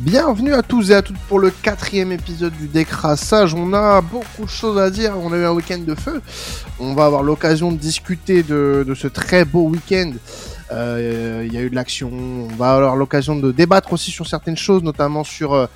[0.00, 3.52] Bienvenue à tous et à toutes pour le quatrième épisode du décrassage.
[3.52, 5.12] On a beaucoup de choses à dire.
[5.18, 6.22] On a eu un week-end de feu.
[6.78, 10.12] On va avoir l'occasion de discuter de, ce très beau week-end.
[10.72, 12.10] Euh, il y a eu de l'action.
[12.10, 15.66] On va avoir l'occasion de débattre aussi sur certaines choses, notamment sur euh,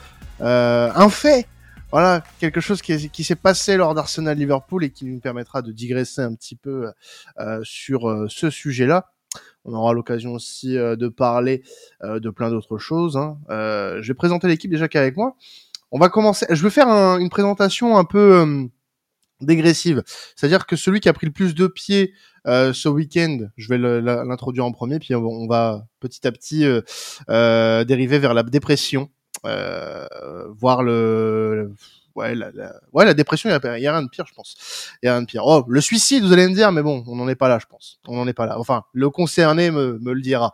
[0.41, 1.47] euh, un fait.
[1.93, 5.71] Voilà, quelque chose qui, qui s'est passé lors d'Arsenal Liverpool et qui nous permettra de
[5.71, 6.91] digresser un petit peu
[7.63, 9.11] sur ce sujet-là.
[9.65, 11.63] On aura l'occasion aussi euh, de parler
[12.03, 13.17] euh, de plein d'autres choses.
[13.17, 13.39] Hein.
[13.51, 15.37] Euh, je vais présenter l'équipe déjà qui est avec moi.
[15.91, 16.47] On va commencer.
[16.51, 18.69] Je vais faire une présentation un peu
[19.41, 20.03] dégressive.
[20.35, 22.13] C'est-à-dire que celui qui a pris le plus de pieds
[22.47, 26.65] ce week-end, je vais l'introduire en premier, puis on va petit à petit
[27.29, 29.09] dériver vers la dépression,
[29.45, 31.71] voir le
[32.15, 32.51] ouais, la,
[32.93, 34.57] ouais, la dépression, il y, a, rien de pire, je pense.
[35.03, 35.43] Il y a rien de pire.
[35.45, 37.67] Oh, le suicide, vous allez me dire, mais bon, on n'en est pas là, je
[37.67, 38.01] pense.
[38.07, 38.59] On n'en est pas là.
[38.59, 40.53] Enfin, le concerné me, me le dira.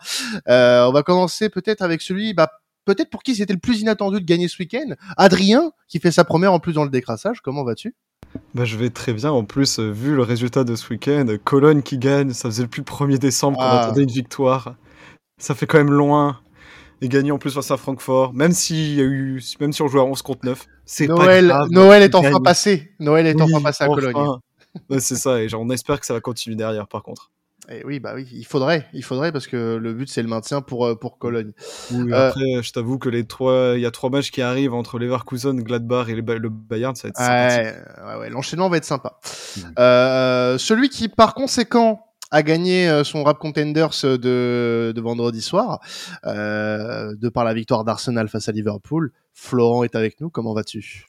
[0.48, 2.50] Euh, on va commencer peut-être avec celui, bah,
[2.84, 4.94] peut-être pour qui c'était le plus inattendu de gagner ce week-end.
[5.16, 7.40] Adrien, qui fait sa première en plus dans le décrassage.
[7.40, 7.94] Comment vas-tu?
[8.54, 9.30] Bah, je vais très bien.
[9.30, 12.80] En plus, euh, vu le résultat de ce week-end, Cologne qui gagne, ça faisait depuis
[12.80, 13.82] le 1er décembre qu'on ah.
[13.82, 14.74] attendait une victoire.
[15.38, 16.40] Ça fait quand même loin
[17.02, 19.88] et gagner en plus face à Francfort, même si y a eu, même si on
[19.88, 22.92] joue à 11 contre 9, c'est Noël, pas grave, Noël est enfin passé.
[22.98, 24.38] Noël est enfin passé à Cologne.
[24.98, 27.30] c'est ça, et genre, on espère que ça va continuer derrière, par contre.
[27.68, 30.60] Et oui, bah oui, il faudrait, il faudrait parce que le but c'est le maintien
[30.60, 31.52] pour euh, pour Cologne.
[31.92, 34.74] Oui, euh, après, je t'avoue que les trois, il y a trois matchs qui arrivent
[34.74, 38.84] entre Leverkusen, Gladbach et le Bayern, ça va être ouais, ouais, ouais l'enchaînement va être
[38.84, 39.20] sympa.
[39.56, 39.60] Mmh.
[39.78, 45.80] Euh, celui qui, par conséquent, a gagné euh, son Rap Contenders de, de vendredi soir,
[46.26, 49.12] euh, de par la victoire d'Arsenal face à Liverpool.
[49.32, 51.06] Florent est avec nous, comment vas-tu?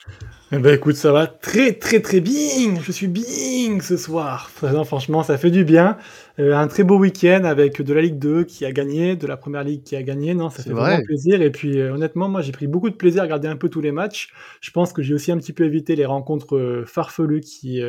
[0.51, 2.79] Eh ben écoute, ça va très très très bien.
[2.81, 4.49] Je suis bien ce soir.
[4.49, 5.97] franchement, ça fait du bien.
[6.39, 9.37] Euh, un très beau week-end avec de la Ligue 2 qui a gagné, de la
[9.37, 10.33] Première Ligue qui a gagné.
[10.33, 11.41] Non, ça fait vraiment plaisir.
[11.41, 13.91] Et puis honnêtement, moi j'ai pris beaucoup de plaisir à regarder un peu tous les
[13.91, 14.29] matchs.
[14.61, 17.81] Je pense que j'ai aussi un petit peu évité les rencontres farfelues qui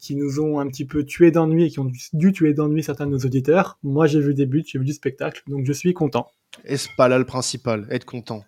[0.00, 3.06] qui nous ont un petit peu tué d'ennui et qui ont dû tuer d'ennui certains
[3.06, 3.78] de nos auditeurs.
[3.82, 6.28] Moi, j'ai vu des buts, j'ai vu du spectacle, donc je suis content.
[6.64, 8.44] Et c'est pas là le principal, être content.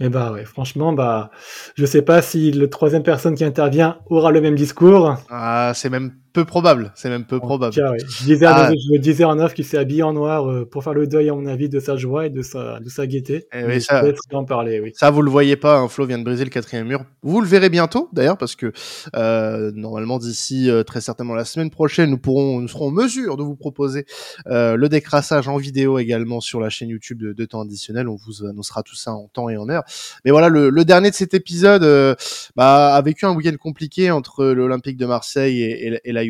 [0.00, 1.30] Eh bah ouais, franchement, bah,
[1.76, 5.16] je sais pas si le troisième personne qui intervient aura le même discours.
[5.30, 6.92] Ah, c'est même peu probable.
[6.96, 7.72] C'est même peu probable.
[7.72, 8.72] je, disais ah.
[8.72, 11.34] je disais en off qu'il s'est habillé en noir euh, pour faire le deuil, à
[11.34, 13.46] mon avis, de sa joie et de sa, de sa gaieté.
[13.54, 14.02] Et eh ça,
[14.32, 14.92] en parler, oui.
[14.96, 15.78] ça, vous le voyez pas.
[15.78, 17.04] Un hein, Flo vient de briser le quatrième mur.
[17.22, 18.72] Vous le verrez bientôt, d'ailleurs, parce que
[19.14, 23.36] euh, normalement d'ici euh, très certainement la semaine prochaine, nous pourrons, nous serons en mesure
[23.36, 24.04] de vous proposer
[24.48, 28.08] euh, le décrassage en vidéo également sur la chaîne YouTube de, de temps additionnel.
[28.08, 29.84] On vous annoncera tout ça en temps et en heure.
[30.24, 32.16] Mais voilà, le, le dernier de cet épisode
[32.56, 36.23] bah, a vécu un week-end compliqué entre l'Olympique de Marseille et, et, et la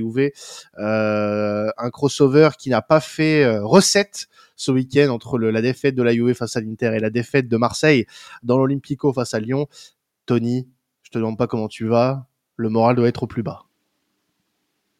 [0.78, 6.02] Euh, un crossover qui n'a pas fait euh, recette ce week-end entre la défaite de
[6.02, 8.06] la Juve face à l'Inter et la défaite de Marseille
[8.42, 9.66] dans l'Olympico face à Lyon.
[10.26, 10.68] Tony,
[11.02, 12.26] je te demande pas comment tu vas.
[12.56, 13.64] Le moral doit être au plus bas.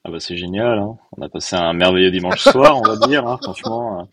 [0.07, 0.99] Ah bah c'est génial, hein.
[1.17, 4.07] on a passé un merveilleux dimanche soir, on va dire, hein, franchement.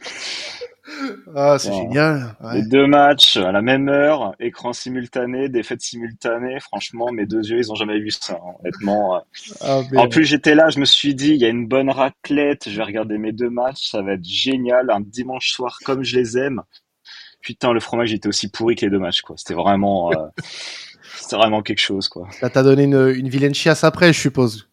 [1.35, 2.35] Ah, c'est génial.
[2.53, 6.59] Les deux matchs à la même heure, écran simultané, défaite simultanée.
[6.59, 9.23] Franchement, mes deux yeux, ils ont jamais vu ça, hein, honnêtement.
[9.61, 12.69] Ah, en plus, j'étais là, je me suis dit, il y a une bonne raclette,
[12.69, 16.17] je vais regarder mes deux matchs, ça va être génial, un dimanche soir comme je
[16.17, 16.61] les aime.
[17.41, 19.35] Putain, le fromage était aussi pourri que les deux matchs, quoi.
[19.37, 20.27] C'était vraiment, euh,
[21.17, 22.27] c'était vraiment quelque chose, quoi.
[22.39, 24.67] Ça t'a donné une, une vilaine chiasse après, je suppose.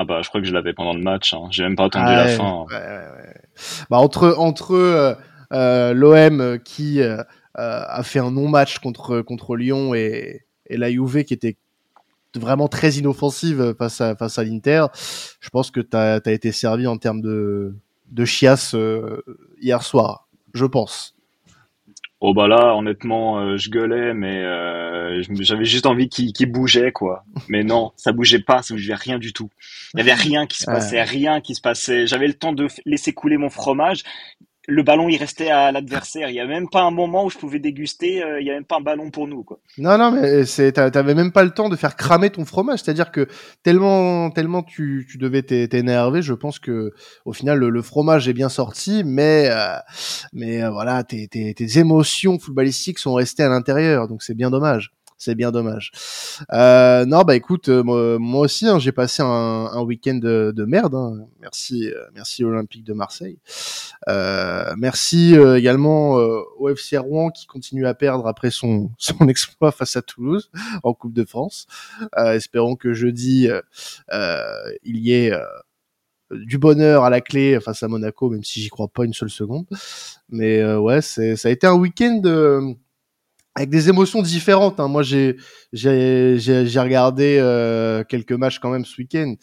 [0.00, 1.34] Ah bah, je crois que je l'avais pendant le match.
[1.34, 1.48] Hein.
[1.50, 2.64] J'ai même pas attendu la fin.
[2.70, 3.34] Ouais, ouais,
[3.90, 5.14] bah, entre entre euh,
[5.52, 7.22] euh l'OM qui euh,
[7.54, 11.56] a fait un non-match contre contre Lyon et, la Juve qui était
[12.36, 14.86] vraiment très inoffensive face à face à l'Inter,
[15.40, 17.74] je pense que tu as, as, été servi en termes de
[18.10, 18.76] de chiasse
[19.60, 20.28] hier soir.
[20.52, 21.17] Je pense.
[22.20, 27.24] Oh bah là, honnêtement, euh, je gueulais, mais euh, j'avais juste envie qu'il bougeait, quoi.
[27.48, 29.50] Mais non, ça bougeait pas, ça bougeait rien du tout.
[29.94, 32.08] Il y avait rien qui se passait, rien qui se passait.
[32.08, 34.02] J'avais le temps de laisser couler mon fromage
[34.68, 36.28] le ballon il restait à l'adversaire.
[36.28, 38.22] Il y a même pas un moment où je pouvais déguster.
[38.22, 39.58] Euh, il y a même pas un ballon pour nous quoi.
[39.78, 42.80] Non non mais c'est t'avais même pas le temps de faire cramer ton fromage.
[42.80, 43.26] C'est-à-dire que
[43.62, 46.92] tellement tellement tu, tu devais t'énerver, je pense que
[47.24, 49.78] au final le, fromage est bien sorti, mais euh,
[50.34, 54.50] mais euh, voilà tes, tes, tes émotions footballistiques sont restées à l'intérieur, donc c'est bien
[54.50, 55.90] dommage c'est bien dommage.
[56.52, 60.94] Euh, non, bah écoute, euh, moi, aussi, hein, j'ai passé un, week-end de, de, merde.
[60.94, 61.26] Hein.
[61.40, 63.38] Merci, euh, merci Olympique de Marseille.
[64.08, 68.90] Euh, merci euh, également au FC Rouen qui continue à perdre après son,
[69.28, 70.50] exploit face à Toulouse
[70.84, 71.66] en Coupe de France.
[72.16, 73.48] espérons que jeudi,
[74.10, 75.32] il y ait
[76.30, 79.30] du bonheur à la clé face à Monaco, même si j'y crois pas une seule
[79.30, 79.66] seconde.
[80.28, 82.20] Mais ouais, c'est ça a été un week-end
[83.58, 84.80] avec des émotions différentes.
[84.80, 84.88] Hein.
[84.88, 85.36] Moi, j'ai
[85.72, 89.34] regardé quelques matchs quand même ce week-end,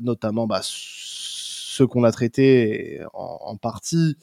[0.00, 4.16] notamment bah, ceux qu'on a traités en, en partie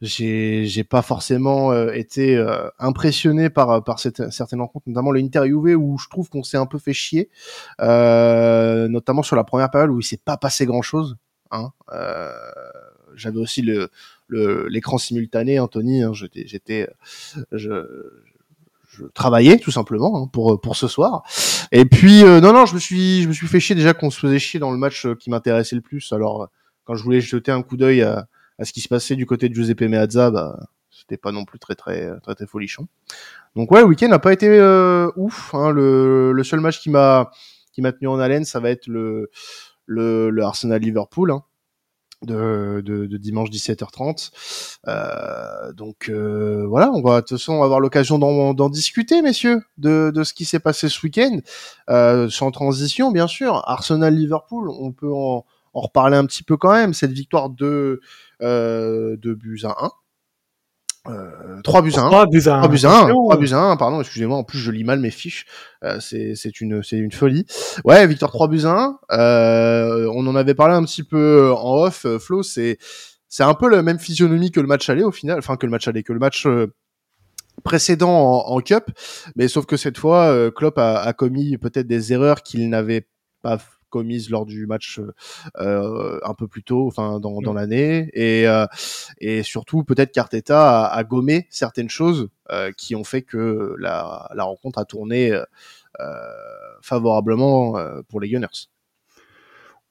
[0.00, 6.28] j'ai pas forcément euh, été euh, impressionné par certaines rencontres, notamment l'interviewé où je trouve
[6.30, 7.30] qu'on s'est un peu fait chier,
[7.80, 11.16] euh, notamment sur la première période où il s'est pas passé grand chose.
[11.50, 11.70] Hein.
[11.92, 12.32] Euh,
[13.14, 13.90] J'avais aussi le
[14.28, 16.02] l'écran simultané, Anthony.
[16.02, 16.88] Hein, j'étais j'étais
[17.52, 17.84] je,
[18.88, 21.22] je travaillais tout simplement hein, pour pour ce soir.
[21.72, 24.18] Et puis non non, je me suis je me suis fait chier déjà qu'on se
[24.18, 26.12] faisait chier dans le match qui m'intéressait le plus.
[26.12, 26.48] Alors
[26.84, 28.28] quand je voulais jeter un coup d'œil à
[28.60, 30.60] à ce qui se passait du côté de Giuseppe Meazza, bah,
[30.90, 32.86] c'était pas non plus très très très très folichon.
[33.56, 35.54] Donc ouais, le week-end n'a pas été euh, ouf.
[35.54, 35.70] Hein.
[35.70, 37.30] Le, le, seul match qui m'a
[37.72, 39.30] qui m'a tenu en haleine, ça va être le
[39.86, 41.30] le, le Arsenal Liverpool.
[41.30, 41.42] Hein,
[42.22, 44.30] de, de, de, dimanche 17h30.
[44.88, 50.10] Euh, donc euh, voilà, on va de toute façon avoir l'occasion d'en discuter, messieurs, de,
[50.14, 51.38] de ce qui s'est passé ce week-end,
[51.88, 53.62] euh, sans transition bien sûr.
[53.66, 55.44] Arsenal Liverpool, on peut en,
[55.74, 56.94] en reparler un petit peu quand même.
[56.94, 58.00] Cette victoire de
[58.42, 59.90] euh, 2 buts à 1.
[61.08, 62.08] Euh, 3 buts à 1.
[62.08, 62.58] 3 buts à 1.
[62.60, 63.08] 3 buts à 1.
[63.08, 65.46] 3 buts à 1, pardon, excusez-moi, en plus je lis mal mes fiches.
[65.82, 67.46] Euh, c'est, c'est une, c'est une folie.
[67.84, 69.18] Ouais, victoire 3 buts à 1.
[69.18, 72.78] Euh, on en avait parlé un petit peu en off, euh, Flo, c'est,
[73.28, 75.70] c'est un peu la même physionomie que le match aller au final, enfin que le
[75.70, 76.66] match aller, que le match euh,
[77.64, 78.90] précédent en, en, Cup,
[79.36, 83.06] mais sauf que cette fois, euh, Klopp a, a commis peut-être des erreurs qu'il n'avait
[83.42, 83.58] pas
[83.90, 85.00] commises lors du match
[85.58, 88.66] euh, un peu plus tôt, enfin dans, dans l'année, et euh,
[89.18, 94.30] et surtout peut-être qu'Arteta a, a, gommé certaines choses euh, qui ont fait que la,
[94.34, 95.38] la rencontre a tourné
[96.80, 97.74] favorablement
[98.08, 98.70] pour les Gunners.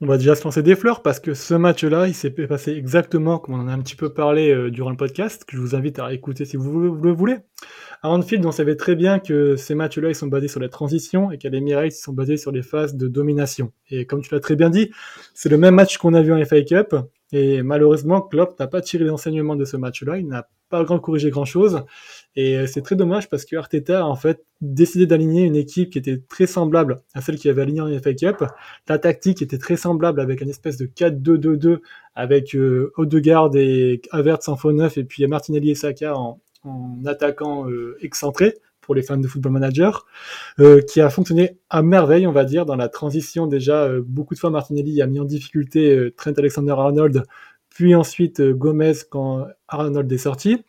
[0.02, 3.38] On va déjà se lancer des fleurs parce que ce match-là, il s'est passé exactement
[3.38, 5.76] comme on en a un petit peu parlé euh, durant le podcast, que je vous
[5.76, 7.36] invite à écouter si vous, le voulez.
[8.02, 11.32] À Anfield, on savait très bien que ces matchs-là, ils sont basés sur la transition
[11.32, 13.74] et qu'à l'Emirates, ils sont basés sur les phases de domination.
[13.90, 14.90] Et comme tu l'as très bien dit,
[15.34, 16.96] c'est le même match qu'on a vu en FA Cup.
[17.34, 20.18] Et malheureusement, Klopp n'a pas tiré l'enseignement de ce match-là.
[20.18, 21.84] Il n'a pas grand corrigé grand-chose.
[22.36, 25.92] Et euh, c'est très dommage parce que Arteta a en fait décidé d'aligner une équipe
[25.92, 28.44] qui était très semblable à celle qui avait aligné en FA Cup.
[28.88, 31.80] La tactique était très semblable avec une espèce de 4-2-2-2
[32.16, 37.00] avec euh, Odegaard et Havertz en faux neuf et puis Martinelli et Saka en, en
[37.06, 38.56] attaquant euh, excentré
[38.90, 40.08] pour les fans de Football Manager,
[40.60, 43.46] euh, qui a fonctionné à merveille, on va dire, dans la transition.
[43.46, 47.22] Déjà, euh, beaucoup de fois, Martinelli a mis en difficulté euh, Trent Alexander-Arnold,
[47.70, 50.64] puis ensuite Gomez quand Arnold est sorti.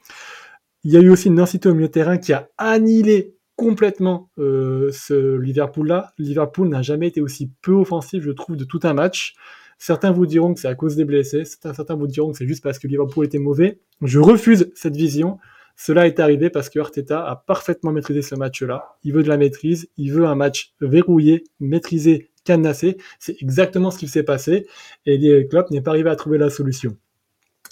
[0.83, 4.91] Il y a eu aussi une densité au milieu terrain qui a annihilé complètement euh,
[4.93, 6.13] ce Liverpool-là.
[6.17, 9.35] Liverpool n'a jamais été aussi peu offensif, je trouve, de tout un match.
[9.77, 12.63] Certains vous diront que c'est à cause des blessés, certains vous diront que c'est juste
[12.63, 13.81] parce que Liverpool était mauvais.
[14.01, 15.39] Je refuse cette vision.
[15.77, 18.97] Cela est arrivé parce que Arteta a parfaitement maîtrisé ce match-là.
[19.03, 22.97] Il veut de la maîtrise, il veut un match verrouillé, maîtrisé, canassé.
[23.19, 24.67] C'est exactement ce qui s'est passé
[25.05, 26.97] et Klopp n'est pas arrivé à trouver la solution.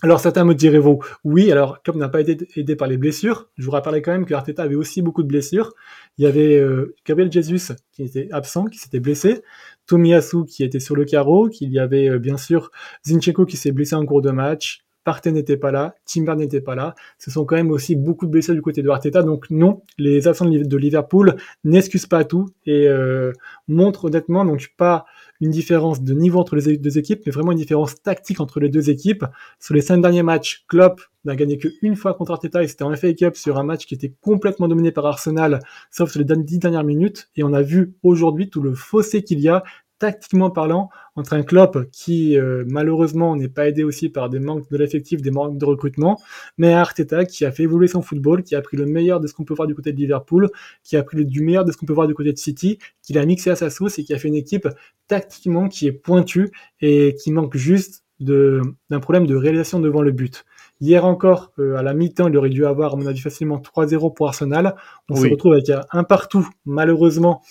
[0.00, 3.48] Alors certains me direz vous, oui, alors comme n'a pas été aidé par les blessures,
[3.58, 5.72] je vous rappellerai quand même que Arteta avait aussi beaucoup de blessures.
[6.18, 9.42] Il y avait euh, Gabriel Jesus qui était absent, qui s'était blessé,
[9.86, 12.70] Tomiyasu qui était sur le carreau, qu'il y avait euh, bien sûr
[13.04, 16.74] Zinchenko qui s'est blessé en cours de match, Partey n'était pas là, Timber n'était pas
[16.74, 16.94] là.
[17.18, 19.22] Ce sont quand même aussi beaucoup de blessés du côté de Arteta.
[19.22, 23.32] Donc non, les absents de Liverpool n'excusent pas tout et euh,
[23.68, 25.06] montrent honnêtement donc pas
[25.40, 28.68] une différence de niveau entre les deux équipes, mais vraiment une différence tactique entre les
[28.68, 29.24] deux équipes.
[29.60, 32.94] Sur les cinq derniers matchs, Klopp n'a gagné qu'une fois contre Arteta et c'était en
[32.94, 36.58] FA Cup sur un match qui était complètement dominé par Arsenal, sauf sur les dix
[36.58, 37.30] dernières minutes.
[37.36, 39.62] Et on a vu aujourd'hui tout le fossé qu'il y a
[39.98, 44.70] tactiquement parlant, entre un Klopp qui euh, malheureusement n'est pas aidé aussi par des manques
[44.70, 46.20] de l'effectif, des manques de recrutement,
[46.56, 49.34] mais Arteta qui a fait évoluer son football, qui a pris le meilleur de ce
[49.34, 50.50] qu'on peut voir du côté de Liverpool,
[50.84, 53.12] qui a pris du meilleur de ce qu'on peut voir du côté de City, qui
[53.12, 54.68] l'a mixé à sa sauce et qui a fait une équipe
[55.08, 56.50] tactiquement qui est pointue
[56.80, 60.44] et qui manque juste d'un problème de réalisation devant le but.
[60.80, 64.14] Hier encore, euh, à la mi-temps, il aurait dû avoir, à mon avis, facilement 3-0
[64.14, 64.76] pour Arsenal.
[65.08, 67.42] On se retrouve avec un partout, malheureusement,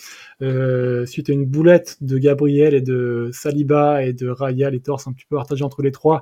[0.42, 5.08] euh, suite à une boulette de Gabriel et de Saliba et de Raya, les torses
[5.08, 6.22] un petit peu partagés entre les trois.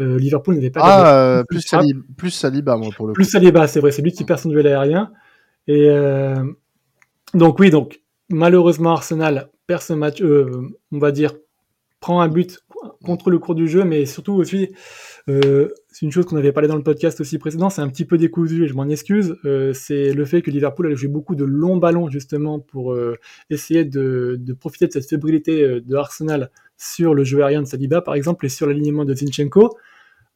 [0.00, 0.80] Euh, Liverpool n'avait pas.
[0.82, 4.12] Ah, euh, plus, Saliba, plus Saliba, moi, pour le Plus Saliba, c'est vrai, c'est lui
[4.12, 5.10] qui perd son duel aérien.
[5.66, 6.44] Et euh,
[7.32, 11.32] donc, oui, donc, malheureusement, Arsenal perd ce match, on va dire,
[12.00, 12.60] prend un but
[13.02, 14.70] contre le cours du jeu, mais surtout aussi
[15.30, 18.04] Euh, c'est une chose qu'on avait parlé dans le podcast aussi précédent, c'est un petit
[18.04, 19.36] peu décousu et je m'en excuse.
[19.44, 23.16] Euh, c'est le fait que Liverpool a joué beaucoup de longs ballons justement pour euh,
[23.48, 28.02] essayer de, de, profiter de cette fébrilité de Arsenal sur le jeu aérien de Saliba
[28.02, 29.76] par exemple et sur l'alignement de Zinchenko.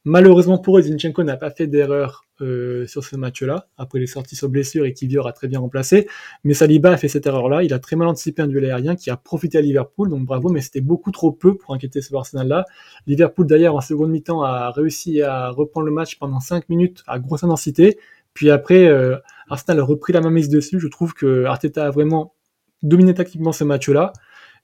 [0.05, 3.67] Malheureusement pour eux, Zinchenko n'a pas fait d'erreur euh, sur ce match-là.
[3.77, 6.07] Après, il est sorti sur blessure et Kivior a très bien remplacé.
[6.45, 7.63] Mais Saliba a fait cette erreur-là.
[7.63, 10.09] Il a très mal anticipé un duel aérien qui a profité à Liverpool.
[10.09, 12.65] Donc bravo, mais c'était beaucoup trop peu pour inquiéter ce Arsenal-là.
[13.07, 17.19] Liverpool, d'ailleurs, en seconde mi-temps, a réussi à reprendre le match pendant 5 minutes à
[17.19, 17.99] grosse intensité.
[18.33, 19.17] Puis après, euh,
[19.49, 20.79] Arsenal a repris la mise dessus.
[20.79, 22.35] Je trouve que Arteta a vraiment
[22.83, 24.13] dominé tactiquement ce match-là.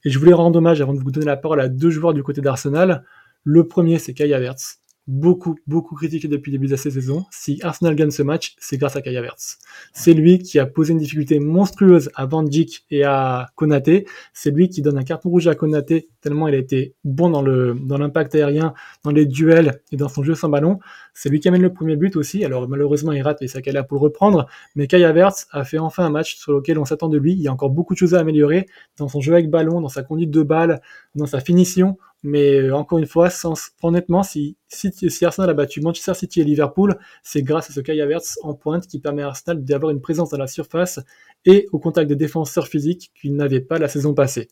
[0.06, 2.24] Et je voulais rendre hommage, avant de vous donner la parole, à deux joueurs du
[2.24, 3.04] côté d'Arsenal.
[3.44, 7.26] Le premier, c'est Kai Havertz beaucoup, beaucoup critiqué depuis le début de la saison.
[7.32, 9.58] Si Arsenal gagne ce match, c'est grâce à Kai Havertz.
[9.94, 14.06] C'est lui qui a posé une difficulté monstrueuse à Van Dijk et à Konaté.
[14.34, 17.44] C'est lui qui donne un carton rouge à Konaté tellement il a été bon dans
[17.44, 20.80] le dans l'impact aérien, dans les duels et dans son jeu sans ballon.
[21.14, 22.44] C'est lui qui amène le premier but aussi.
[22.44, 24.48] Alors malheureusement il rate et ça là pour le reprendre.
[24.76, 27.34] Mais Kai Havertz a fait enfin un match sur lequel on s'attend de lui.
[27.34, 28.66] Il y a encore beaucoup de choses à améliorer
[28.98, 30.82] dans son jeu avec ballon, dans sa conduite de balle,
[31.14, 31.96] dans sa finition.
[32.28, 33.54] Mais euh, encore une fois, sans,
[33.84, 37.82] honnêtement, si, si, si, Arsenal a battu Manchester City et Liverpool, c'est grâce à ce
[37.82, 41.00] Kai Havertz en pointe qui permet à Arsenal d'avoir une présence dans la surface
[41.46, 44.48] et au contact des défenseurs physiques qu'il n'avait pas la saison passée.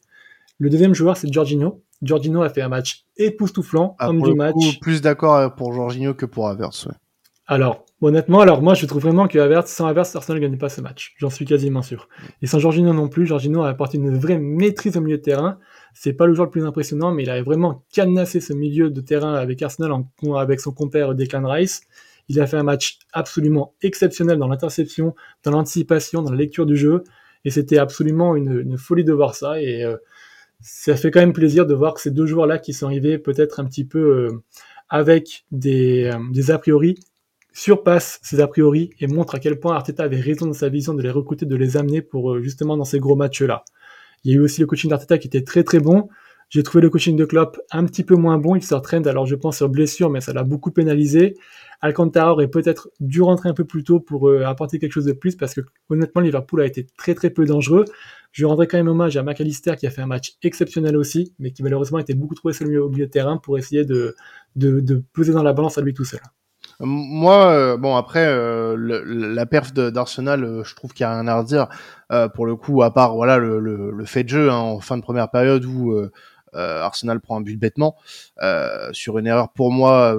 [0.60, 1.82] Le deuxième joueur, c'est Giorgino.
[2.04, 4.80] Giorgino a fait un match époustouflant, ah, homme du match.
[4.80, 6.88] plus d'accord pour Giorgino que pour Havertz.
[7.54, 10.82] Alors, honnêtement, alors moi je trouve vraiment que sans Havertz, Arsenal ne gagne pas ce
[10.82, 11.14] match.
[11.18, 12.10] J'en suis quasiment sûr.
[12.42, 15.60] Et sans Giorgino non plus, Giorgino a apporté une vraie maîtrise au milieu de terrain.
[15.94, 19.02] C'est pas le joueur le plus impressionnant, mais il a vraiment cadenassé ce milieu de
[19.02, 21.82] terrain avec Arsenal en, avec son compère Declan Rice.
[22.28, 26.76] Il a fait un match absolument exceptionnel dans l'interception, dans l'anticipation, dans la lecture du
[26.76, 27.04] jeu.
[27.46, 29.62] Et c'était absolument une, folie de voir ça.
[29.62, 29.98] Et euh,
[30.60, 33.60] ça fait quand même plaisir de voir que ces deux joueurs-là qui sont arrivés peut-être
[33.60, 34.44] un petit peu euh,
[34.90, 36.96] avec euh, des a priori
[37.54, 40.94] surpassent ces a priori et montrent à quel point Arteta avait raison de sa vision
[40.94, 43.64] de les recruter, de les amener pour justement dans ces gros matchs-là.
[44.24, 46.10] Il y a eu aussi le coaching d'Arteta qui était très très bon.
[46.50, 48.56] J'ai trouvé le coaching de Klopp un petit peu moins bon.
[48.56, 51.36] Il sort alors je pense sur blessure, mais ça l'a beaucoup pénalisé.
[51.82, 55.14] Alcantara aurait peut-être dû rentrer un peu plus tôt pour euh, apporter quelque chose de
[55.14, 57.86] plus parce que honnêtement, Liverpool a été très très peu dangereux.
[58.32, 61.52] Je rendrai quand même hommage à McAllister qui a fait un match exceptionnel aussi, mais
[61.52, 64.16] qui malheureusement était beaucoup trop seul au milieu de terrain pour essayer de,
[64.56, 66.22] de, de peser dans la balance à lui tout seul.
[66.80, 68.76] Moi, euh, bon après euh,
[69.06, 71.68] la perf d'Arsenal, euh, je trouve qu'il y a rien à redire.
[72.34, 75.30] pour le coup, à part voilà le, fait de jeu hein, en fin de première
[75.30, 75.96] période où
[76.54, 77.96] Arsenal prend un but bêtement
[78.92, 80.18] sur une erreur pour moi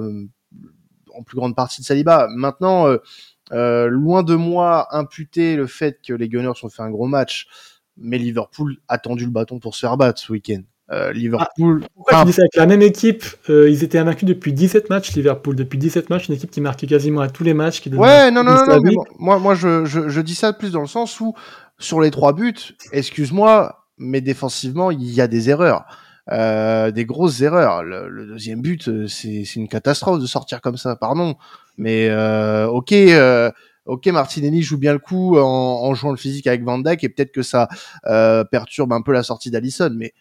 [1.13, 2.27] en plus grande partie de Saliba.
[2.29, 2.87] Maintenant,
[3.51, 7.47] loin de moi imputer le fait que les Gunners ont fait un gros match,
[7.97, 10.61] mais Liverpool a tendu le bâton pour se faire battre ce week-end.
[10.91, 11.81] Euh, Liverpool.
[11.83, 14.89] Ah, pourquoi tu dis ça avec la même équipe euh, Ils étaient invaincus depuis 17
[14.91, 15.55] matchs, Liverpool.
[15.55, 17.81] Depuis 17 matchs, une équipe qui marquait quasiment à tous les matchs.
[17.81, 20.81] Qui ouais, non, non, non, non moi, moi je, je, je, dis ça plus dans
[20.81, 21.33] le sens où,
[21.79, 25.85] sur les trois buts, excuse-moi, mais défensivement, il y a des erreurs.
[26.31, 27.83] Euh, des grosses erreurs.
[27.83, 31.35] Le, le deuxième but, c'est une catastrophe de sortir comme ça, pardon.
[31.77, 33.51] Mais euh, ok, euh,
[33.85, 37.09] ok, Martinelli joue bien le coup en, en, jouant le physique avec Van Dijk et
[37.09, 37.67] peut-être que ça
[38.51, 40.13] perturbe un peu la sortie d'Alisson, mais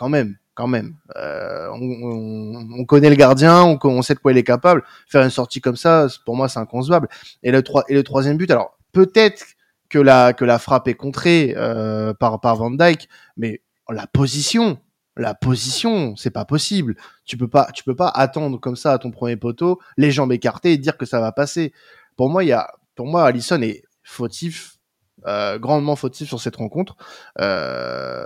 [0.00, 0.94] quand même, quand même.
[1.16, 4.82] Euh, on, connaît le gardien, on, sait de quoi il est capable.
[5.06, 7.06] Faire une sortie comme ça, pour moi, c'est inconcevable.
[7.42, 9.44] Et le, troisième but, alors peut-être
[9.90, 14.78] que la, frappe est contrée euh, par, Van Dyke, mais la position,
[15.18, 16.96] la position, c'est pas possible.
[17.26, 20.72] Tu peux pas, peux pas attendre comme ça à ton premier poteau, les jambes écartées
[20.72, 21.74] et dire que ça va passer.
[22.16, 22.58] Pour moi, il
[22.94, 24.78] pour moi, Allison est fautif
[25.26, 26.96] euh, grandement fautif sur cette rencontre.
[27.40, 28.24] Euh,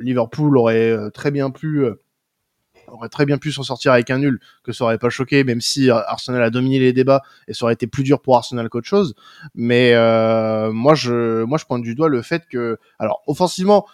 [0.00, 1.86] Liverpool aurait euh, très bien pu
[2.88, 5.60] aurait très bien pu s'en sortir avec un nul, que ça aurait pas choqué, même
[5.60, 8.86] si Arsenal a dominé les débats et ça aurait été plus dur pour Arsenal qu'autre
[8.86, 9.16] chose.
[9.56, 9.92] Mais
[10.70, 13.86] moi, je, moi, je pointe du doigt le fait que, alors, offensivement,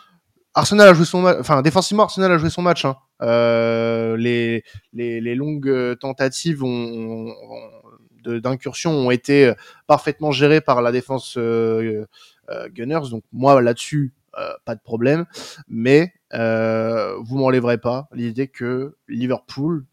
[0.53, 2.85] Arsenal a joué son match, enfin, défensivement, Arsenal a joué son match.
[2.85, 2.97] Hein.
[4.19, 7.33] Les, les, les, longues tentatives ont,
[8.25, 9.53] d'incursion ont été
[9.87, 12.07] parfaitement gérées par la défense euh,
[12.51, 13.11] euh, Gunners.
[13.11, 15.27] Donc moi là-dessus, euh, pas de problème.
[15.69, 19.85] Mais euh, vous m'enlèverez pas l'idée que Liverpool,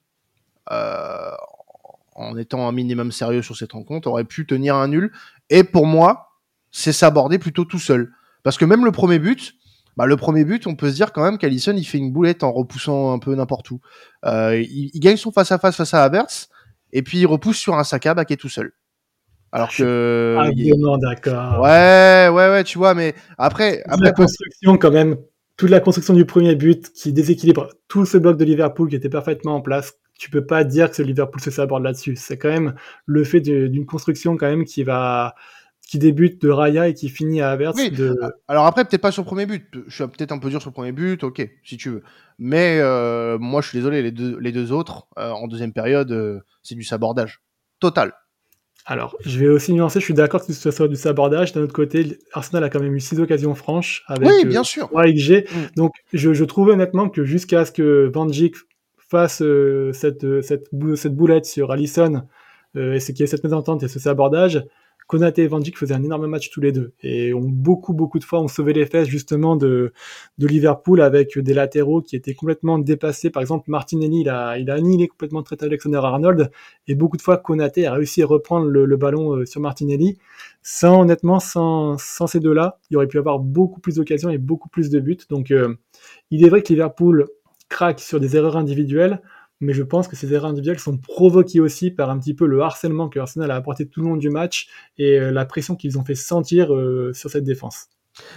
[2.15, 5.12] en étant un minimum sérieux sur cette rencontre, aurait pu tenir un nul.
[5.50, 6.31] Et pour moi,
[6.71, 8.12] c'est s'aborder plutôt tout seul.
[8.43, 9.55] Parce que même le premier but,
[9.98, 12.43] bah, le premier but, on peut se dire quand même qu'Alisson il fait une boulette
[12.43, 13.81] en repoussant un peu n'importe où.
[14.24, 16.50] il, gagne son face à face face à Havertz
[16.93, 18.72] et puis il repousse sur un Saka qui est tout seul.
[19.51, 20.38] Alors que.
[20.39, 20.50] Ah,
[21.01, 21.62] d'accord.
[21.62, 23.81] Ouais, ouais, ouais, tu vois, mais après.
[23.86, 25.17] après la construction, quand même,
[25.58, 29.10] toute la construction du premier but qui déséquilibre tout ce bloc de Liverpool qui était
[29.10, 32.15] parfaitement en place, tu peux pas dire que Liverpool se saborde là-dessus.
[32.15, 35.34] C'est quand même le fait d'une construction quand même qui va
[35.89, 37.91] qui débute de Raya et qui finit à Havertz.
[37.91, 38.15] De...
[38.48, 39.65] Alors après, peut-être pas sur le premier but.
[39.88, 42.03] Je suis peut-être un peu dur sur le premier but, ok, si tu veux.
[42.38, 46.12] Mais euh, moi, je suis désolé, les deux, les deux autres, euh, en deuxième période,
[46.12, 47.41] euh, c'est du sabordage.
[47.79, 48.13] Total.
[48.86, 51.53] Alors, je vais aussi nuancer, je suis d'accord que ce soit du sabordage.
[51.53, 54.89] D'un autre côté, Arsenal a quand même eu six occasions franches avec oui, bien sûr.
[54.89, 55.31] 3 XG.
[55.31, 55.58] Mm.
[55.75, 58.55] Donc, je, je trouve honnêtement que jusqu'à ce que Van Dijk
[59.10, 59.41] fasse
[59.93, 62.27] cette, cette, cette boulette sur Allison,
[62.75, 64.63] et ce qui est cette mésentente et ce sabordage,
[65.09, 68.19] Konaté et Van Dijk faisaient un énorme match tous les deux et ont beaucoup beaucoup
[68.19, 69.91] de fois ont sauvé les fesses justement de,
[70.37, 73.31] de Liverpool avec des latéraux qui étaient complètement dépassés.
[73.31, 76.51] Par exemple, Martinelli il a il a annihilé complètement traité Alexander Arnold
[76.87, 80.19] et beaucoup de fois Konaté a réussi à reprendre le, ballon euh, sur Martinelli.
[80.61, 84.69] Sans honnêtement sans sans ces deux-là, il aurait pu avoir beaucoup plus d'occasions et beaucoup
[84.69, 85.17] plus de buts.
[85.27, 85.73] Donc euh,
[86.29, 87.25] il est vrai que Liverpool
[87.67, 89.23] craque sur des erreurs individuelles
[89.59, 92.61] mais je pense que ces erreurs individuelles sont provoquées aussi par un petit peu le
[92.61, 95.97] harcèlement que Arsenal a apporté tout le long du match et euh, la pression qu'ils
[95.97, 97.87] ont fait sentir euh, sur cette défense.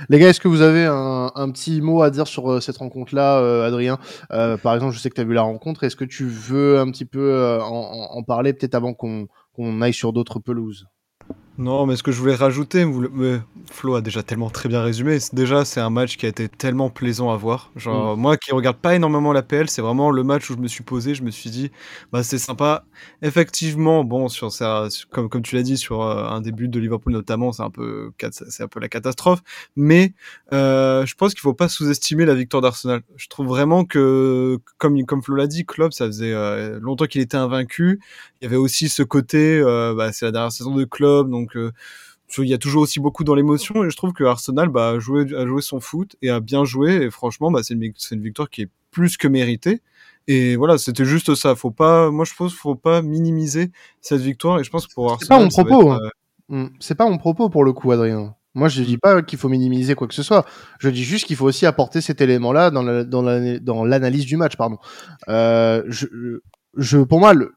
[0.09, 3.65] Les gars, est-ce que vous avez un, petit mot à dire sur euh, cette rencontre-là,
[3.65, 3.99] Adrien?
[4.29, 5.83] Par exemple, je sais que tu as vu la rencontre.
[5.83, 10.39] Est-ce que tu veux un petit peu en, parler peut-être avant qu'on aille sur d'autres
[10.39, 10.87] pelouses?
[11.59, 12.87] Non, mais ce que je voulais rajouter,
[13.71, 15.19] Flo a déjà tellement très bien résumé.
[15.35, 17.71] Déjà, c'est un match qui a été tellement plaisant à voir.
[17.77, 18.21] Genre, mm.
[18.21, 20.83] moi qui regarde pas énormément la PL, c'est vraiment le match où je me suis
[20.83, 21.71] posé, je me suis dit,
[22.11, 22.85] bah c'est sympa.
[23.21, 27.13] Effectivement, bon, sur ça, comme comme tu l'as dit, sur euh, un début de Liverpool
[27.13, 29.43] notamment, c'est un peu, c'est un peu la catastrophe.
[29.77, 30.15] Mais
[30.55, 33.03] euh, je pense qu'il faut pas sous-estimer la victoire d'Arsenal.
[33.17, 37.21] Je trouve vraiment que, comme comme Flo l'a dit, Klopp, ça faisait euh, longtemps qu'il
[37.21, 38.01] était invaincu.
[38.43, 39.63] Il y avait aussi ce côté,
[39.97, 41.73] bah, c'est la dernière saison de Klopp, donc euh,
[42.39, 44.99] il y a toujours aussi beaucoup dans l'émotion et je trouve que Arsenal bah, a,
[44.99, 48.23] joué, a joué son foot et a bien joué et franchement bah, c'est une, une,
[48.23, 49.83] victoire qui est plus que méritée
[50.29, 51.55] et voilà c'était juste ça.
[51.55, 53.71] Faut pas moi je pense faut pas minimiser
[54.01, 55.99] cette victoire et je pense que pour Arsenal c'est pas mon propos hein.
[56.51, 56.69] euh, hmm.
[56.81, 58.35] c'est pas mon propos pour le coup Adrien.
[58.55, 60.47] Moi je dis pas qu'il faut minimiser quoi que ce soit.
[60.79, 63.23] Je dis juste qu'il faut aussi apporter cet élément là dans la, dans
[63.61, 64.79] dans l'analyse du match pardon.
[65.29, 66.07] Euh, je,
[66.77, 67.55] je pour moi le,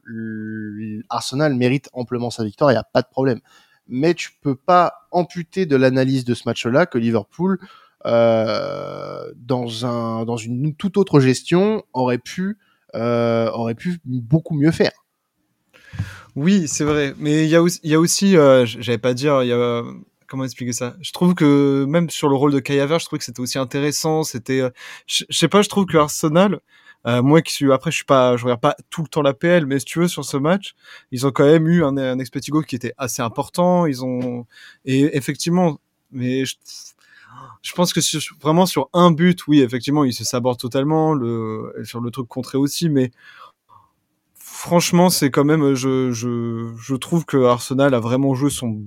[1.08, 3.40] Arsenal mérite amplement sa victoire il y a pas de problème
[3.88, 7.58] mais tu peux pas amputer de l'analyse de ce match-là que Liverpool,
[8.04, 12.58] euh, dans un dans une toute autre gestion, aurait pu
[12.94, 14.92] euh, aurait pu beaucoup mieux faire.
[16.34, 19.42] Oui, c'est vrai, mais il y a aussi, y a aussi, euh, j'allais pas dire,
[19.42, 19.82] y a
[20.26, 20.96] comment expliquer ça?
[21.00, 24.22] Je trouve que même sur le rôle de Kai je trouve que c'était aussi intéressant.
[24.22, 24.70] C'était, euh,
[25.06, 26.60] je sais pas, je trouve que Arsenal,
[27.06, 29.34] euh, moi qui suis après je suis pas je regarde pas tout le temps la
[29.34, 30.74] PL mais si tu veux sur ce match
[31.12, 33.86] ils ont quand même eu un, un expected qui était assez important.
[33.86, 34.46] Ils ont
[34.84, 35.78] et effectivement
[36.10, 36.56] mais je,
[37.62, 38.00] je pense que
[38.40, 42.58] vraiment sur un but oui effectivement ils se sabordent totalement le sur le truc contré
[42.58, 43.10] aussi mais
[44.56, 48.82] franchement, c'est quand même, je, je, je trouve que Arsenal a vraiment joué son,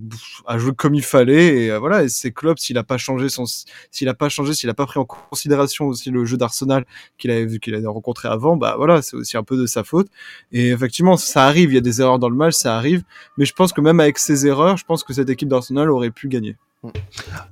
[0.47, 2.03] a joué comme il fallait et euh, voilà.
[2.03, 3.45] Et c'est Klopp s'il a pas changé son,
[3.91, 6.86] s'il a pas changé, s'il a pas pris en considération aussi le jeu d'Arsenal
[7.17, 9.84] qu'il avait vu qu'il avait rencontré avant, bah voilà, c'est aussi un peu de sa
[9.84, 10.08] faute.
[10.51, 13.03] Et effectivement, ça arrive, il y a des erreurs dans le match, ça arrive.
[13.38, 16.12] Mais je pense que même avec ces erreurs, je pense que cette équipe d'Arsenal aurait
[16.12, 16.58] pu gagner.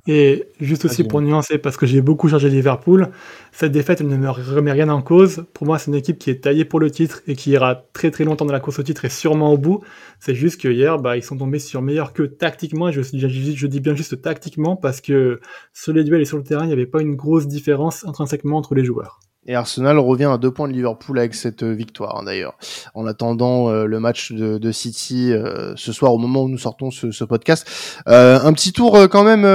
[0.07, 3.09] Et juste aussi pour nuancer, parce que j'ai beaucoup chargé Liverpool,
[3.51, 5.45] cette défaite ne me remet rien en cause.
[5.53, 8.09] Pour moi, c'est une équipe qui est taillée pour le titre et qui ira très
[8.09, 9.83] très longtemps dans la course au titre et sûrement au bout.
[10.19, 12.89] C'est juste que hier, bah, ils sont tombés sur meilleur que tactiquement.
[12.91, 15.41] Je, je, je, dis bien juste tactiquement parce que
[15.73, 18.57] sur les duels et sur le terrain, il n'y avait pas une grosse différence intrinsèquement
[18.57, 19.19] entre les joueurs.
[19.47, 22.57] Et Arsenal revient à deux points de Liverpool avec cette euh, victoire hein, d'ailleurs.
[22.93, 26.91] En attendant euh, le match de, City euh, ce soir au moment où nous sortons
[26.91, 27.65] ce, ce podcast.
[28.05, 29.45] un petit tour quand même,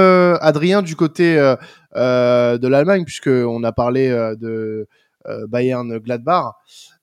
[0.41, 1.35] Adrien, du côté
[1.95, 4.87] de l'Allemagne, puisque on a parlé de
[5.47, 6.55] Bayern Gladbach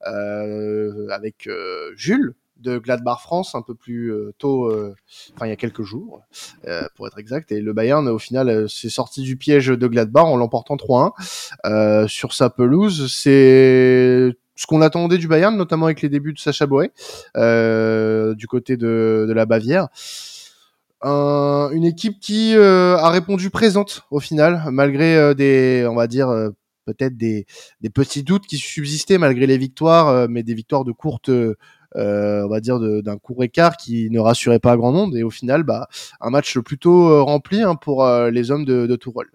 [0.02, 1.48] avec
[1.94, 4.94] Jules de Gladbach France un peu plus euh, tôt, euh,
[5.34, 6.22] enfin il y a quelques jours
[6.66, 7.52] euh, pour être exact.
[7.52, 12.34] Et le Bayern au final s'est sorti du piège de Gladbach en l'emportant 3-1 sur
[12.34, 13.12] sa pelouse.
[13.12, 19.32] C'est ce qu'on attendait du Bayern, notamment avec les débuts de Sacha du côté de,
[19.34, 19.88] la Bavière.
[21.02, 26.28] une équipe qui a répondu présente au final, malgré des, on va dire,
[26.84, 27.46] peut-être des,
[27.80, 31.30] des petits doutes qui subsistaient malgré les victoires, mais des victoires de courte
[31.94, 35.62] on va dire d'un court écart qui ne rassurait pas grand monde et au final
[35.62, 35.88] bah
[36.20, 39.28] un match plutôt euh, rempli hein, pour euh, les hommes de, de Tourelle.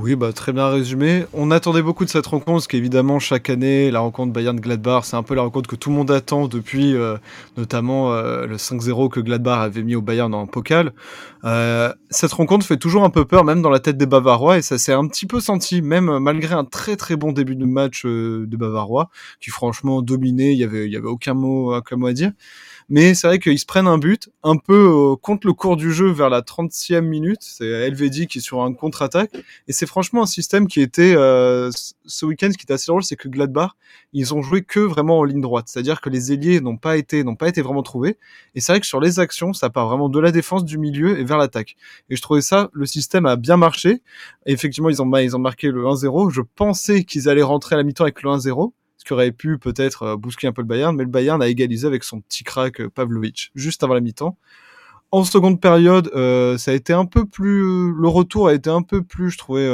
[0.00, 1.24] Oui, bah, très bien résumé.
[1.32, 5.24] On attendait beaucoup de cette rencontre, parce qu'évidemment, chaque année, la rencontre Bayern-Gladbach, c'est un
[5.24, 7.16] peu la rencontre que tout le monde attend depuis euh,
[7.56, 10.92] notamment euh, le 5-0 que Gladbach avait mis au Bayern en Pokal.
[11.42, 14.62] Euh, cette rencontre fait toujours un peu peur, même dans la tête des Bavarois, et
[14.62, 18.06] ça s'est un petit peu senti, même malgré un très très bon début de match
[18.06, 22.06] des Bavarois, qui franchement dominait, il y avait, il y avait aucun mot, aucun mot
[22.06, 22.30] à dire.
[22.90, 25.92] Mais c'est vrai qu'ils se prennent un but un peu euh, contre le cours du
[25.92, 27.40] jeu vers la 30e minute.
[27.42, 29.30] C'est Elvedi qui est sur un contre-attaque.
[29.66, 31.70] Et c'est franchement un système qui était, euh,
[32.06, 33.72] ce week-end, ce qui était assez drôle, c'est que Gladbach,
[34.14, 35.66] ils ont joué que vraiment en ligne droite.
[35.68, 38.16] C'est-à-dire que les ailiers n'ont pas été, n'ont pas été vraiment trouvés.
[38.54, 41.18] Et c'est vrai que sur les actions, ça part vraiment de la défense, du milieu
[41.18, 41.76] et vers l'attaque.
[42.08, 44.02] Et je trouvais ça, le système a bien marché.
[44.46, 46.30] Et effectivement, ils ont, ils ont marqué le 1-0.
[46.30, 48.72] Je pensais qu'ils allaient rentrer à la mi-temps avec le 1-0
[49.10, 52.04] aurait pu peut-être euh, bousculer un peu le Bayern, mais le Bayern a égalisé avec
[52.04, 54.36] son petit crack euh, Pavlovic juste avant la mi-temps.
[55.10, 58.82] En seconde période, euh, ça a été un peu plus, le retour a été un
[58.82, 59.66] peu plus, je trouvais,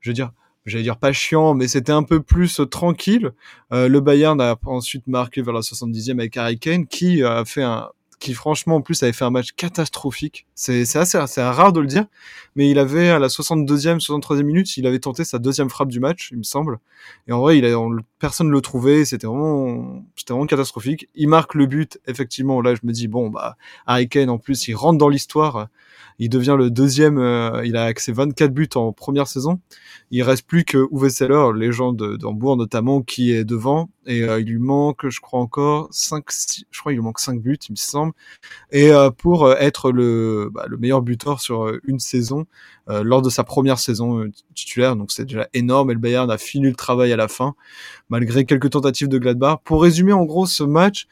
[0.00, 0.32] je veux dire,
[0.66, 3.30] j'allais dire pas chiant, mais c'était un peu plus tranquille.
[3.70, 7.88] le Bayern a ensuite marqué vers la 70e avec Harry Kane, qui a fait un,
[8.22, 10.46] qui franchement en plus avait fait un match catastrophique.
[10.54, 12.06] C'est assez, assez rare de le dire,
[12.54, 15.98] mais il avait à la 62e, 63e minute, il avait tenté sa deuxième frappe du
[15.98, 16.78] match, il me semble.
[17.26, 17.76] Et en vrai, il a,
[18.22, 20.04] personne ne le trouvait, c'était vraiment,
[20.46, 21.08] catastrophique.
[21.16, 22.60] Il marque le but, effectivement.
[22.62, 25.66] Là, je me dis bon, bah Harry en plus, il rentre dans l'histoire.
[26.20, 27.18] Il devient le deuxième.
[27.18, 29.58] Euh, il a accès 24 buts en première saison.
[30.12, 33.90] Il reste plus que Uwe Seller, légende d'Hambourg notamment, qui est devant.
[34.06, 36.24] Et euh, il lui manque, je crois encore 5,
[36.70, 38.12] je crois il manque 5 buts, il me semble.
[38.70, 42.46] Et euh, pour être bah, le meilleur buteur sur une saison
[42.88, 45.90] lors de sa première saison titulaire, donc c'est déjà énorme.
[45.90, 47.54] Et le Bayern a fini le travail à la fin,
[48.08, 49.58] malgré quelques tentatives de Gladbach.
[49.64, 51.06] Pour résumer en gros ce match,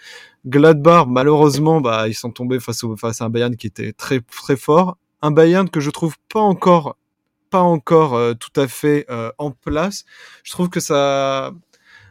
[0.46, 4.20] Gladbach, malheureusement, bah, ils sont tombés face, au, face à un Bayern qui était très
[4.20, 4.96] très fort.
[5.22, 6.96] Un Bayern que je trouve pas encore,
[7.50, 10.04] pas encore euh, tout à fait euh, en place.
[10.44, 11.52] Je trouve que ça,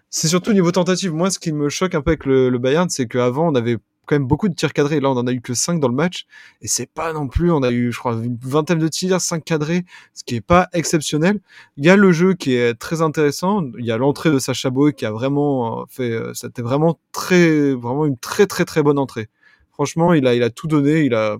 [0.09, 1.13] c'est surtout au niveau tentative.
[1.13, 3.77] Moi, ce qui me choque un peu avec le, le Bayern, c'est qu'avant, on avait
[4.09, 4.99] quand même beaucoup de tirs cadrés.
[4.99, 6.25] Là, on en a eu que 5 dans le match.
[6.61, 9.43] Et c'est pas non plus, on a eu, je crois, une vingtaine de tirs, 5
[9.43, 11.39] cadrés, ce qui est pas exceptionnel.
[11.77, 13.63] Il y a le jeu qui est très intéressant.
[13.77, 17.73] Il y a l'entrée de Sacha Boy qui a vraiment fait, euh, c'était vraiment très,
[17.73, 19.29] vraiment une très, très, très bonne entrée.
[19.73, 21.03] Franchement, il a, il a tout donné.
[21.03, 21.37] Il a,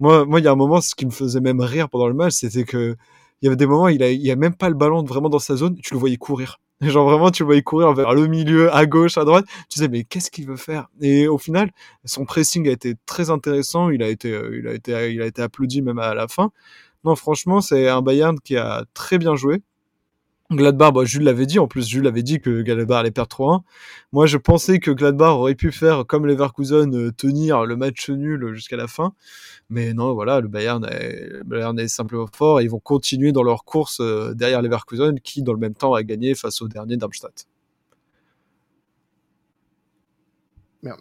[0.00, 2.14] moi, moi, il y a un moment, ce qui me faisait même rire pendant le
[2.14, 2.96] match, c'était que,
[3.42, 5.38] il y avait des moments, il a, il a même pas le ballon vraiment dans
[5.38, 6.60] sa zone, tu le voyais courir.
[6.88, 9.44] Genre vraiment, tu voyais courir vers le milieu, à gauche, à droite.
[9.68, 10.88] Tu sais, mais qu'est-ce qu'il veut faire?
[11.00, 11.70] Et au final,
[12.06, 13.90] son pressing a été très intéressant.
[13.90, 16.50] Il a été, euh, il a été, il a été applaudi même à la fin.
[17.04, 19.62] Non, franchement, c'est un Bayern qui a très bien joué.
[20.50, 23.60] Gladbach, bah, Jules l'avait dit, en plus Jules avait dit que Gladbach allait perdre 3-1.
[24.12, 28.52] Moi je pensais que Gladbach aurait pu faire comme Leverkusen, euh, tenir le match nul
[28.54, 29.12] jusqu'à la fin.
[29.68, 33.30] Mais non, voilà, le Bayern est, le Bayern est simplement fort et ils vont continuer
[33.30, 36.68] dans leur course euh, derrière Leverkusen qui dans le même temps a gagné face au
[36.68, 37.46] dernier Darmstadt.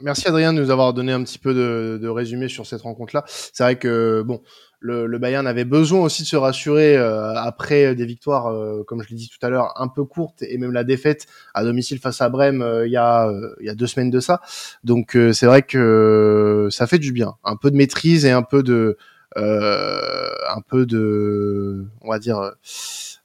[0.01, 3.23] Merci Adrien de nous avoir donné un petit peu de, de résumé sur cette rencontre-là.
[3.27, 4.41] C'est vrai que bon,
[4.79, 9.03] le, le, Bayern avait besoin aussi de se rassurer euh, après des victoires, euh, comme
[9.03, 11.99] je l'ai dit tout à l'heure, un peu courtes et même la défaite à domicile
[11.99, 14.41] face à Brême euh, il y a il y a deux semaines de ça.
[14.83, 18.63] Donc c'est vrai que ça fait du bien, un peu de maîtrise et un peu
[18.63, 18.97] de
[19.35, 22.39] un peu de on va dire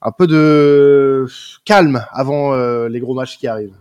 [0.01, 1.25] un peu de
[1.63, 2.55] calme avant
[2.87, 3.75] les gros matchs qui arrivent.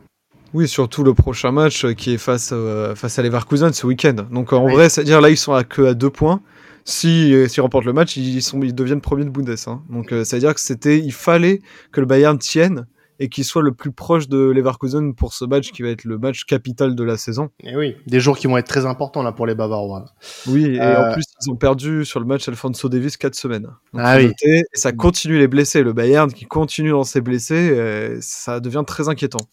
[0.53, 2.55] Oui, surtout le prochain match qui est face,
[2.95, 4.15] face à Leverkusen ce week-end.
[4.31, 6.41] Donc en vrai, c'est-à-dire là, ils sont à que à deux points
[6.85, 9.57] si euh, s'ils remportent le match, ils sont ils deviennent premiers de Bundes.
[9.67, 9.83] Hein.
[9.91, 11.61] Donc euh, c'est à dire que c'était il fallait
[11.93, 12.87] que le Bayern tienne
[13.21, 16.19] et qu'il soit le plus proche de Leverkusen pour ce match qui va être le
[16.19, 17.49] match capital de la saison.
[17.63, 20.05] Et oui, des jours qui vont être très importants là pour les Bavarois.
[20.49, 23.69] Oui, et en euh, plus ils ont perdu sur le match Alfonso Davis 4 semaines.
[23.97, 24.33] ah oui.
[24.43, 29.09] et ça continue les blessés, le Bayern qui continue dans ses blessés, ça devient très
[29.09, 29.47] inquiétant.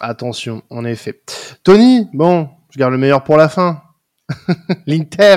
[0.00, 1.20] Attention, en effet.
[1.62, 3.82] Tony, bon, je garde le meilleur pour la fin.
[4.86, 5.36] L'Inter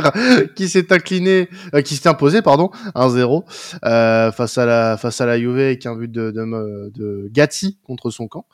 [0.55, 3.43] qui s'est incliné, euh, qui s'est imposé, pardon, 1-0
[3.83, 7.79] euh, face à la face à la Juve avec un but de, de, de Gatti
[7.83, 8.45] contre son camp.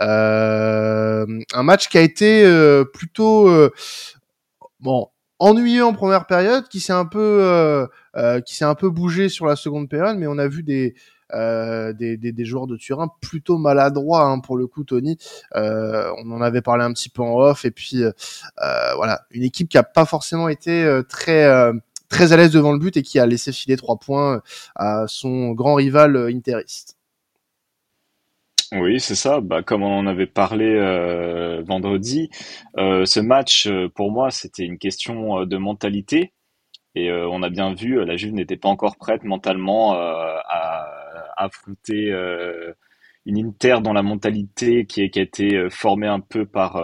[0.00, 3.70] Euh, un match qui a été euh, plutôt euh,
[4.80, 7.86] bon ennuyeux en première période, qui s'est un peu
[8.46, 11.13] qui s'est un peu bougé sur la seconde période, mais on a vu des euh,
[11.34, 15.18] des, des, des, joueurs de Turin plutôt maladroits hein, pour le coup Tony
[15.54, 18.12] euh, on en avait parlé un petit peu en off et puis euh,
[18.56, 21.46] voilà une équipe qui a pas forcément été très
[22.08, 24.42] très à l'aise devant le but et qui a laissé filer trois points
[24.76, 26.96] à son grand rival interiste
[28.76, 29.40] oui, c'est ça.
[29.40, 30.74] Bah, comme on en avait parlé
[31.64, 32.28] vendredi,
[32.76, 36.32] ce match, pour moi, c'était une question de mentalité.
[36.96, 41.03] Et on a bien vu, la Juve n'était pas encore prête mentalement à,
[41.36, 42.10] affronter
[43.26, 46.82] une Inter dans la mentalité qui, qui a été formée un peu par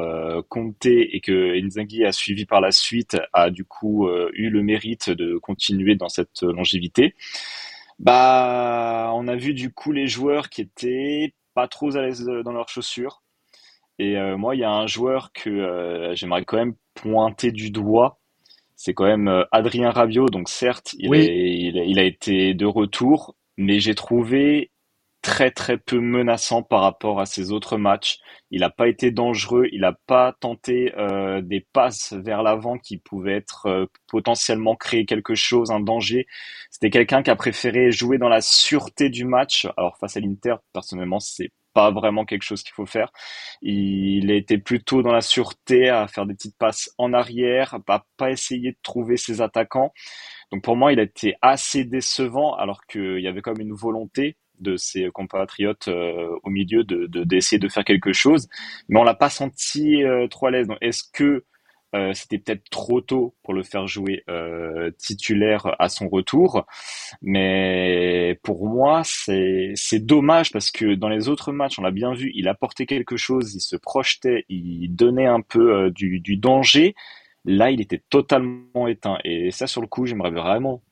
[0.48, 5.10] Conte et que Inzaghi a suivi par la suite, a du coup eu le mérite
[5.10, 7.14] de continuer dans cette longévité.
[7.98, 12.52] Bah, on a vu du coup les joueurs qui étaient pas trop à l'aise dans
[12.52, 13.22] leurs chaussures.
[13.98, 17.70] Et euh, moi, il y a un joueur que euh, j'aimerais quand même pointer du
[17.70, 18.18] doigt.
[18.74, 20.30] C'est quand même euh, Adrien Rabiot.
[20.30, 24.70] Donc certes, il, il, a été de retour, mais j'ai trouvé
[25.22, 28.18] très très peu menaçant par rapport à ses autres matchs.
[28.50, 32.96] Il n'a pas été dangereux, il n'a pas tenté euh, des passes vers l'avant qui
[32.96, 36.26] pouvaient être euh, potentiellement créer quelque chose, un danger.
[36.70, 39.66] C'était quelqu'un qui a préféré jouer dans la sûreté du match.
[39.76, 43.12] Alors face à l'Inter, personnellement, c'est pas vraiment quelque chose qu'il faut faire.
[43.62, 48.04] Il a été plutôt dans la sûreté à faire des petites passes en arrière, pas
[48.16, 49.92] pas essayer de trouver ses attaquants.
[50.52, 54.36] Donc pour moi, il a été assez décevant alors qu'il y avait comme une volonté
[54.60, 58.48] de ses compatriotes euh, au milieu de d'essayer de, faire quelque chose,
[58.88, 60.68] mais on l'a pas senti euh, trop à l'aise.
[60.80, 61.44] Est-ce que
[61.94, 64.24] euh, c'était peut-être trop tôt pour le faire jouer
[64.98, 66.66] titulaire à son retour,
[67.22, 72.30] mais pour moi c'est dommage parce que dans les autres matchs on l'a bien vu,
[72.34, 76.94] il apportait quelque chose, il se projetait, il donnait un peu du, du danger.
[77.46, 80.82] Là, il était totalement éteint et ça sur le coup, j'aimerais vraiment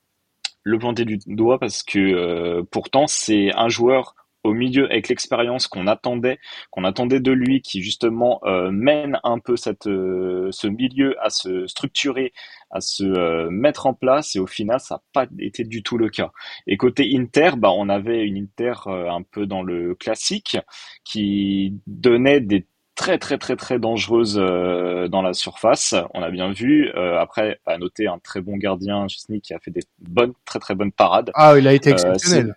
[0.68, 4.14] le planter du doigt parce que euh, pourtant c'est un joueur
[4.48, 6.38] au milieu avec l'expérience qu'on attendait,
[6.70, 11.30] qu'on attendait de lui, qui justement euh, mène un peu cette, euh, ce milieu à
[11.30, 12.32] se structurer,
[12.70, 16.08] à se mettre en place, et au final, ça n'a pas été du tout le
[16.08, 16.32] cas.
[16.66, 20.56] Et côté Inter, bah, on avait une Inter un peu dans le classique,
[21.04, 22.66] qui donnait des
[22.98, 25.94] très très très très dangereuse euh, dans la surface.
[26.14, 26.90] On a bien vu.
[26.94, 30.58] Euh, après, à noter un très bon gardien, Chesney, qui a fait des bonnes, très
[30.58, 31.30] très bonnes parades.
[31.34, 32.56] Ah, il a été euh, exceptionnel.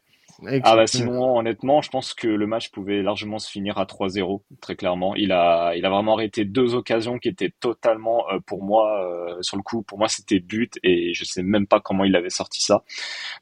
[0.63, 4.41] Ah bah sinon honnêtement je pense que le match pouvait largement se finir à 3-0
[4.59, 5.15] très clairement.
[5.15, 9.63] Il a il a vraiment arrêté deux occasions qui étaient totalement pour moi sur le
[9.63, 12.83] coup pour moi c'était but et je sais même pas comment il avait sorti ça.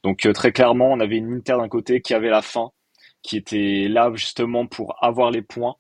[0.04, 2.72] Donc très clairement on avait une Inter d'un côté qui avait la fin
[3.22, 5.76] qui était là justement pour avoir les points.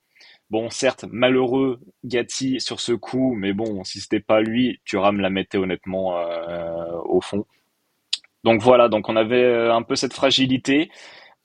[0.49, 5.29] Bon, certes, malheureux Gatti sur ce coup, mais bon, si c'était pas lui, Thuram la
[5.29, 7.45] mettait honnêtement euh, au fond.
[8.43, 10.89] Donc voilà, donc on avait euh, un peu cette fragilité.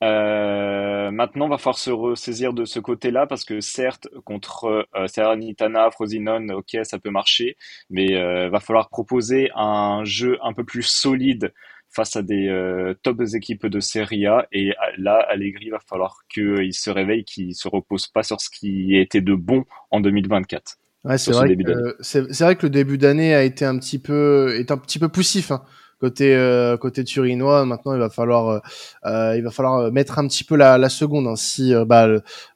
[0.03, 5.91] Euh, maintenant, va falloir se ressaisir de ce côté-là parce que certes, contre euh, Serranitana,
[5.91, 7.57] Frosinone, ok, ça peut marcher,
[7.91, 11.53] mais euh, va falloir proposer un jeu un peu plus solide
[11.95, 14.47] face à des euh, top équipes de Serie A.
[14.53, 18.51] Et euh, là, Allegri va falloir qu'il se réveille, qu'il se repose pas sur ce
[18.51, 20.77] qui était de bon en 2024.
[21.05, 24.57] Ouais, c'est vrai, que, c'est, vrai que le début d'année a été un petit peu,
[24.59, 25.51] est un petit peu poussif.
[25.51, 25.63] Hein.
[26.05, 28.61] Côté euh, côté turinois, maintenant il va falloir
[29.07, 32.07] euh, il va falloir mettre un petit peu la, la seconde hein, si bah,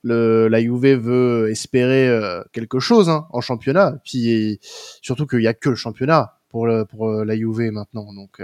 [0.03, 2.11] le, la Juve veut espérer
[2.53, 3.95] quelque chose hein, en championnat.
[4.05, 4.59] Puis
[5.01, 8.13] surtout qu'il y a que le championnat pour le, pour la Juve maintenant.
[8.13, 8.43] Donc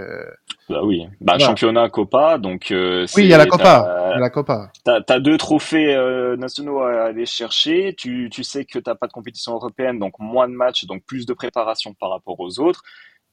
[0.67, 4.71] bah oui, bah championnat Copa, donc euh, oui il y a la Copa, la Copa.
[4.83, 7.93] T'as as deux trophées euh, nationaux à aller chercher.
[7.95, 11.27] Tu tu sais que t'as pas de compétition européenne, donc moins de matchs, donc plus
[11.27, 12.81] de préparation par rapport aux autres,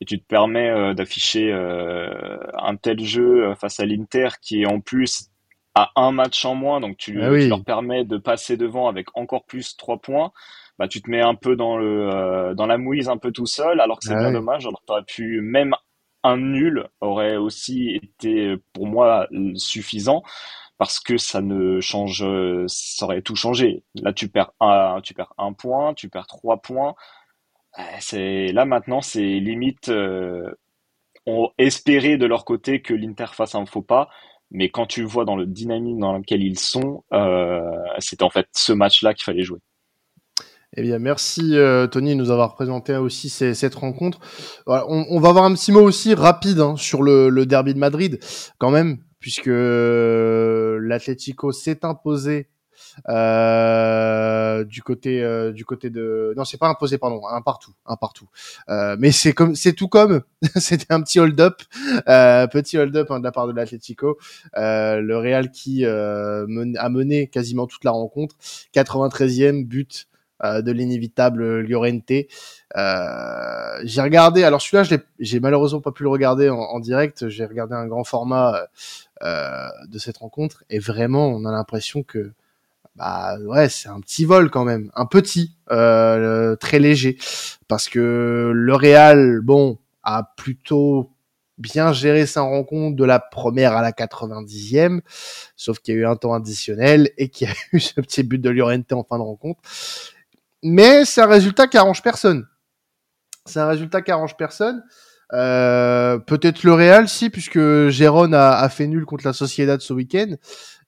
[0.03, 4.67] et tu te permets euh, d'afficher euh, un tel jeu face à l'Inter qui est
[4.67, 5.29] en plus
[5.77, 9.07] à un match en moins, donc tu, ah tu, leur permets de passer devant avec
[9.15, 10.33] encore plus trois points.
[10.77, 13.81] Bah tu te mets un peu dans le dans la mouise un peu tout seul,
[13.81, 14.67] alors que c'est ah bien dommage.
[14.67, 15.73] Alors t'aurais pu même
[16.25, 20.25] un nul aurait aussi été pour moi suffisant
[20.79, 22.27] parce que ça ne change,
[22.67, 23.85] ça aurait tout changé.
[23.95, 26.97] Là, tu perds un, tu perds un point, tu perds trois points.
[27.79, 29.89] Euh, c'est là maintenant, c'est limite.
[29.89, 30.51] Euh,
[31.27, 34.09] on espérait de leur côté que l'Inter fasse un faux pas,
[34.51, 37.61] mais quand tu vois dans le dynamique dans lequel ils sont, euh,
[37.99, 39.61] c'était en fait ce match-là qu'il fallait jouer.
[40.75, 44.21] Eh bien, merci euh, Tony de nous avoir présenté aussi cette rencontre.
[44.67, 48.19] on, va avoir un petit mot aussi rapide hein, sur le, derby de Madrid,
[48.57, 52.49] quand même, puisque euh, l'Atlético s'est imposé
[54.65, 58.29] du côté du côté de non c'est pas imposé pardon un partout un partout
[58.69, 60.23] mais c'est comme c'est tout comme
[60.57, 61.63] c'était un petit hold up
[62.53, 64.19] petit hold up hein, de la part de l'Atlético
[64.55, 66.47] le Real qui a
[66.89, 68.37] mené quasiment toute la rencontre
[68.75, 70.07] 93e but
[70.45, 72.11] euh, de l'inévitable Llorente.
[72.77, 77.29] Euh, j'ai regardé, alors celui-là, j'ai malheureusement pas pu le regarder en, direct.
[77.29, 78.67] J'ai regardé un grand format
[79.23, 82.33] euh, de cette rencontre et vraiment, on a l'impression que
[82.97, 87.19] bah ouais, c'est un petit vol quand même, un petit, très léger,
[87.69, 91.13] parce que le Real, bon, a plutôt
[91.59, 95.01] bien géré sa rencontre de la première à la 90e,
[95.57, 98.23] sauf qu'il y a eu un temps additionnel et qu'il y a eu ce petit
[98.23, 99.61] but de Llorente en fin de rencontre.
[100.63, 102.47] Mais c'est un résultat qui arrange personne.
[103.47, 104.85] C'est un résultat qui arrange personne.
[105.33, 110.35] Euh, peut-être le Real, si, puisque Gérone a, fait nul contre la Sociedad ce week-end.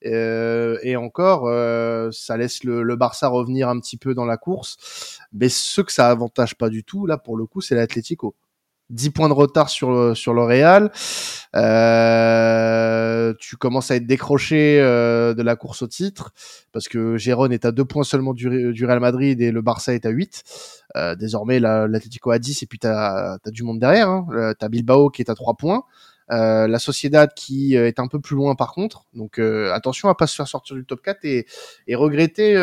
[0.07, 4.37] Euh, et encore, euh, ça laisse le, le, Barça revenir un petit peu dans la
[4.37, 5.19] course.
[5.33, 8.35] Mais ce que ça avantage pas du tout, là, pour le coup, c'est l'Atlético.
[8.91, 10.93] 10 points de retard sur, sur le Real.
[11.57, 16.33] Euh, tu commences à être décroché euh, de la course au titre
[16.73, 20.07] parce que Gérone est à 2 points seulement du, Real Madrid et le Barça est
[20.07, 20.43] à 8.
[20.97, 24.09] Euh, désormais, l'Atlético a 10 et puis tu as, du monde derrière.
[24.09, 24.27] Hein.
[24.33, 25.85] Euh, tu as Bilbao qui est à 3 points.
[26.31, 29.05] Euh, la Sociedad qui euh, est un peu plus loin par contre.
[29.13, 31.47] Donc euh, attention à pas se faire sortir du top 4 et,
[31.87, 32.55] et regretter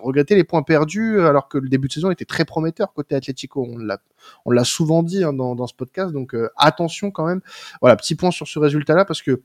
[0.00, 3.68] regretter les points perdus alors que le début de saison était très prometteur côté Atlético.
[4.44, 6.12] On l'a souvent dit hein, dans, dans ce podcast.
[6.12, 7.40] Donc attention quand même.
[7.80, 9.42] Voilà, petit point sur ce résultat là parce que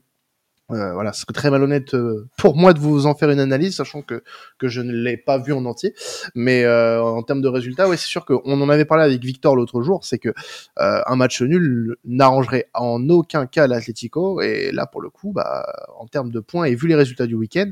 [0.71, 3.75] euh, voilà, ce serait très malhonnête euh, pour moi de vous en faire une analyse,
[3.75, 4.23] sachant que,
[4.57, 5.93] que je ne l'ai pas vu en entier.
[6.35, 9.55] Mais euh, en termes de résultats, ouais, c'est sûr qu'on en avait parlé avec Victor
[9.55, 10.33] l'autre jour, c'est que
[10.77, 14.41] un match nul n'arrangerait en aucun cas l'Atlético.
[14.41, 15.65] Et là, pour le coup, bah,
[15.97, 17.71] en termes de points et vu les résultats du week-end,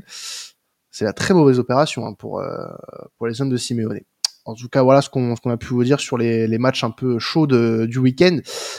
[0.90, 2.42] c'est la très mauvaise opération hein, pour,
[3.16, 4.00] pour les hommes de Simeone.
[4.44, 6.90] En tout cas, voilà ce qu'on a pu vous dire sur les, les matchs un
[6.90, 8.38] peu chauds de, du week-end.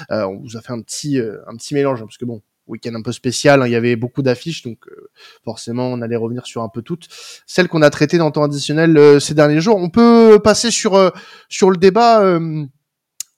[0.10, 3.02] on vous a fait un petit, un petit mélange, hein, parce que bon, week-end un
[3.02, 3.62] peu spécial.
[3.62, 3.68] Hein.
[3.68, 5.10] il y avait beaucoup d'affiches, donc euh,
[5.44, 7.08] forcément on allait revenir sur un peu toutes.
[7.46, 9.78] Celles qu'on a traitées dans temps additionnel euh, ces derniers jours.
[9.78, 11.10] On peut passer sur euh,
[11.50, 12.40] sur le débat.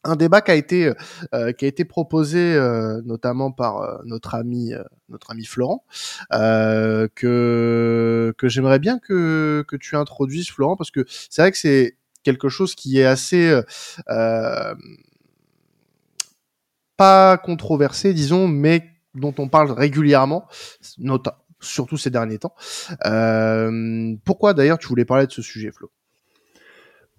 [0.03, 0.91] un débat qui a été
[1.31, 2.59] qui a été proposé
[3.05, 4.73] notamment par notre ami
[5.09, 5.85] notre ami Florent
[6.31, 11.97] que que j'aimerais bien que que tu introduises Florent parce que c'est vrai que c'est
[12.23, 13.61] quelque chose qui est assez
[16.97, 20.47] pas controversé disons mais dont on parle régulièrement,
[21.59, 22.55] surtout ces derniers temps.
[23.05, 25.91] Euh, pourquoi d'ailleurs tu voulais parler de ce sujet, Flo?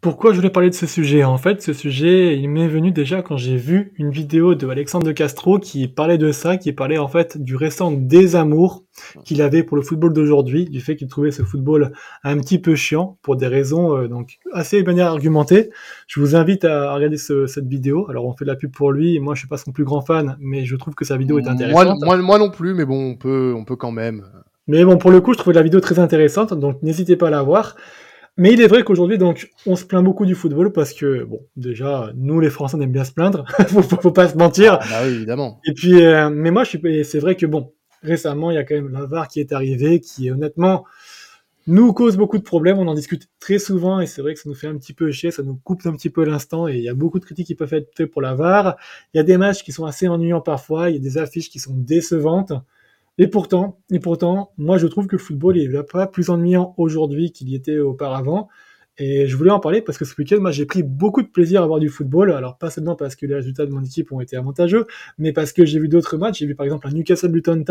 [0.03, 1.23] Pourquoi je voulais parler de ce sujet?
[1.23, 5.07] En fait, ce sujet, il m'est venu déjà quand j'ai vu une vidéo de Alexandre
[5.07, 8.83] de Castro qui parlait de ça, qui parlait en fait du récent désamour
[9.25, 11.93] qu'il avait pour le football d'aujourd'hui, du fait qu'il trouvait ce football
[12.25, 15.71] un petit peu chiant pour des raisons euh, donc assez bien argumentées.
[16.09, 18.11] Je vous invite à regarder cette vidéo.
[18.11, 19.21] Alors, on fait de la pub pour lui.
[19.21, 21.47] Moi, je suis pas son plus grand fan, mais je trouve que sa vidéo est
[21.47, 22.01] intéressante.
[22.01, 24.25] Moi, moi, moi non plus, mais bon, on peut, on peut quand même.
[24.67, 27.31] Mais bon, pour le coup, je trouvais la vidéo très intéressante, donc n'hésitez pas à
[27.31, 27.77] la voir.
[28.39, 31.41] Mais il est vrai qu'aujourd'hui, donc, on se plaint beaucoup du football parce que, bon,
[31.57, 33.45] déjà, nous, les Français, on aime bien se plaindre.
[33.69, 34.79] faut, faut, pas se mentir.
[34.81, 35.61] Ah, bah oui, évidemment.
[35.67, 38.65] Et puis, euh, mais moi, je suis, c'est vrai que, bon, récemment, il y a
[38.65, 40.85] quand même la VAR qui est arrivé, qui, honnêtement,
[41.67, 42.79] nous cause beaucoup de problèmes.
[42.79, 45.11] On en discute très souvent et c'est vrai que ça nous fait un petit peu
[45.13, 47.47] chier, ça nous coupe un petit peu l'instant et il y a beaucoup de critiques
[47.47, 48.77] qui peuvent être faites pour la VAR.
[49.15, 51.51] Il y a des matchs qui sont assez ennuyants parfois, il y a des affiches
[51.51, 52.53] qui sont décevantes.
[53.19, 57.33] Et pourtant, et pourtant, moi je trouve que le football est pas plus ennuyant aujourd'hui
[57.33, 58.49] qu'il y était auparavant.
[58.99, 61.63] Et je voulais en parler parce que ce week-end, moi, j'ai pris beaucoup de plaisir
[61.63, 62.31] à voir du football.
[62.33, 65.53] Alors, pas seulement parce que les résultats de mon équipe ont été avantageux, mais parce
[65.53, 66.41] que j'ai vu d'autres matchs.
[66.41, 67.65] J'ai vu, par exemple, un Newcastle Luton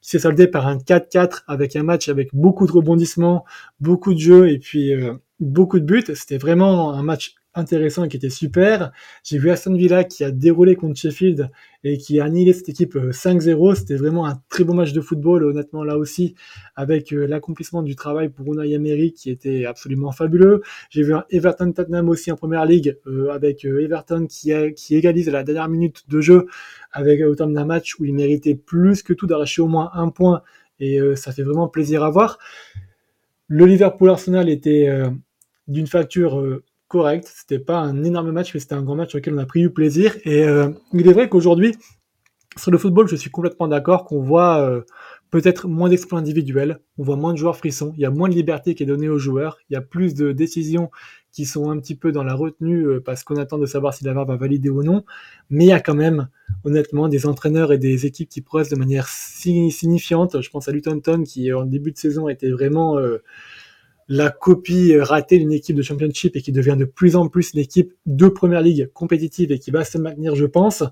[0.00, 3.44] qui s'est soldé par un 4-4 avec un match avec beaucoup de rebondissements,
[3.80, 6.04] beaucoup de jeux et puis euh, beaucoup de buts.
[6.14, 8.92] C'était vraiment un match intéressant et qui était super.
[9.22, 11.50] J'ai vu Aston Villa qui a déroulé contre Sheffield
[11.84, 13.70] et qui a annihilé cette équipe 5-0.
[13.70, 16.34] Euh, C'était vraiment un très beau match de football, honnêtement, là aussi,
[16.76, 20.62] avec euh, l'accomplissement du travail pour Unai Emery qui était absolument fabuleux.
[20.90, 25.32] J'ai vu un Everton-Tottenham aussi en première ligue euh, avec Everton qui, qui égalise à
[25.32, 26.46] la dernière minute de jeu
[26.92, 30.42] avec autant d'un match où il méritait plus que tout d'arracher au moins un point
[30.80, 32.38] et ça fait vraiment plaisir à voir.
[33.46, 34.88] Le Liverpool-Arsenal était
[35.68, 36.60] d'une facture
[37.24, 39.70] C'était pas un énorme match, mais c'était un grand match auquel on a pris du
[39.70, 40.16] plaisir.
[40.24, 41.76] Et euh, il est vrai qu'aujourd'hui,
[42.56, 44.82] sur le football, je suis complètement d'accord qu'on voit euh,
[45.30, 48.34] peut-être moins d'exploits individuels, on voit moins de joueurs frissons, il y a moins de
[48.34, 50.90] liberté qui est donnée aux joueurs, il y a plus de décisions
[51.32, 54.04] qui sont un petit peu dans la retenue euh, parce qu'on attend de savoir si
[54.04, 55.04] la VAR va valider ou non,
[55.50, 56.28] mais il y a quand même
[56.62, 60.40] honnêtement des entraîneurs et des équipes qui progressent de manière signifiante.
[60.40, 62.96] Je pense à Luton qui en début de saison était vraiment
[64.08, 67.60] la copie ratée d'une équipe de championship et qui devient de plus en plus une
[67.60, 70.82] équipe de première ligue compétitive et qui va se maintenir, je pense.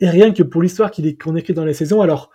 [0.00, 2.30] Et rien que pour l'histoire qu'on écrit dans les saisons, alors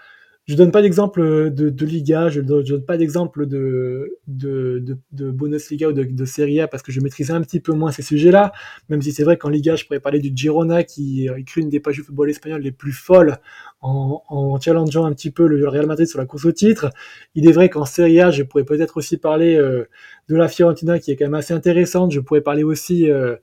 [0.45, 4.97] je donne pas d'exemple de, de, Liga, je donne, donne pas d'exemple de, de, de,
[5.11, 7.91] de Bundesliga ou de, de Serie A parce que je maîtrise un petit peu moins
[7.91, 8.51] ces sujets-là,
[8.89, 11.79] même si c'est vrai qu'en Liga, je pourrais parler du Girona qui écrit une des
[11.79, 13.37] pages du football espagnol les plus folles
[13.81, 16.91] en, en challengeant un petit peu le Real Madrid sur la course au titre.
[17.33, 19.85] Il est vrai qu'en Serie A, je pourrais peut-être aussi parler euh,
[20.29, 22.11] de la Fiorentina qui est quand même assez intéressante.
[22.11, 23.09] Je pourrais parler aussi...
[23.09, 23.35] Euh,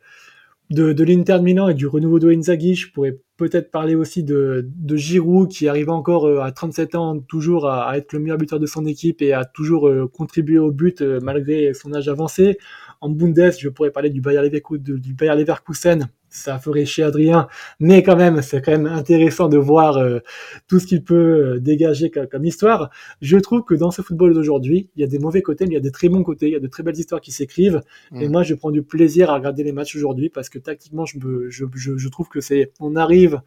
[0.72, 4.68] de, de l'Inter Milan et du renouveau de Inzaghi, je pourrais peut-être parler aussi de,
[4.76, 8.60] de Giroud qui arrive encore euh, à 37 ans toujours à, être le meilleur buteur
[8.60, 12.58] de son équipe et à toujours euh, contribuer au but euh, malgré son âge avancé.
[13.00, 17.46] En Bundes, je pourrais parler du du Bayer Leverkusen ça ferait chez Adrien,
[17.78, 20.20] mais quand même, c'est quand même intéressant de voir euh,
[20.66, 21.14] tout ce qu'il peut
[21.54, 22.90] euh, dégager comme, histoire.
[23.20, 25.74] Je trouve que dans ce football d'aujourd'hui, il y a des mauvais côtés, mais il
[25.74, 27.82] y a des très bons côtés, il y a de très belles histoires qui s'écrivent.
[28.14, 28.32] Et mm.
[28.32, 31.18] moi, je prends du plaisir à regarder les matchs aujourd'hui parce que tactiquement, je,
[31.48, 33.40] je, je, je trouve que c'est, on arrive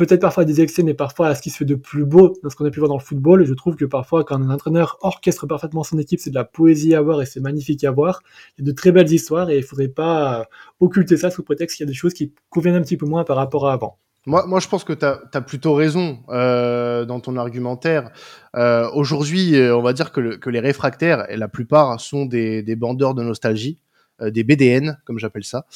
[0.00, 2.48] peut-être parfois des excès, mais parfois à ce qui se fait de plus beau dans
[2.48, 3.44] ce qu'on a pu voir dans le football.
[3.44, 6.94] je trouve que parfois, quand un entraîneur orchestre parfaitement son équipe, c'est de la poésie
[6.94, 8.22] à voir et c'est magnifique à voir.
[8.56, 10.46] Il y a de très belles histoires et il faudrait pas
[10.80, 13.24] occulter ça sous prétexte qu'il y a des choses qui conviennent un petit peu moins
[13.24, 13.98] par rapport à avant.
[14.24, 18.10] Moi, moi, je pense que tu as, plutôt raison euh, dans ton argumentaire.
[18.56, 23.14] Euh, Aujourd'hui, euh, on va dire que, les réfractaires, et la plupart, sont des bandeurs
[23.14, 23.78] de nostalgie.
[24.22, 25.66] Euh, des BDN, comme j'appelle ça.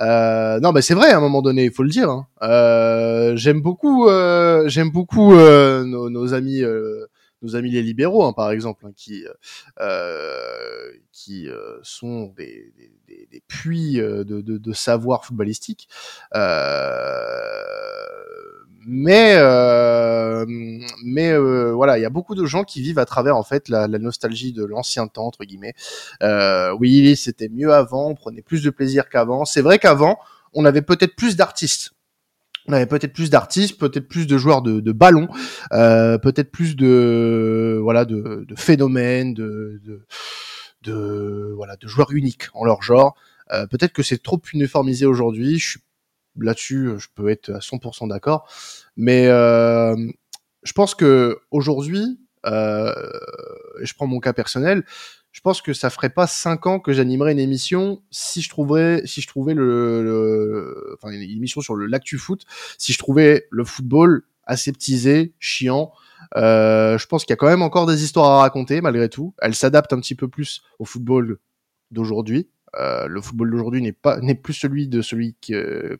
[0.00, 2.10] Euh, non, mais c'est vrai à un moment donné, il faut le dire.
[2.10, 2.26] Hein.
[2.42, 4.08] Euh, j'aime beaucoup,
[4.66, 6.62] j'aime beaucoup nos, nos, amis
[7.42, 9.24] nos amis les libéraux, hein, par exemple, hein, qui
[9.80, 11.48] euh, qui
[11.82, 12.72] sont des,
[13.06, 15.88] des, des puits de, de, de, savoir footballistique.
[16.34, 17.52] Euh,
[18.86, 20.44] mais euh,
[21.04, 23.68] mais euh, voilà, il y a beaucoup de gens qui vivent à travers en fait
[23.68, 25.74] la, nostalgie de l'ancien temps entre guillemets.
[26.22, 29.44] Euh, oui, c'était mieux avant, on prenait plus de plaisir qu'avant.
[29.44, 30.18] C'est vrai qu'avant,
[30.52, 31.92] on avait peut-être plus d'artistes.
[32.68, 35.28] On avait peut-être plus d'artistes, peut-être plus de joueurs de, de ballon,
[35.72, 40.06] euh, peut-être plus de voilà de, de phénomènes, de, de,
[40.82, 43.16] de, voilà de joueurs uniques en leur genre.
[43.52, 45.58] Euh, peut-être que c'est trop uniformisé aujourd'hui.
[45.58, 45.80] Je suis
[46.38, 48.48] là-dessus, euh, je peux être à 100% d'accord.
[48.96, 49.96] Mais euh,
[50.62, 52.92] je pense que aujourd'hui, euh,
[53.80, 54.84] je prends mon cas personnel,
[55.32, 59.02] je pense que ça ferait pas cinq ans que j'animerais une émission si je trouverais,
[59.06, 62.44] si je trouvais le, enfin une émission sur le l'actu foot,
[62.76, 65.92] si je trouvais le football aseptisé, chiant.
[66.36, 69.34] Euh, je pense qu'il y a quand même encore des histoires à raconter malgré tout.
[69.40, 71.38] Elle s'adapte un petit peu plus au football
[71.90, 72.48] d'aujourd'hui,
[72.80, 75.36] euh, le football d'aujourd'hui n'est pas n'est plus celui de celui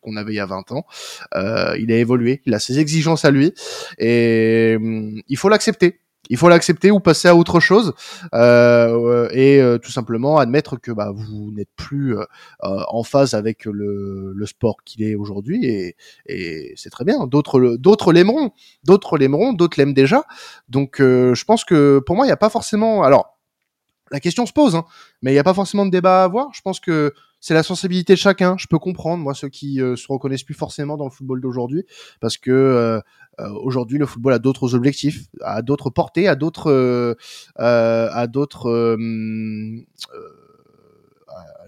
[0.01, 0.87] qu'on avait il y a 20 ans.
[1.35, 3.53] Euh, il a évolué, il a ses exigences à lui
[3.99, 6.01] et hum, il faut l'accepter.
[6.31, 7.95] Il faut l'accepter ou passer à autre chose
[8.33, 12.25] euh, et euh, tout simplement admettre que bah, vous n'êtes plus euh,
[12.61, 15.97] en phase avec le, le sport qu'il est aujourd'hui et,
[16.27, 17.27] et c'est très bien.
[17.27, 18.53] D'autres d'autres l'aimeront,
[18.85, 20.25] d'autres l'aimeront, d'autres l'aiment déjà.
[20.69, 23.39] Donc je pense que pour moi il n'y a pas forcément alors
[24.13, 24.85] la question se pose, hein,
[25.23, 26.53] mais il n'y a pas forcément de débat à avoir.
[26.53, 28.57] Je pense que c'est la sensibilité de chacun.
[28.59, 31.85] Je peux comprendre, moi, ceux qui euh, se reconnaissent plus forcément dans le football d'aujourd'hui,
[32.21, 33.01] parce que euh,
[33.41, 37.17] euh, aujourd'hui, le football a d'autres objectifs, a d'autres portées, a d'autres,
[37.57, 38.97] a d'autres,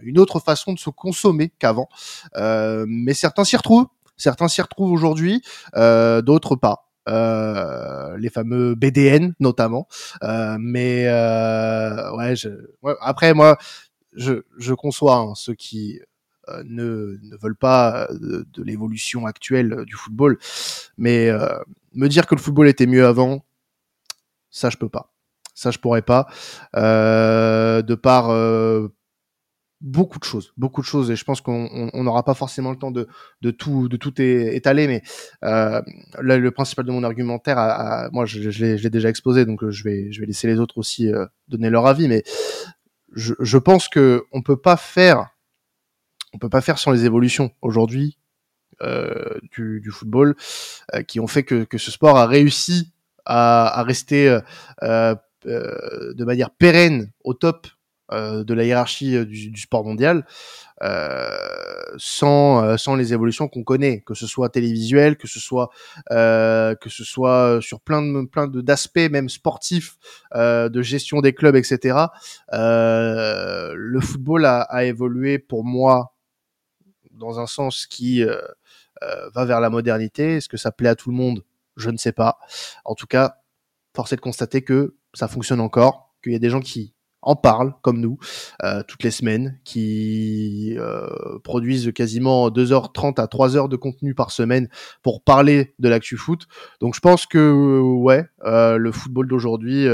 [0.02, 1.88] une autre façon de se consommer qu'avant.
[2.36, 3.86] mais certains s'y retrouvent.
[4.16, 5.42] Certains s'y retrouvent aujourd'hui,
[5.74, 6.83] d'autres pas.
[7.06, 9.86] Euh, les fameux BDN notamment.
[10.22, 12.48] Euh, mais euh, ouais, je,
[13.00, 13.58] après moi,
[14.14, 16.00] je, je conçois hein, ceux qui
[16.48, 20.38] euh, ne, ne veulent pas de, de l'évolution actuelle du football,
[20.96, 21.30] mais
[21.92, 23.44] me dire que le football était mieux avant,
[24.50, 25.12] ça je peux pas.
[25.54, 26.26] Ça je pourrais pas.
[26.74, 28.30] de par
[29.84, 32.90] beaucoup de choses, beaucoup de choses, et je pense qu'on n'aura pas forcément le temps
[32.90, 33.06] de,
[33.50, 35.02] tout de tout étaler, mais
[35.44, 35.82] euh,
[36.20, 40.46] le principal de mon argumentaire, moi, je, l'ai déjà exposé, donc euh, je vais laisser
[40.46, 42.24] les autres aussi euh, donner leur avis, mais
[43.12, 45.28] je, pense que on peut pas faire,
[46.40, 48.18] peut pas faire sans les évolutions aujourd'hui
[49.52, 50.34] du, football,
[51.06, 52.94] qui ont fait que, ce sport a réussi
[53.26, 54.38] à, rester
[54.80, 57.66] de manière pérenne au top
[58.44, 60.26] de la hiérarchie euh, du, sport mondial
[60.82, 61.28] euh,
[61.96, 65.70] sans sans les évolutions qu'on connaît que ce soit télévisuel que ce soit
[66.10, 69.96] que ce soit sur plein de plein d'aspects même sportifs
[70.34, 72.06] de gestion des clubs etc
[72.52, 76.14] le football a, évolué pour moi
[77.12, 78.24] dans un sens qui
[79.34, 80.36] va vers la modernité.
[80.36, 81.44] Est-ce que ça plaît à tout le monde?
[81.76, 82.38] Je ne sais pas.
[82.84, 83.36] En tout cas
[83.94, 86.93] force est de constater que ça fonctionne encore qu'il y a des gens qui
[87.24, 88.18] en parlent comme nous
[88.62, 91.08] euh, toutes les semaines, qui euh,
[91.42, 94.68] produisent quasiment 2h30 à 3h de contenu par semaine
[95.02, 96.46] pour parler de l'actu foot.
[96.80, 99.86] Donc je pense que ouais, euh, le football d'aujourd'hui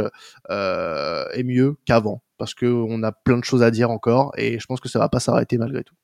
[0.50, 4.80] est mieux qu'avant parce qu'on a plein de choses à dire encore et je pense
[4.80, 5.94] que ça va pas s'arrêter malgré tout.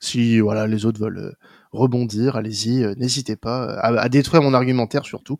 [0.00, 1.34] Si voilà les autres veulent
[1.72, 5.38] rebondir, allez-y, n'hésitez pas à, à détruire mon argumentaire surtout.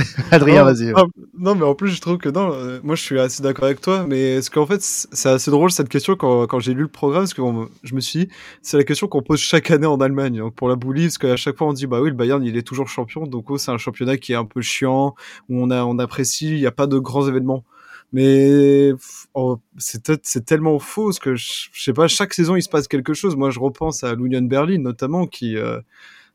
[0.30, 0.92] Adrien, vas-y.
[1.38, 3.80] Non, mais en plus, je trouve que non, euh, moi je suis assez d'accord avec
[3.80, 6.88] toi, mais est-ce qu'en fait, c'est assez drôle cette question quand, quand j'ai lu le
[6.88, 7.42] programme, parce que
[7.82, 8.28] je me suis dit,
[8.62, 11.36] c'est la question qu'on pose chaque année en Allemagne, donc pour la boulie, parce qu'à
[11.36, 13.70] chaque fois on dit, bah oui, le Bayern il est toujours champion, donc oh, c'est
[13.70, 15.14] un championnat qui est un peu chiant,
[15.48, 17.64] où on, a, on apprécie, il n'y a pas de grands événements.
[18.12, 18.92] Mais
[19.34, 23.14] oh, c'est tellement faux, parce que je, sais pas, chaque saison il se passe quelque
[23.14, 23.36] chose.
[23.36, 25.56] Moi je repense à l'Union Berlin notamment, qui.
[25.56, 25.80] Euh,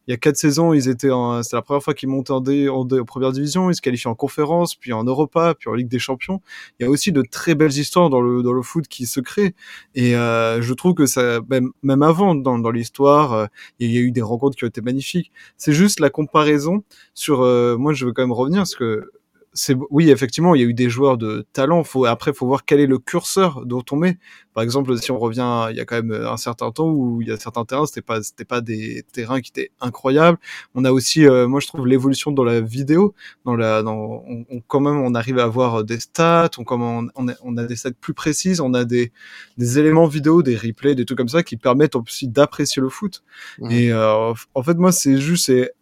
[0.08, 2.42] il y a quatre saisons, ils étaient en, c'était la première fois qu'ils montaient en,
[2.42, 5.88] D, en, première division, ils se qualifient en conférence, puis en Europa, puis en Ligue
[5.88, 6.42] des Champions.
[6.80, 9.20] Il y a aussi de très belles histoires dans le dans le foot qui se
[9.20, 9.56] créent.
[9.96, 13.46] Et euh, je trouve que ça, même, même avant dans, dans l'histoire, euh,
[13.80, 15.32] il y a eu des rencontres qui ont été magnifiques.
[15.58, 16.84] C'est juste la comparaison
[17.14, 17.42] sur.
[17.42, 19.10] Euh, moi, je veux quand même revenir parce que
[19.90, 21.84] oui, effectivement, il y a eu des joueurs de talent.
[21.84, 24.18] Faut, après, faut voir quel est le curseur dont on met.
[24.54, 27.28] Par exemple, si on revient, il y a quand même un certain temps où il
[27.28, 30.38] y a certains terrains, c'était pas, c'était pas des terrains qui étaient incroyables.
[30.76, 34.62] On a aussi, euh, moi, je trouve l'évolution dans la vidéo, dans la, dans, on,
[34.68, 37.76] quand même, on arrive à avoir des stats, on, on, on, a, on a des
[37.76, 39.12] stats plus précises, on a des,
[39.58, 43.24] des éléments vidéo, des replays, des trucs comme ça qui permettent aussi d'apprécier le foot.
[43.70, 45.74] Et euh, en fait, moi, c'est juste, c'est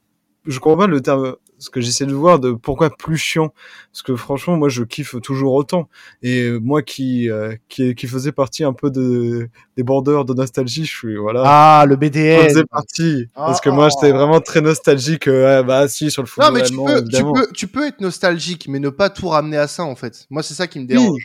[0.45, 3.53] je comprends pas le terme ce que j'essaie de voir de pourquoi plus chiant.
[3.91, 5.89] Parce que franchement moi je kiffe toujours autant.
[6.21, 10.85] Et moi qui euh, qui, qui faisait partie un peu de des bordeurs de nostalgie
[10.85, 11.43] je suis voilà.
[11.45, 13.27] Ah le BDS faisait partie.
[13.33, 16.63] Parce que moi j'étais vraiment très nostalgique euh, bah si sur le football non mais
[16.63, 19.83] tu peux, tu peux tu peux être nostalgique mais ne pas tout ramener à ça
[19.83, 20.27] en fait.
[20.29, 21.07] Moi c'est ça qui me dérange.
[21.11, 21.21] oui,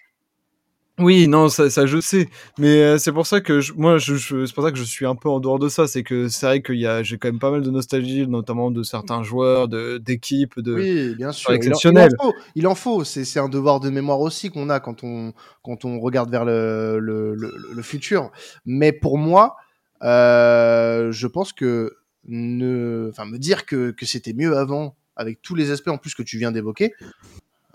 [0.98, 2.28] non, ça, ça je sais,
[2.58, 5.06] mais euh, c'est pour ça que je, moi, je, c'est pour ça que je suis
[5.06, 5.86] un peu en dehors de ça.
[5.86, 8.70] C'est que c'est vrai qu'il y a, j'ai quand même pas mal de nostalgie, notamment
[8.70, 12.10] de certains joueurs, de d'équipes, de oui, bien sûr, exceptionnels.
[12.12, 13.04] Il en, faut, il en faut.
[13.04, 15.32] C'est, c'est un devoir de mémoire aussi qu'on a quand on
[15.62, 18.30] quand on regarde vers le le, le, le futur.
[18.66, 19.56] Mais pour moi,
[20.02, 21.96] euh, je pense que
[22.26, 26.14] ne, enfin, me dire que que c'était mieux avant, avec tous les aspects en plus
[26.14, 26.92] que tu viens d'évoquer,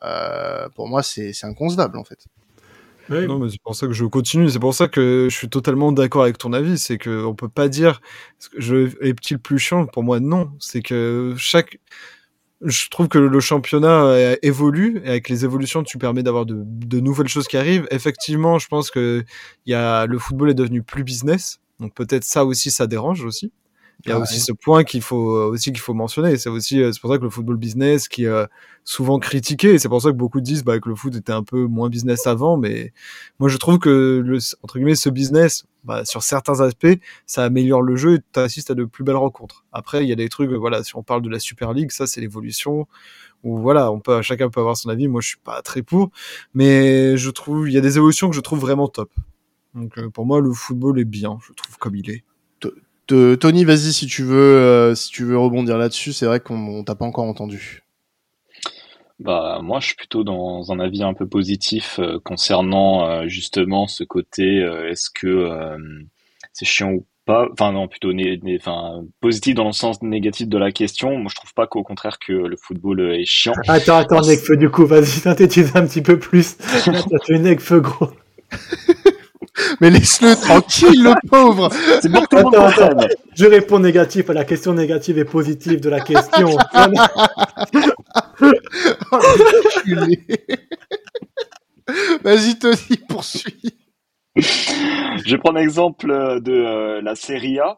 [0.03, 2.25] euh, pour moi, c'est c'est inconcevable en fait.
[3.09, 4.49] Non, mais c'est pour ça que je continue.
[4.49, 6.77] C'est pour ça que je suis totalement d'accord avec ton avis.
[6.77, 8.01] C'est que on peut pas dire
[8.57, 9.85] je est-il plus chiant?
[9.85, 10.51] Pour moi non.
[10.59, 11.79] C'est que chaque
[12.65, 17.27] je trouve que le championnat évolue et avec les évolutions, tu permets d'avoir de, nouvelles
[17.27, 17.87] choses qui arrivent.
[17.91, 19.25] Effectivement, je pense que
[19.65, 23.51] y a le football est devenu plus business, donc peut-être ça aussi ça dérange aussi.
[24.05, 26.37] Il y a aussi ce point qu'il faut euh, aussi qu'il faut mentionner.
[26.37, 28.45] C'est aussi euh, c'est pour ça que le football business qui est euh,
[28.83, 29.79] souvent critiqué.
[29.79, 32.27] C'est pour ça que beaucoup disent bah, que le foot était un peu moins business
[32.27, 32.57] avant.
[32.57, 32.91] Mais
[33.39, 37.81] moi je trouve que le, entre guillemets ce business bah, sur certains aspects ça améliore
[37.81, 39.63] le jeu et tu assistes à de plus belles rencontres.
[39.71, 42.05] Après il y a des trucs voilà si on parle de la Super League ça
[42.05, 42.87] c'est l'évolution
[43.43, 45.07] où voilà on peut chacun peut avoir son avis.
[45.07, 46.11] Moi je suis pas très pour,
[46.53, 49.11] mais je trouve il y a des évolutions que je trouve vraiment top.
[49.75, 52.25] Donc pour moi le football est bien je trouve comme il est.
[53.07, 56.13] Tony, vas-y si tu veux, euh, si tu veux rebondir là-dessus.
[56.13, 57.83] C'est vrai qu'on t'a pas encore entendu.
[59.19, 63.87] Bah moi, je suis plutôt dans un avis un peu positif euh, concernant euh, justement
[63.87, 64.59] ce côté.
[64.89, 65.49] Est-ce que
[66.51, 67.47] c'est chiant ou pas?
[67.51, 68.11] Enfin non, plutôt
[68.57, 71.17] enfin positif dans le sens négatif de la question.
[71.17, 73.53] Moi, je trouve pas qu'au contraire que le football est chiant.
[73.67, 76.57] Attends, attends, Necfeu, du coup, vas-y synthétise un petit peu plus.
[77.25, 78.11] tu es Necfeu, gros.
[79.81, 81.69] Mais laisse-le tranquille, le pauvre.
[82.01, 85.79] C'est bon que tout le monde Je réponds négatif à la question négative et positive
[85.79, 86.57] de la question.
[89.11, 89.19] oh,
[92.23, 93.77] Vas-y, Tony, poursuis.
[94.35, 96.07] Je vais prendre l'exemple
[96.41, 97.77] de euh, la Serie A.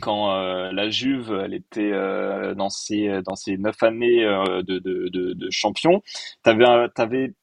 [0.00, 5.08] Quand euh, la Juve, elle était euh, dans ses dans ses neuf années de, de,
[5.08, 6.02] de, de champion,
[6.44, 6.64] t'avais
[6.96, 7.34] avais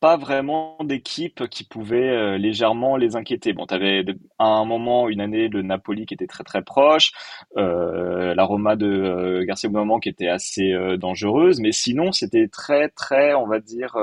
[0.00, 3.52] pas vraiment d'équipe qui pouvait euh, légèrement les inquiéter.
[3.52, 4.04] Bon, tu avais
[4.38, 7.12] à un moment une année le Napoli qui était très très proche,
[7.56, 12.48] euh, la Roma de euh, Garcia Moment qui était assez euh, dangereuse, mais sinon c'était
[12.48, 13.96] très très, on va dire,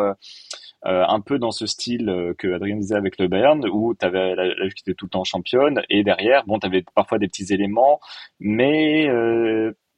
[0.83, 4.45] un peu dans ce style que Adrien disait avec le Bayern, où tu avais la,
[4.47, 7.51] la qui était tout le temps championne, et derrière, bon, tu avais parfois des petits
[7.51, 7.99] éléments,
[8.39, 9.09] mais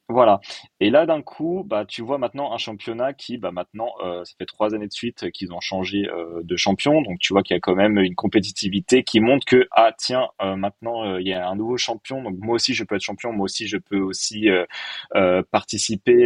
[0.09, 0.39] voilà.
[0.79, 4.33] Et là, d'un coup, bah, tu vois maintenant un championnat qui, bah, maintenant, euh, ça
[4.37, 7.01] fait trois années de suite qu'ils ont changé euh, de champion.
[7.01, 10.29] Donc, tu vois qu'il y a quand même une compétitivité qui montre que, ah, tiens,
[10.41, 12.23] euh, maintenant, il y a un nouveau champion.
[12.23, 13.33] Donc, moi aussi, je peux être champion.
[13.33, 14.47] Moi aussi, je peux aussi
[15.51, 16.25] participer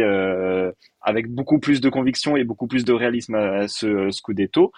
[1.02, 4.72] avec beaucoup plus de conviction et beaucoup plus de réalisme à ce Scudetto.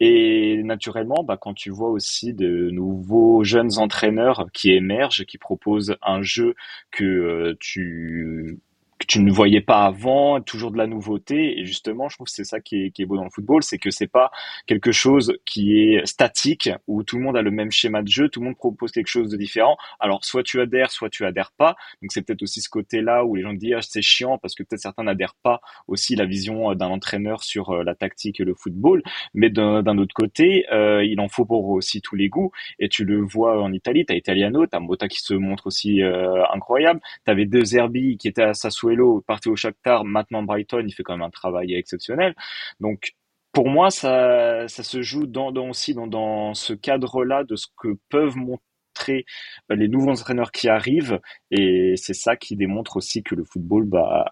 [0.00, 5.96] Et naturellement, bah, quand tu vois aussi de nouveaux jeunes entraîneurs qui émergent, qui proposent
[6.02, 6.54] un jeu
[6.90, 8.58] que tu
[8.98, 11.58] que tu ne voyais pas avant, toujours de la nouveauté.
[11.58, 13.62] Et justement, je trouve que c'est ça qui est, qui est beau dans le football,
[13.62, 14.30] c'est que c'est pas
[14.66, 18.28] quelque chose qui est statique, où tout le monde a le même schéma de jeu,
[18.28, 19.76] tout le monde propose quelque chose de différent.
[20.00, 21.76] Alors, soit tu adhères, soit tu adhères pas.
[22.02, 24.62] Donc, c'est peut-être aussi ce côté-là où les gens disent, ah, c'est chiant, parce que
[24.62, 28.44] peut-être certains n'adhèrent pas aussi la vision euh, d'un entraîneur sur euh, la tactique et
[28.44, 29.02] le football.
[29.34, 32.50] Mais d'un autre côté, euh, il en faut pour aussi tous les goûts.
[32.78, 36.42] Et tu le vois en Italie, t'as Italiano, t'as Mota qui se montre aussi euh,
[36.52, 37.00] incroyable.
[37.24, 38.87] T'avais deux Zerbi qui étaient à Sassuolo,
[39.26, 42.34] parti au Shakhtar, maintenant Brighton, il fait quand même un travail exceptionnel.
[42.80, 43.12] Donc
[43.52, 47.96] pour moi, ça, ça se joue dans, aussi dans, dans ce cadre-là de ce que
[48.08, 49.24] peuvent montrer
[49.70, 51.20] euh, les nouveaux entraîneurs qui arrivent
[51.50, 54.26] et c'est ça qui démontre aussi que le football, bah,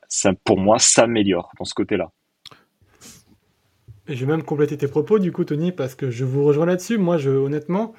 [0.44, 2.12] pour moi, s'améliore dans ce côté-là.
[4.08, 6.96] Je vais même compléter tes propos du coup, Tony, parce que je vous rejoins là-dessus.
[6.96, 7.92] Moi, je, honnêtement,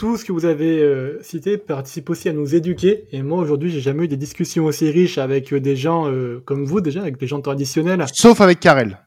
[0.00, 3.06] tout ce que vous avez euh, cité participe aussi à nous éduquer.
[3.12, 6.42] Et moi, aujourd'hui, j'ai jamais eu des discussions aussi riches avec euh, des gens euh,
[6.46, 8.02] comme vous, déjà, avec des gens traditionnels.
[8.10, 8.98] Sauf avec Karel.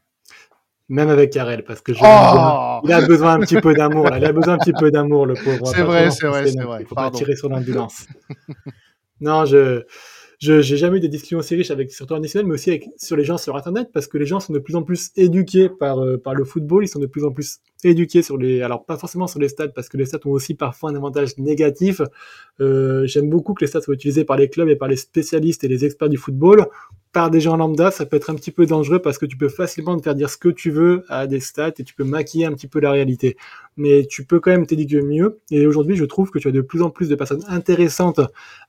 [0.89, 4.08] Même avec Karel, parce que je oh il a besoin un petit peu d'amour.
[4.16, 5.66] Il a besoin un petit peu d'amour, le pauvre.
[5.66, 6.82] C'est vrai, c'est vrai, c'est vrai.
[6.82, 8.06] Il faut pas tirer sur l'ambulance.
[9.20, 9.86] non, je
[10.44, 13.16] je j'ai jamais eu des discussions aussi riches avec surtout traditionnels, mais aussi avec, sur
[13.16, 15.98] les gens sur Internet, parce que les gens sont de plus en plus éduqués par
[16.24, 16.84] par le football.
[16.84, 19.70] Ils sont de plus en plus éduquer sur les, alors pas forcément sur les stats
[19.70, 22.02] parce que les stats ont aussi parfois un avantage négatif.
[22.60, 25.64] Euh, J'aime beaucoup que les stats soient utilisés par les clubs et par les spécialistes
[25.64, 26.68] et les experts du football.
[27.14, 29.47] Par des gens lambda, ça peut être un petit peu dangereux parce que tu peux
[29.47, 32.45] facilement te faire dire ce que tu veux à des stats et tu peux maquiller
[32.45, 33.38] un petit peu la réalité.
[33.78, 35.39] Mais tu peux quand même t'éduquer mieux.
[35.51, 38.20] Et aujourd'hui, je trouve que tu as de plus en plus de personnes intéressantes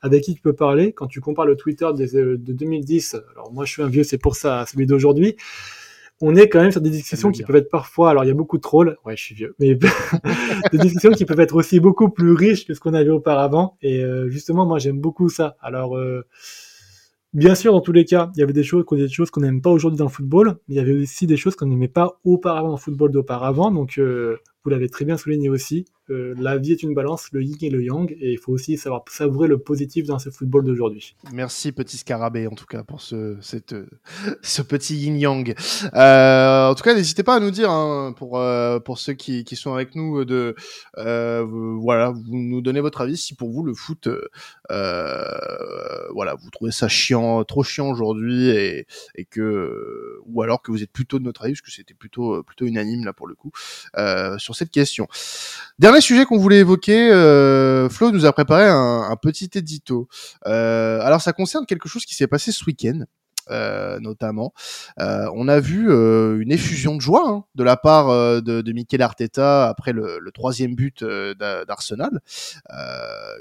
[0.02, 0.92] avec qui tu peux parler.
[0.92, 4.18] Quand tu compares le Twitter de, de 2010, alors moi je suis un vieux, c'est
[4.18, 5.36] pour ça, celui d'aujourd'hui
[6.20, 8.34] on est quand même sur des discussions qui peuvent être parfois, alors il y a
[8.34, 9.74] beaucoup de trolls, ouais, je suis vieux, mais
[10.72, 13.76] des discussions qui peuvent être aussi beaucoup plus riches que ce qu'on avait auparavant.
[13.82, 15.56] Et euh, justement, moi, j'aime beaucoup ça.
[15.60, 16.24] Alors, euh,
[17.34, 19.98] bien sûr, dans tous les cas, il y avait des choses, qu'on n'aime pas aujourd'hui
[19.98, 22.74] dans le football, mais il y avait aussi des choses qu'on n'aimait pas auparavant dans
[22.76, 23.70] le football d'auparavant.
[23.70, 25.84] Donc, euh, vous l'avez très bien souligné aussi.
[26.10, 28.76] Euh, la vie est une balance, le yin et le yang, et il faut aussi
[28.76, 31.16] savoir savourer le positif dans ce football d'aujourd'hui.
[31.32, 33.38] Merci petit scarabée en tout cas pour ce,
[34.42, 35.54] ce petit yin yang.
[35.94, 39.44] Euh, en tout cas, n'hésitez pas à nous dire hein, pour euh, pour ceux qui,
[39.44, 40.54] qui sont avec nous de
[40.98, 41.42] euh,
[41.80, 44.08] voilà, vous nous donnez votre avis si pour vous le foot
[44.68, 50.82] voilà vous trouvez ça chiant, trop chiant aujourd'hui et, et que ou alors que vous
[50.82, 53.52] êtes plutôt de notre avis parce que c'était plutôt plutôt unanime là pour le coup
[54.38, 55.06] sur cette question.
[55.78, 60.08] Dernier sujet qu'on voulait évoquer, euh, Flo nous a préparé un, petit édito.
[60.46, 63.04] Euh, alors ça concerne quelque chose qui s'est passé ce week-end.
[63.50, 64.54] Euh, notamment.
[64.96, 65.90] on a vu
[66.40, 68.08] une effusion de joie hein, de la part
[68.40, 72.20] de, de Mikel Arteta après le, troisième but d'Arsenal,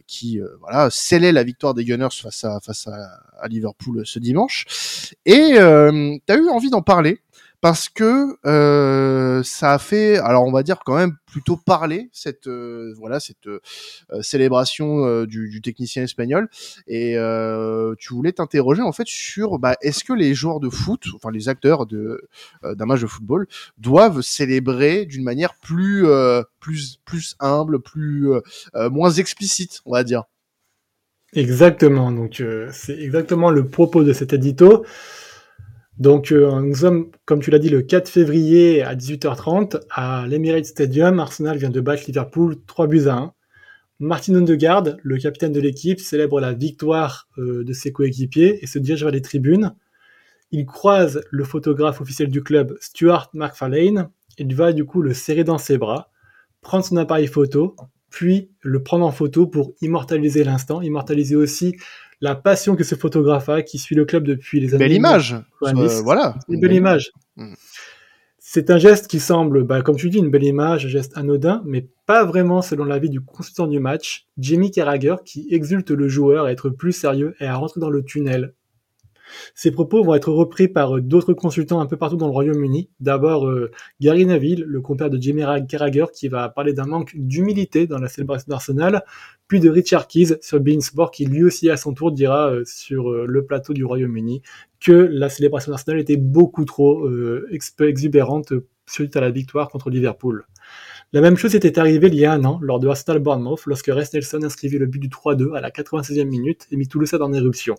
[0.06, 4.66] qui voilà scellait la victoire des Gunners face à face à, Liverpool ce dimanche.
[5.26, 7.22] Et tu as eu envie d'en parler
[7.64, 12.48] parce que euh, ça a fait, alors on va dire quand même plutôt parler cette
[12.48, 13.62] euh, voilà cette euh,
[14.22, 16.50] célébration du, du, technicien espagnol
[16.88, 17.16] et
[18.00, 21.48] tu voulais t'interroger en fait sur bah, est-ce que les joueurs de foot, enfin les
[21.48, 22.28] acteurs de
[22.64, 23.48] d'un match de football
[23.78, 26.06] doivent célébrer d'une manière plus
[26.60, 28.28] plus plus humble, plus
[28.92, 30.24] moins explicite, on va dire?
[31.32, 32.44] Exactement, donc
[32.74, 34.84] c'est exactement le propos de cet édito.
[36.00, 40.66] Donc euh, nous sommes, comme tu l'as dit, le 4 février à 18h30 à l'Emirates
[40.66, 41.20] Stadium.
[41.20, 43.34] Arsenal vient de battre Liverpool 3 buts à 1.
[44.00, 48.80] Martin Odegaard, le capitaine de l'équipe, célèbre la victoire euh, de ses coéquipiers et se
[48.80, 49.76] dirige vers les tribunes.
[50.52, 54.10] Il croise le photographe officiel du club, Stuart McFarlane.
[54.40, 56.12] Il va du coup le serrer dans ses bras,
[56.62, 57.76] prendre son appareil photo,
[58.10, 61.76] puis le prendre en photo pour immortaliser l'instant, immortaliser aussi
[62.24, 64.86] la passion que ce photographe a, qui suit le club depuis les années.
[64.86, 65.36] Belle image,
[66.04, 66.36] voilà.
[66.48, 67.12] Une belle image.
[67.36, 67.54] Mm.
[68.40, 71.62] C'est un geste qui semble, bah, comme tu dis, une belle image, un geste anodin,
[71.66, 76.46] mais pas vraiment selon l'avis du consultant du match, Jamie Carragher, qui exulte le joueur
[76.46, 78.54] à être plus sérieux et à rentrer dans le tunnel
[79.56, 82.90] ces propos vont être repris par euh, d'autres consultants un peu partout dans le Royaume-Uni.
[83.00, 87.88] D'abord, euh, Gary Neville, le compère de Jimmy Carragher, qui va parler d'un manque d'humilité
[87.88, 89.04] dans la célébration d'Arsenal,
[89.48, 93.12] puis de Richard Keys sur Beansport, qui lui aussi à son tour dira euh, sur
[93.12, 94.42] le plateau du Royaume-Uni
[94.80, 97.08] que la célébration d'Arsenal était beaucoup trop
[97.80, 98.54] exubérante
[98.86, 100.46] suite à la victoire contre Liverpool.
[101.14, 103.88] La même chose était arrivée il y a un an, lors de Arsenal Bournemouth, lorsque
[103.88, 107.22] Res Nelson inscrivit le but du 3-2 à la 96e minute et mit tout le
[107.22, 107.76] en éruption.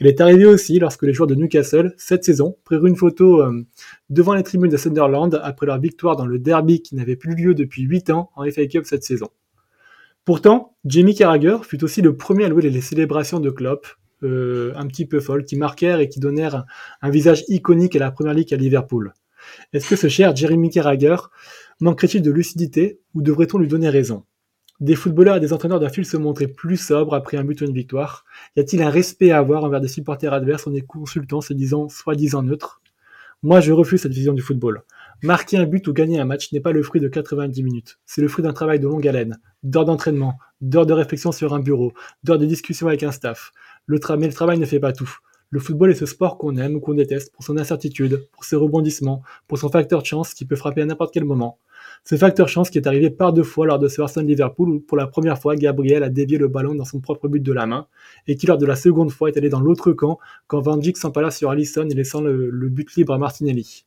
[0.00, 3.64] Elle est arrivée aussi lorsque les joueurs de Newcastle, cette saison, prirent une photo euh,
[4.10, 7.54] devant les tribunes de Sunderland après leur victoire dans le derby qui n'avait plus lieu
[7.54, 9.28] depuis 8 ans en FA Cup cette saison.
[10.24, 13.86] Pourtant, Jamie Carragher fut aussi le premier à louer les célébrations de Klopp,
[14.22, 16.64] un petit peu folles qui marquèrent et qui donnèrent
[17.00, 19.14] un, visage iconique à la Première Ligue à Liverpool.
[19.72, 21.16] Est-ce que ce cher Jeremy Carragher
[21.80, 24.24] manquerait-il de lucidité ou devrait-on lui donner raison?
[24.82, 27.72] Des footballeurs et des entraîneurs doivent-ils se montrer plus sobres après un but ou une
[27.72, 28.24] victoire
[28.56, 31.88] Y a-t-il un respect à avoir envers des supporters adverses en les consultant se disant
[31.88, 32.82] soi-disant neutres?
[33.44, 34.82] Moi, je refuse cette vision du football.
[35.22, 38.00] Marquer un but ou gagner un match n'est pas le fruit de 90 minutes.
[38.06, 41.60] C'est le fruit d'un travail de longue haleine, d'heures d'entraînement, d'heures de réflexion sur un
[41.60, 41.92] bureau,
[42.24, 43.52] d'heures de discussion avec un staff.
[43.86, 45.16] Mais le travail ne fait pas tout.
[45.50, 48.56] Le football est ce sport qu'on aime ou qu'on déteste pour son incertitude, pour ses
[48.56, 51.60] rebondissements, pour son facteur de chance qui peut frapper à n'importe quel moment.
[52.04, 54.80] Ce facteur chance qui est arrivé par deux fois lors de ce Arsenal Liverpool où
[54.80, 57.64] pour la première fois Gabriel a dévié le ballon dans son propre but de la
[57.66, 57.86] main
[58.26, 60.96] et qui lors de la seconde fois est allé dans l'autre camp quand Van Dijk
[60.96, 63.86] s'empala sur Allison et laissant le, le, but libre à Martinelli.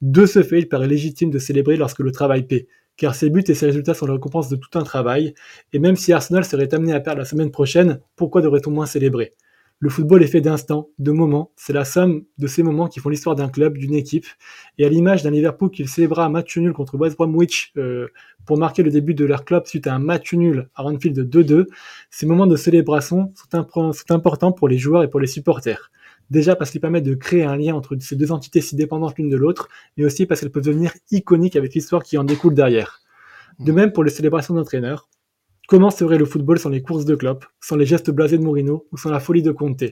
[0.00, 3.44] De ce fait, il paraît légitime de célébrer lorsque le travail paie, car ses buts
[3.48, 5.34] et ses résultats sont la récompense de tout un travail,
[5.74, 9.34] et même si Arsenal serait amené à perdre la semaine prochaine, pourquoi devrait-on moins célébrer?
[9.78, 11.52] Le football est fait d'instants, de moments.
[11.56, 14.26] C'est la somme de ces moments qui font l'histoire d'un club, d'une équipe.
[14.78, 18.08] Et à l'image d'un Liverpool qui célébra un match nul contre West Bromwich euh,
[18.46, 21.42] pour marquer le début de leur club suite à un match nul à Anfield de
[21.42, 21.66] 2-2,
[22.10, 25.90] ces moments de célébration sont, sont importants pour les joueurs et pour les supporters.
[26.30, 29.28] Déjà parce qu'ils permettent de créer un lien entre ces deux entités si dépendantes l'une
[29.28, 33.00] de l'autre, mais aussi parce qu'elles peuvent devenir iconiques avec l'histoire qui en découle derrière.
[33.60, 35.08] De même pour les célébrations d'entraîneurs,
[35.68, 38.86] Comment serait le football sans les courses de clope, sans les gestes blasés de Mourinho
[38.92, 39.82] ou sans la folie de Conte?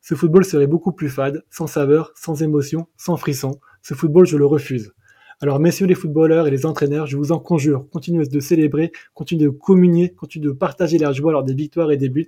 [0.00, 3.58] Ce football serait beaucoup plus fade, sans saveur, sans émotion, sans frisson.
[3.82, 4.92] Ce football, je le refuse.
[5.40, 9.46] Alors, messieurs les footballeurs et les entraîneurs, je vous en conjure, continuez de célébrer, continuez
[9.46, 12.26] de communier, continuez de partager la joie lors des victoires et des buts,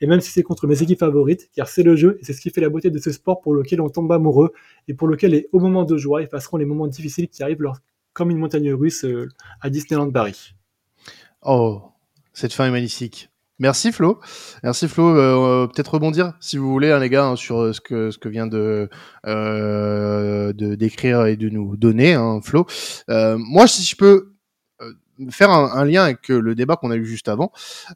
[0.00, 2.40] et même si c'est contre mes équipes favorites, car c'est le jeu et c'est ce
[2.40, 4.52] qui fait la beauté de ce sport pour lequel on tombe amoureux
[4.86, 7.70] et pour lequel les hauts moments de joie effaceront les moments difficiles qui arrivent
[8.12, 9.28] comme une montagne russe euh,
[9.60, 10.54] à Disneyland Paris.
[11.42, 11.82] Oh,
[12.38, 13.30] cette fin est magnifique.
[13.58, 14.20] Merci Flo.
[14.62, 15.08] Merci Flo.
[15.08, 18.18] Euh, peut-être rebondir si vous voulez, hein, les gars, hein, sur euh, ce que ce
[18.18, 18.88] que vient de
[19.26, 22.66] euh, de décrire et de nous donner, hein, Flo.
[23.08, 24.34] Moi, si je peux
[25.30, 27.50] faire un, lien avec le débat qu'on a eu juste avant,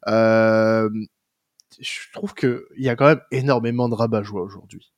[0.05, 0.89] je
[2.11, 4.91] trouve que il y a quand même énormément de rabat-joie aujourd'hui.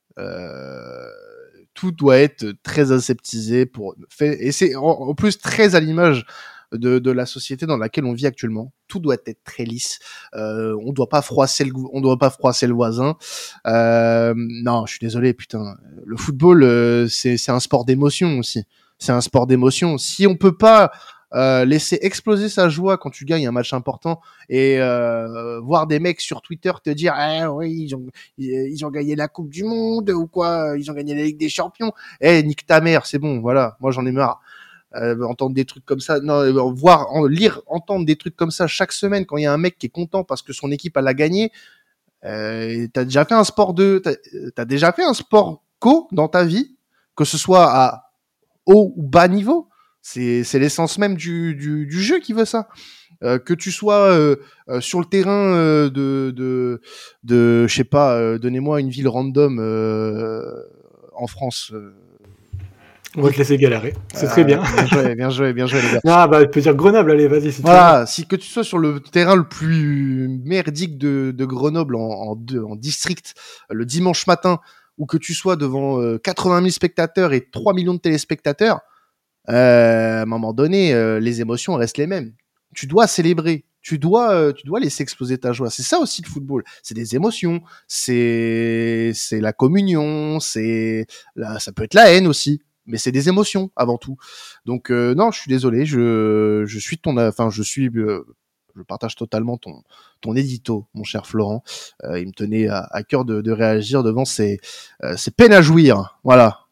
[1.74, 6.26] tout doit être très aseptisé pour et c'est en plus très à l'image
[6.78, 8.72] de, la société dans laquelle on vit actuellement.
[8.88, 9.98] Tout doit être très lisse.
[10.34, 13.16] Euh, on doit pas froisser le, on doit pas froisser le voisin.
[13.66, 15.76] Euh, non, je suis désolé, putain.
[16.04, 18.64] Le football, euh, c'est un sport d'émotion aussi.
[18.98, 19.98] C'est un sport d'émotion.
[19.98, 20.90] Si on peut pas
[21.66, 24.78] laisser exploser sa joie quand tu gagnes un match important et
[25.62, 28.06] voir des mecs sur Twitter te dire ah oui ils ont
[28.38, 31.50] ils ont gagné la coupe du monde ou quoi ils ont gagné la Ligue des
[31.50, 34.40] Champions eh nique ta mère c'est bon voilà moi j'en ai marre
[34.94, 38.66] euh, entendre des trucs comme ça, non, euh, voir, lire, entendre des trucs comme ça
[38.66, 40.96] chaque semaine quand il y a un mec qui est content parce que son équipe
[40.96, 41.52] a la gagné.
[42.24, 46.28] Euh, t'as déjà fait un sport de, t'as as déjà fait un sport co dans
[46.28, 46.76] ta vie,
[47.14, 48.12] que ce soit à
[48.64, 49.68] haut ou bas niveau.
[50.02, 52.68] C'est l'essence même du, du, jeu qui veut ça.
[53.24, 54.36] Euh, que tu sois euh,
[54.80, 55.52] sur le terrain
[55.88, 56.80] de de
[57.24, 59.58] de je sais pas donnez-moi une ville random
[61.14, 61.72] en France
[63.16, 63.94] on va te laisser galérer.
[64.14, 64.62] C'est très bien.
[64.62, 66.00] Bien joué, bien joué, bien joué, les gars.
[66.06, 67.52] Ah, bah, tu peux dire Grenoble, allez, vas-y.
[67.52, 71.96] Si voilà, si que tu sois sur le terrain le plus merdique de, de Grenoble
[71.96, 73.34] en, en, en, district
[73.70, 74.60] le dimanche matin,
[74.98, 78.80] ou que tu sois devant 80 euh, 000 spectateurs et 3 millions de téléspectateurs,
[79.48, 82.32] euh, à un moment donné, euh, les émotions restent les mêmes.
[82.74, 83.64] Tu dois célébrer.
[83.80, 85.70] Tu dois, euh, tu dois laisser exploser ta joie.
[85.70, 86.64] C'est ça aussi le football.
[86.82, 87.60] C'est des émotions.
[87.86, 90.40] C'est, c'est la communion.
[90.40, 91.06] C'est,
[91.36, 94.16] ça peut être la haine aussi mais c'est des émotions avant tout.
[94.64, 98.24] Donc euh, non, je suis désolé, je, je suis ton, enfin je suis, euh,
[98.76, 99.82] je partage totalement ton
[100.20, 101.62] ton édito, mon cher Florent.
[102.04, 104.60] Euh, il me tenait à, cœur de, réagir devant ces
[105.16, 106.18] ces peines à jouir.
[106.24, 106.66] Voilà.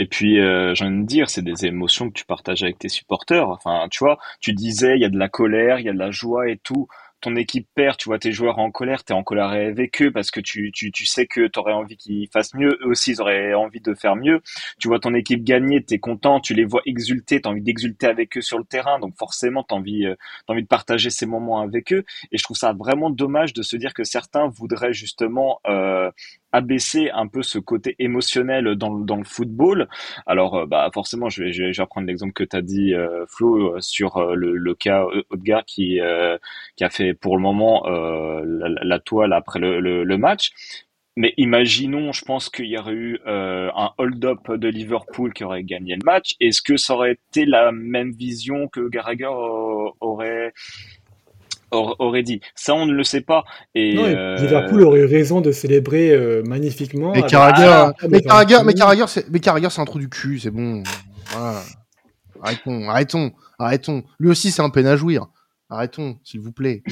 [0.00, 2.88] Et puis, euh, j'ai envie de dire, c'est des émotions que tu partages avec tes
[2.88, 3.46] supporters.
[3.50, 5.98] Enfin, tu vois, tu disais, il y a de la colère, il y a de
[5.98, 6.88] la joie et tout
[7.20, 10.30] ton équipe perd, tu vois tes joueurs en colère, tu en colère avec eux parce
[10.30, 13.20] que tu, tu, tu sais que tu aurais envie qu'ils fassent mieux, eux aussi ils
[13.20, 14.40] auraient envie de faire mieux.
[14.78, 17.62] Tu vois ton équipe gagner, tu es content, tu les vois exulter, tu as envie
[17.62, 20.14] d'exulter avec eux sur le terrain, donc forcément tu envie, euh,
[20.48, 22.04] envie de partager ces moments avec eux.
[22.32, 26.10] Et je trouve ça vraiment dommage de se dire que certains voudraient justement euh,
[26.52, 29.88] abaisser un peu ce côté émotionnel dans, dans le football.
[30.26, 33.24] Alors, euh, bah forcément, je vais, je vais, reprendre l'exemple que tu as dit, euh,
[33.28, 36.00] Flo, euh, sur le, le cas Odgar qui,
[36.76, 40.50] qui a fait pour le moment la, toile après le, le, match.
[41.16, 45.94] Mais imaginons, je pense qu'il y aurait eu un hold-up de Liverpool qui aurait gagné
[45.94, 46.36] le match.
[46.40, 49.28] Est-ce que ça aurait été la même vision que Gallagher
[50.00, 50.52] aurait
[51.70, 52.40] aurait dit.
[52.54, 53.44] Ça, on ne le sait pas.
[53.74, 57.12] Et euh, Liverpool aurait eu raison de célébrer euh, magnifiquement.
[57.12, 60.38] Mais Carragher, ah, mais Carragher, mais Carragher, c'est, mais Carragher, c'est un trou du cul,
[60.38, 60.82] c'est bon.
[61.30, 61.62] Voilà.
[62.42, 64.02] Arrêtons, arrêtons, arrêtons.
[64.18, 65.26] Lui aussi, c'est un peine à jouir.
[65.68, 66.82] Arrêtons, s'il vous plaît.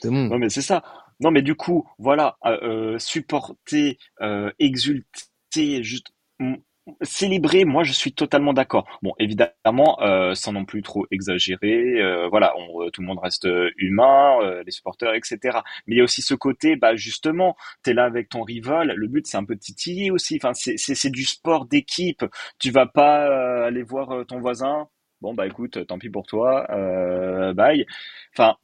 [0.00, 0.28] C'est bon.
[0.28, 0.82] Non, mais c'est ça.
[1.20, 3.98] Non, mais du coup, voilà, euh, supporter,
[4.58, 6.12] exulter, juste
[7.02, 8.86] célébrer, moi je suis totalement d'accord.
[9.02, 13.18] Bon, évidemment, euh, sans non plus trop exagérer, euh, voilà, on, euh, tout le monde
[13.22, 15.58] reste humain, les supporters, etc.
[15.86, 19.08] Mais il y a aussi ce côté, bah justement, t'es là avec ton rival, le
[19.08, 20.38] but c'est un peu de titiller aussi.
[20.42, 22.24] Enfin, c'est du sport d'équipe.
[22.58, 24.88] Tu vas pas aller voir ton voisin.
[25.20, 26.66] Bon bah écoute, tant pis pour toi,
[27.54, 27.86] bye.
[28.36, 28.56] Enfin,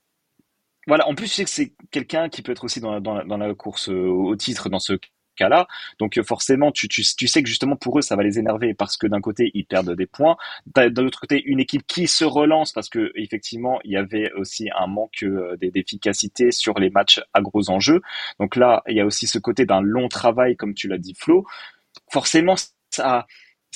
[0.87, 3.39] voilà, en plus, je sais que c'est quelqu'un qui peut être aussi dans dans dans
[3.39, 4.95] la course au titre dans ce
[5.35, 5.67] cas-là.
[5.99, 8.75] Donc euh, forcément, tu, tu, tu, sais que justement pour eux, ça va les énerver
[8.75, 10.37] parce que d'un côté, ils perdent des points.
[10.67, 14.69] D'un autre côté, une équipe qui se relance parce que effectivement, il y avait aussi
[14.77, 18.01] un manque euh, d'efficacité sur les matchs à gros enjeux.
[18.41, 21.15] Donc là, il y a aussi ce côté d'un long travail, comme tu l'as dit,
[21.19, 21.47] Flo.
[22.11, 22.55] Forcément,
[22.91, 23.27] ça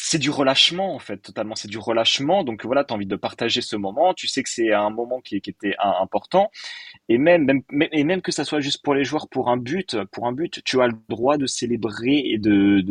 [0.01, 2.45] c'est du relâchement en fait totalement c'est du relâchement.
[2.45, 4.15] Donc voilà tu as envie de partager ce moment.
[4.15, 6.51] Tu sais que c'est un moment qui, était important.
[7.09, 9.97] Et même, même et même que ça soit juste pour les joueurs pour un but
[10.13, 12.85] pour un but tu as le droit de célébrer et de,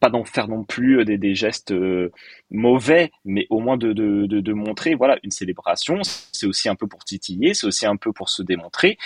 [0.00, 2.10] pas d'en faire non plus des, des gestes euh,
[2.50, 6.00] mauvais mais au moins de, de, de, de montrer voilà une célébration.
[6.32, 8.98] C'est aussi un peu pour titiller c'est aussi un peu pour se démontrer.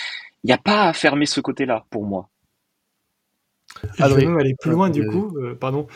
[0.44, 2.30] Il n'y a pas à fermer ce côté là pour moi
[3.98, 5.86] je vais même aller plus loin du coup, euh, pardon,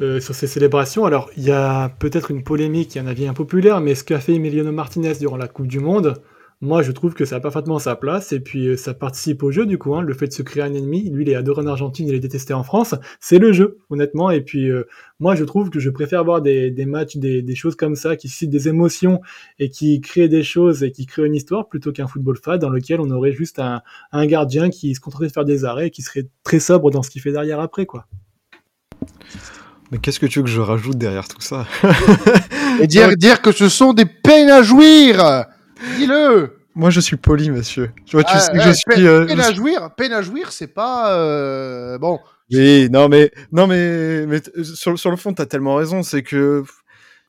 [0.00, 1.04] euh, sur ces célébrations.
[1.04, 4.04] Alors, il y a peut-être une polémique, il y a un avis impopulaire, mais ce
[4.04, 6.14] qu'a fait Emiliano Martinez durant la Coupe du Monde,
[6.60, 9.50] moi, je trouve que ça a parfaitement sa place et puis euh, ça participe au
[9.50, 9.94] jeu du coup.
[9.94, 12.14] Hein, le fait de se créer un ennemi, lui, il est adoré en Argentine, il
[12.14, 12.94] est détesté en France.
[13.20, 14.30] C'est le jeu, honnêtement.
[14.30, 14.84] Et puis euh,
[15.20, 18.16] moi, je trouve que je préfère voir des, des matchs, des, des, choses comme ça
[18.16, 19.20] qui suscitent des émotions
[19.58, 22.70] et qui créent des choses et qui créent une histoire plutôt qu'un football fade dans
[22.70, 23.82] lequel on aurait juste un,
[24.12, 27.02] un gardien qui se contenterait de faire des arrêts et qui serait très sobre dans
[27.02, 28.06] ce qu'il fait derrière après, quoi.
[29.90, 31.66] Mais qu'est-ce que tu veux que je rajoute derrière tout ça?
[32.80, 35.46] Et dire, dire que ce sont des peines à jouir
[35.96, 37.92] Dis-le Moi, je suis poli, monsieur.
[38.06, 38.84] Tu vois, tu ah, sais que je suis.
[38.86, 42.18] Peine, euh, à jouir, peine à jouir, c'est pas euh, bon.
[42.50, 46.02] Oui, non, mais non, mais mais sur, sur le fond, t'as tellement raison.
[46.02, 46.64] C'est que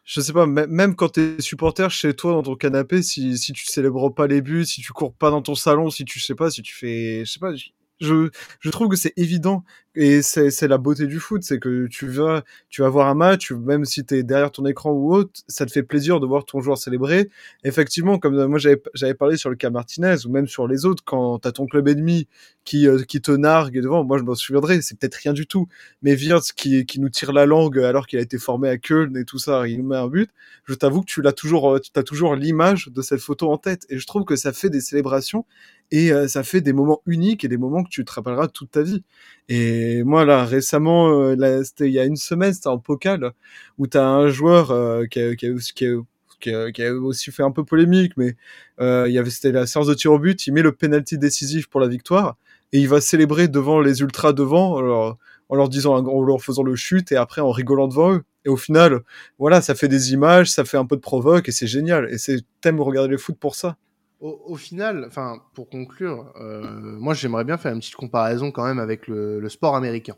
[0.03, 3.65] je sais pas, même quand t'es supporter chez toi dans ton canapé, si si tu
[3.65, 6.51] célèbres pas les buts, si tu cours pas dans ton salon, si tu sais pas,
[6.51, 7.51] si tu fais, je sais pas,
[7.99, 8.29] je,
[8.59, 9.63] je trouve que c'est évident
[9.95, 13.51] et c'est la beauté du foot, c'est que tu vas, tu vas voir un match,
[13.53, 16.43] même si tu es derrière ton écran ou autre, ça te fait plaisir de voir
[16.43, 17.29] ton joueur célébrer.
[17.63, 21.39] Effectivement, comme moi j'avais parlé sur le cas Martinez ou même sur les autres, quand
[21.39, 22.27] tu as ton club ennemi
[22.65, 25.67] qui, euh, qui te nargue devant, moi je m'en souviendrai, c'est peut-être rien du tout,
[26.01, 29.15] mais Wirtz qui, qui nous tire la langue alors qu'il a été formé à Köln
[29.15, 30.29] et tout ça, il nous met un but,
[30.65, 33.85] je t'avoue que tu l'as toujours, euh, tu toujours l'image de cette photo en tête
[33.89, 35.45] et je trouve que ça fait des célébrations
[35.91, 38.71] et euh, ça fait des moments uniques et des moments que tu te rappelleras toute
[38.71, 39.03] ta vie.
[39.49, 43.33] Et moi là récemment, euh, il y a une semaine, c'était en Pokal
[43.77, 48.13] où tu as un joueur euh, qui, a, qui, a, aussi fait un peu polémique,
[48.17, 48.35] mais
[48.79, 51.67] il y avait c'était la séance de tir au but, il met le penalty décisif
[51.67, 52.37] pour la victoire
[52.73, 54.77] et il va célébrer devant les ultras devant.
[54.77, 55.17] Alors,
[55.49, 58.23] en leur disant, en leur faisant le chute et après en rigolant devant eux.
[58.45, 59.01] Et au final,
[59.39, 62.07] voilà, ça fait des images, ça fait un peu de provoque et c'est génial.
[62.11, 63.77] Et c'est t'aimes regarder le foot pour ça
[64.19, 66.61] au, final, enfin, pour conclure, euh,
[66.99, 70.15] moi j'aimerais bien faire une petite comparaison quand même avec le, sport américain.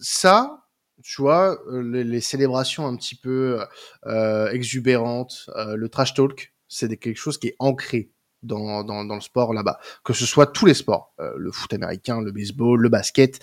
[0.00, 0.66] Ça,
[1.02, 3.60] tu vois, euh, les, célébrations un petit peu
[4.06, 8.10] euh, exubérantes, le trash talk, c'est quelque chose qui est ancré
[8.42, 9.78] dans, dans, dans le sport là-bas.
[10.04, 13.40] Que ce soit tous les sports, le foot américain, le baseball, le basket,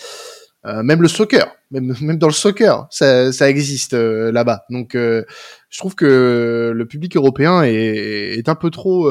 [0.66, 4.66] même le soccer, même, même dans le soccer, ça, ça existe là-bas.
[4.70, 9.10] Donc, je trouve que le public européen est, est un peu trop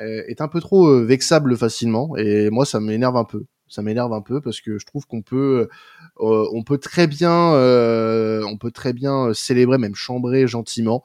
[0.00, 2.16] euh, est un peu trop euh, vexable facilement.
[2.16, 3.44] Et moi ça m'énerve un peu.
[3.68, 5.68] Ça m'énerve un peu parce que je trouve qu'on peut
[6.20, 11.02] euh, on peut très bien on peut très bien célébrer même chambrer gentiment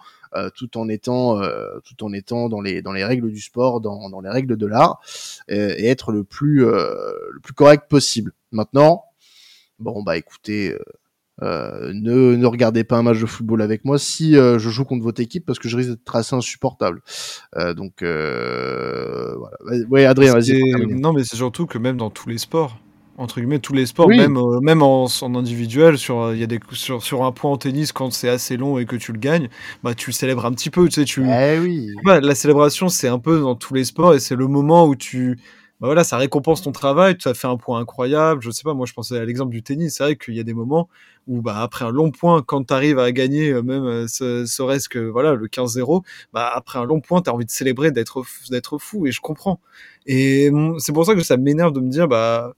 [0.55, 1.41] tout en étant
[1.83, 4.65] tout en étant dans les dans les règles du sport dans, dans les règles de
[4.67, 4.99] l'art
[5.47, 8.33] et, être le plus le plus correct possible.
[8.51, 9.05] Maintenant
[9.79, 10.75] bon bah écoutez
[11.41, 14.83] euh, ne, ne regardez pas un match de football avec moi si euh, je joue
[14.83, 17.01] contre votre équipe parce que je risque d'être assez insupportable.
[17.55, 19.85] Euh, donc euh, voilà.
[19.89, 20.61] Ouais, Adrien, vas-y.
[20.87, 22.77] Non, mais c'est surtout que même dans tous les sports,
[23.17, 26.59] entre guillemets, tous les sports, même même en, en individuel, sur il y a des
[26.71, 29.49] sur, sur un point en tennis quand c'est assez long et que tu le gagnes,
[29.83, 31.23] bah tu le célèbres un petit peu, tu sais, tu.
[31.25, 31.93] Eh oui.
[32.03, 34.95] Bah, la célébration, c'est un peu dans tous les sports et c'est le moment où
[34.95, 35.37] tu
[35.79, 38.41] bah voilà, ça récompense ton travail, tu as fait un point incroyable.
[38.41, 39.95] Je sais pas, moi je pensais à l'exemple du tennis.
[39.95, 40.89] C'est vrai qu'il y a des moments
[41.27, 44.45] où bah après un long point, quand tu arrives à gagner euh, même euh, ce,
[44.45, 46.03] serait-ce que voilà le 15-0,
[46.33, 49.21] bah après un long point, tu as envie de célébrer, d'être d'être fou et je
[49.21, 49.61] comprends.
[50.05, 52.53] Et c'est pour ça que ça m'énerve de me dire bah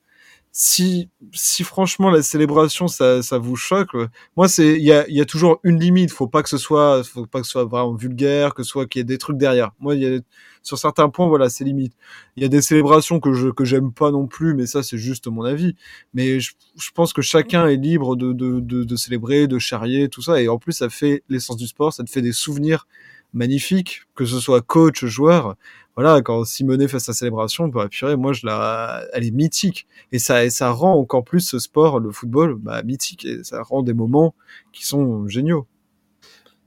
[0.51, 3.95] si si franchement la célébration ça, ça vous choque
[4.35, 7.03] moi c'est il y a, y a toujours une limite faut pas que ce soit
[7.05, 9.37] faut pas que ce soit vraiment vulgaire que ce soit qu'il y ait des trucs
[9.37, 10.19] derrière moi il y a
[10.63, 11.93] sur certains points voilà c'est limite
[12.35, 14.97] il y a des célébrations que je que j'aime pas non plus mais ça c'est
[14.97, 15.75] juste mon avis
[16.13, 20.09] mais je, je pense que chacun est libre de, de, de, de célébrer de charrier
[20.09, 22.87] tout ça et en plus ça fait l'essence du sport ça te fait des souvenirs
[23.33, 25.55] magnifiques que ce soit coach joueur
[25.95, 29.87] voilà, quand Simonet fait sa célébration, bah, purée, moi, je la, elle est mythique.
[30.11, 33.25] Et ça, et ça rend encore plus ce sport, le football, bah, mythique.
[33.25, 34.33] Et ça rend des moments
[34.71, 35.67] qui sont géniaux.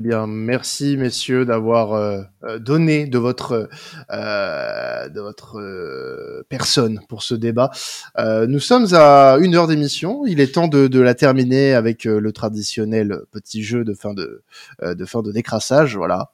[0.01, 3.69] Bien, merci messieurs d'avoir euh, euh, donné de votre
[4.11, 7.71] euh, de votre personne pour ce débat.
[8.19, 10.27] nous sommes à une heure d'émission.
[10.27, 14.43] Il est temps de, de la terminer avec le traditionnel petit jeu de fin de
[14.83, 15.97] de fin de décrassage.
[15.97, 16.33] Voilà.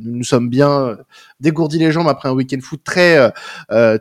[0.00, 0.96] nous nous sommes bien
[1.40, 3.32] dégourdis les jambes après un week-end foot très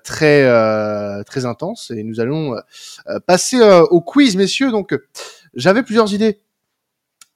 [0.03, 2.55] très très intense et nous allons
[3.25, 3.59] passer
[3.89, 4.71] au quiz, messieurs.
[4.71, 4.95] Donc
[5.55, 6.44] j'avais plusieurs idées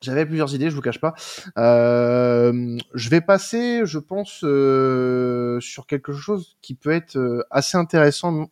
[0.02, 1.14] j'avais plusieurs idées, je vous cache pas.
[1.58, 7.78] Euh, je vais passer, je pense, euh, sur quelque chose qui peut être euh, assez
[7.78, 8.50] intéressant.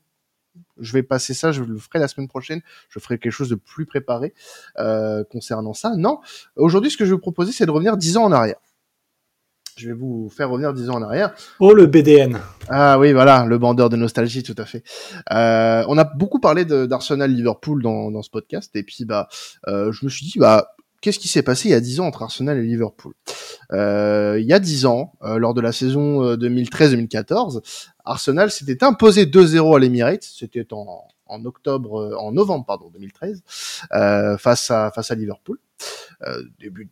[0.80, 2.62] Je vais passer ça, je le ferai la semaine prochaine.
[2.89, 4.34] Je ferai quelque chose de plus préparé
[4.80, 5.95] euh, concernant ça.
[5.95, 6.20] Non,
[6.56, 8.58] aujourd'hui, ce que je vais vous proposer, c'est de revenir dix ans en arrière.
[9.78, 11.36] Je vais vous faire revenir dix ans en arrière.
[11.60, 12.39] Oh, le BDN.
[12.68, 14.84] Ah oui, voilà, le bandeur de nostalgie, tout à fait.
[15.32, 19.28] Euh, on a beaucoup parlé d'Arsenal-Liverpool dans, dans ce podcast, et puis bah,
[19.68, 20.76] euh, je me suis dit, bah,
[21.08, 23.14] qu'est-ce qui s'est passé il y a 10 ans entre Arsenal et Liverpool?
[23.72, 27.62] Euh, Il y a 10 ans, euh, lors de la saison 2013-2014, euh,
[28.03, 31.08] Arsenal s'était imposé 2-0 à l'Emirates, c'était en,
[31.45, 33.41] octobre, en novembre pardon 2013,
[34.38, 35.60] face à face à Liverpool.
[36.60, 36.91] des buts,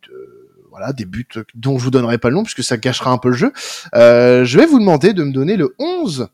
[0.70, 3.28] voilà, des buts dont je vous donnerai pas le nom puisque ça gâchera un peu
[3.28, 3.52] le jeu.
[3.92, 6.28] je vais vous demander de me donner le 11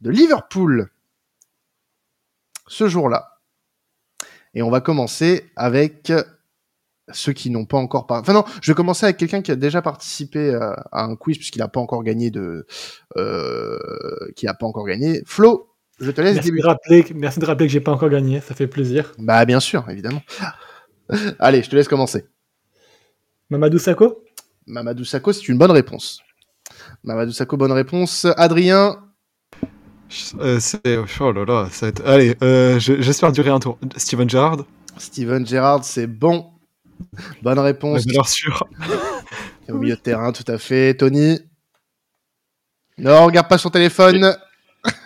[0.00, 0.90] de Liverpool
[2.68, 3.40] ce jour-là.
[4.54, 6.12] Et on va commencer avec
[7.12, 9.82] ceux qui n'ont pas encore Enfin non, je vais commencer avec quelqu'un qui a déjà
[9.82, 12.66] participé euh, à un quiz puisqu'il n'a pas encore gagné de,
[13.16, 13.78] euh,
[14.36, 15.22] qui n'a pas encore gagné.
[15.26, 15.68] Flo,
[16.00, 18.54] je te laisse merci De rappeler, merci de rappeler que j'ai pas encore gagné, ça
[18.54, 19.12] fait plaisir.
[19.18, 20.22] Bah bien sûr, évidemment.
[21.38, 22.26] Allez, je te laisse commencer.
[23.50, 24.24] Mamadou Sakho?
[24.66, 26.20] Mamadou Sakho, c'est une bonne réponse.
[27.02, 28.26] Mamadou Sakho, bonne réponse.
[28.36, 28.96] Adrien?
[30.40, 30.58] Euh,
[31.20, 32.06] oh là là, ça va être...
[32.06, 33.78] allez, euh, j'espère durer un tour.
[33.96, 34.64] Steven Gerrard?
[34.96, 36.46] Steven Gerrard, c'est bon.
[37.42, 38.06] Bonne réponse.
[38.06, 38.66] Bien sûr.
[39.68, 40.94] Au milieu de terrain, tout à fait.
[40.94, 41.40] Tony
[42.96, 44.34] Non, regarde pas son téléphone.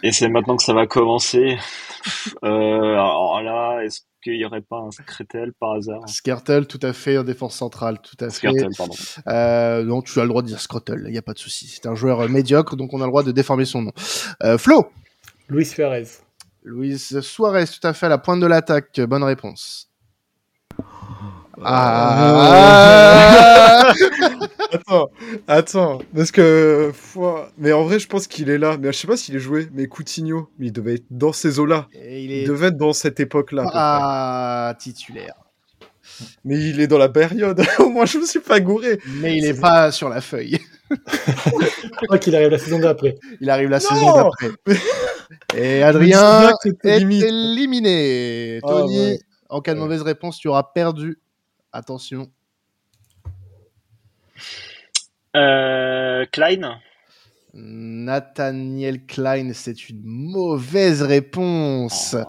[0.02, 1.56] Et c'est maintenant que ça va commencer.
[2.44, 6.92] Euh, alors là, est-ce qu'il n'y aurait pas un Skrtel par hasard Skrtel, tout à
[6.92, 8.48] fait, en défense centrale, tout à fait.
[8.76, 8.94] pardon.
[9.28, 11.66] Euh, donc tu as le droit de dire Skrtel, il n'y a pas de souci.
[11.68, 13.92] C'est un joueur médiocre, donc on a le droit de déformer son nom.
[14.42, 14.90] Euh, Flo
[15.48, 16.06] Luis Suarez.
[16.64, 19.00] Luis Suarez, tout à fait, à la pointe de l'attaque.
[19.00, 19.91] Bonne réponse.
[21.64, 23.52] Ah.
[24.72, 25.10] attends,
[25.48, 26.92] attends, parce que
[27.58, 28.76] mais en vrai, je pense qu'il est là.
[28.78, 29.68] Mais je sais pas s'il est joué.
[29.72, 31.88] Mais Coutinho, il devait être dans ces eaux-là.
[31.94, 33.64] Il, devait être dans cette époque-là.
[33.72, 35.34] Ah, titulaire.
[36.44, 37.62] Mais il est dans la période.
[37.78, 38.98] Au moins, je me suis pas gouré.
[39.20, 40.58] Mais il est pas sur la feuille.
[40.90, 43.16] je crois qu'il arrive la saison d'après.
[43.40, 44.50] Il arrive la saison d'après.
[45.56, 48.60] Et Adrien est éliminé.
[48.62, 51.18] Ah Tony, en cas de mauvaise réponse, tu auras perdu
[51.72, 52.30] Attention.
[55.34, 56.78] Euh, Klein
[57.54, 62.16] Nathaniel Klein, c'est une mauvaise réponse.
[62.18, 62.24] Oh.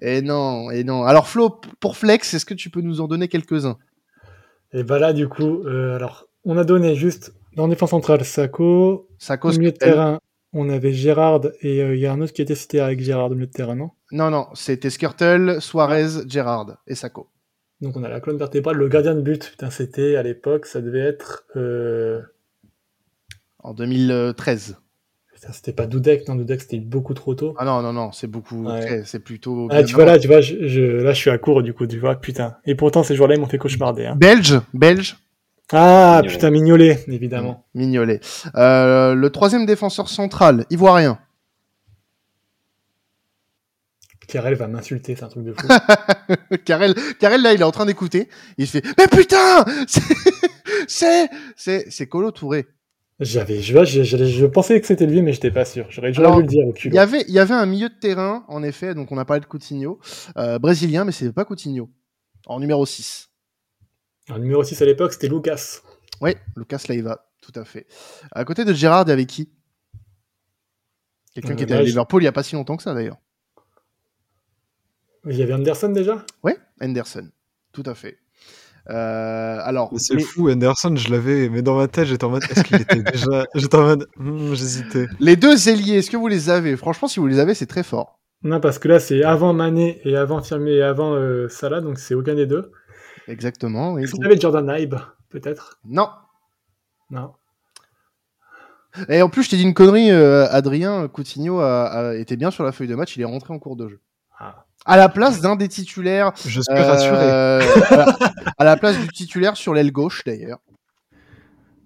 [0.00, 1.04] Et non, et non.
[1.04, 3.78] Alors Flo, pour Flex, est-ce que tu peux nous en donner quelques-uns?
[4.72, 9.08] Et bah là, du coup, euh, alors on a donné juste dans défense centrale Sako.
[9.18, 10.20] Sako, milieu de terrain,
[10.52, 13.26] on avait Gérard et euh, il y a un autre qui était cité avec Gérard
[13.26, 13.90] au milieu de terrain, non?
[14.12, 17.28] Non, non, c'était Skirtle, Suarez, Gérard et Sako.
[17.80, 19.50] Donc on a la colonne vertébrale, le gardien de but.
[19.50, 21.44] Putain, c'était à l'époque, ça devait être.
[21.56, 22.20] Euh,
[23.58, 24.76] en 2013.
[25.34, 27.54] Putain, c'était pas Dudek, non, Dudek c'était beaucoup trop tôt.
[27.58, 28.66] Ah non, non, non, c'est beaucoup.
[29.04, 29.68] C'est plutôt.
[29.70, 31.98] Ah, tu vois, là, tu vois, je, là, je suis à court, du coup, tu
[31.98, 32.56] vois, putain.
[32.64, 34.06] Et pourtant, ces jours-là, ils m'ont fait cauchemarder.
[34.06, 34.16] Hein.
[34.16, 35.16] Belge, belge.
[35.72, 37.64] Ah, putain, Mignolet, évidemment.
[37.74, 38.20] Mignolet.
[38.54, 41.18] Euh, le troisième défenseur central, ivoirien.
[44.26, 45.66] Karel va m'insulter, c'est un truc de fou.
[46.64, 48.28] Karel, Karel, là, il est en train d'écouter.
[48.58, 49.64] Il fait, mais putain,
[50.88, 52.66] c'est, c'est, c'est Colo Touré.
[53.20, 55.86] J'avais, je, je, je, pensais que c'était lui, mais j'étais pas sûr.
[55.88, 56.64] J'aurais dû le dire.
[56.84, 58.94] Il y avait, il y avait un milieu de terrain, en effet.
[58.94, 60.00] Donc on a parlé de Coutinho,
[60.36, 61.88] euh, brésilien, mais c'est pas Coutinho.
[62.46, 63.30] En numéro 6.
[64.30, 65.80] En numéro 6 à l'époque, c'était Lucas.
[66.20, 67.86] Oui, Lucas Leiva, tout à fait.
[68.32, 69.52] À côté de Gérard, il y avait qui?
[71.34, 73.18] Quelqu'un euh, qui était à Liverpool il y a pas si longtemps que ça d'ailleurs.
[75.26, 76.24] Il y avait Anderson déjà?
[76.42, 77.28] Oui, Anderson,
[77.72, 78.18] tout à fait.
[78.90, 82.64] Euh, alors, c'est fou, Anderson, je l'avais, mais dans ma tête, j'étais en mode, est-ce
[82.64, 85.06] qu'il était déjà, j'étais en mode, hmm, j'hésitais.
[85.20, 86.76] Les deux ailiers, est-ce que vous les avez?
[86.76, 88.20] Franchement, si vous les avez, c'est très fort.
[88.42, 91.98] Non, parce que là, c'est avant Mané et avant Firmé et avant euh, Salah, donc
[91.98, 92.72] c'est aucun des deux.
[93.26, 93.96] Exactement.
[93.96, 94.96] Est-ce qu'il avait Jordan Ibe,
[95.30, 95.80] peut-être?
[95.86, 96.08] Non.
[97.08, 97.32] Non.
[99.08, 102.64] Et en plus, je t'ai dit une connerie, euh, Adrien Coutinho a, était bien sur
[102.64, 104.00] la feuille de match, il est rentré en cours de jeu.
[104.38, 106.32] Ah à la place d'un des titulaires.
[106.46, 107.16] Je suis rassuré.
[107.16, 107.60] Euh,
[108.58, 110.58] à, la, place du titulaire sur l'aile gauche d'ailleurs.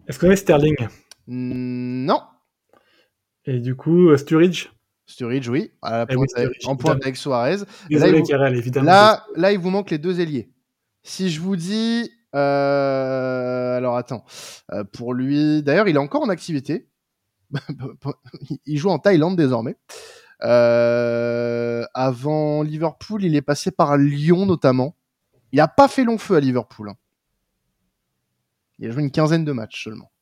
[0.06, 0.76] Est-ce qu'on est Sterling?
[1.26, 2.22] Non.
[3.44, 4.68] Et du coup, euh, Sturridge?
[5.06, 5.70] Sturridge, oui.
[5.82, 7.58] À la eh en pointe avec Suarez.
[7.90, 8.86] là, il, évidemment.
[8.86, 10.50] Là, là, il vous manque les deux ailiers.
[11.02, 12.10] Si je vous dis.
[12.34, 14.24] Euh, alors attends.
[14.92, 15.62] pour lui.
[15.62, 16.88] D'ailleurs, il est encore en activité.
[18.66, 19.76] il joue en Thaïlande désormais.
[20.42, 24.94] Euh, avant Liverpool, il est passé par Lyon notamment.
[25.52, 26.90] Il n'a pas fait long feu à Liverpool.
[26.90, 26.96] Hein.
[28.78, 30.12] Il a joué une quinzaine de matchs seulement.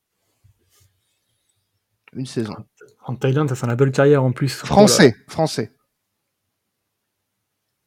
[2.13, 2.55] Une saison.
[3.05, 4.55] En Thaïlande, ça fait une belle carrière en plus.
[4.55, 5.73] Français, français.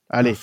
[0.10, 0.36] Allez.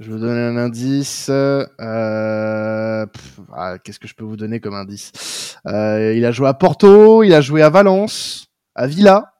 [0.00, 1.28] Je vais vous donner un indice.
[1.28, 5.56] Euh, ah, qu'est-ce que je peux vous donner comme indice?
[5.66, 9.31] Euh, Il a joué à Porto, il a joué à Valence, à Villa.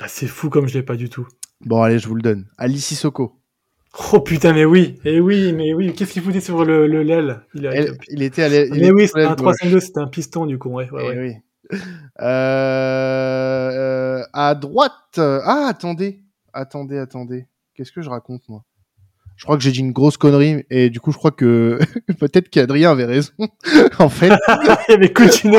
[0.00, 1.26] Ah, c'est fou comme je l'ai pas du tout.
[1.62, 2.46] Bon, allez, je vous le donne.
[2.58, 3.34] Alice Sissoko.
[4.12, 7.40] Oh putain, mais oui, et eh oui, mais oui, qu'est-ce qu'il foutait sur le l'aile?
[7.54, 8.68] Il, il, était à l'aile.
[8.72, 10.90] Mais oui, c'était un 3-5-2, c'était un piston du coup, ouais.
[10.90, 11.36] ouais, eh Oui.
[12.20, 15.18] Euh, à droite.
[15.18, 16.20] Ah, attendez,
[16.52, 17.46] attendez, attendez.
[17.74, 18.64] Qu'est-ce que je raconte moi?
[19.36, 21.78] Je crois que j'ai dit une grosse connerie et du coup, je crois que
[22.18, 23.32] peut-être qu'Adrien avait raison.
[23.98, 24.32] en fait,
[24.88, 25.58] il y avait Coutinho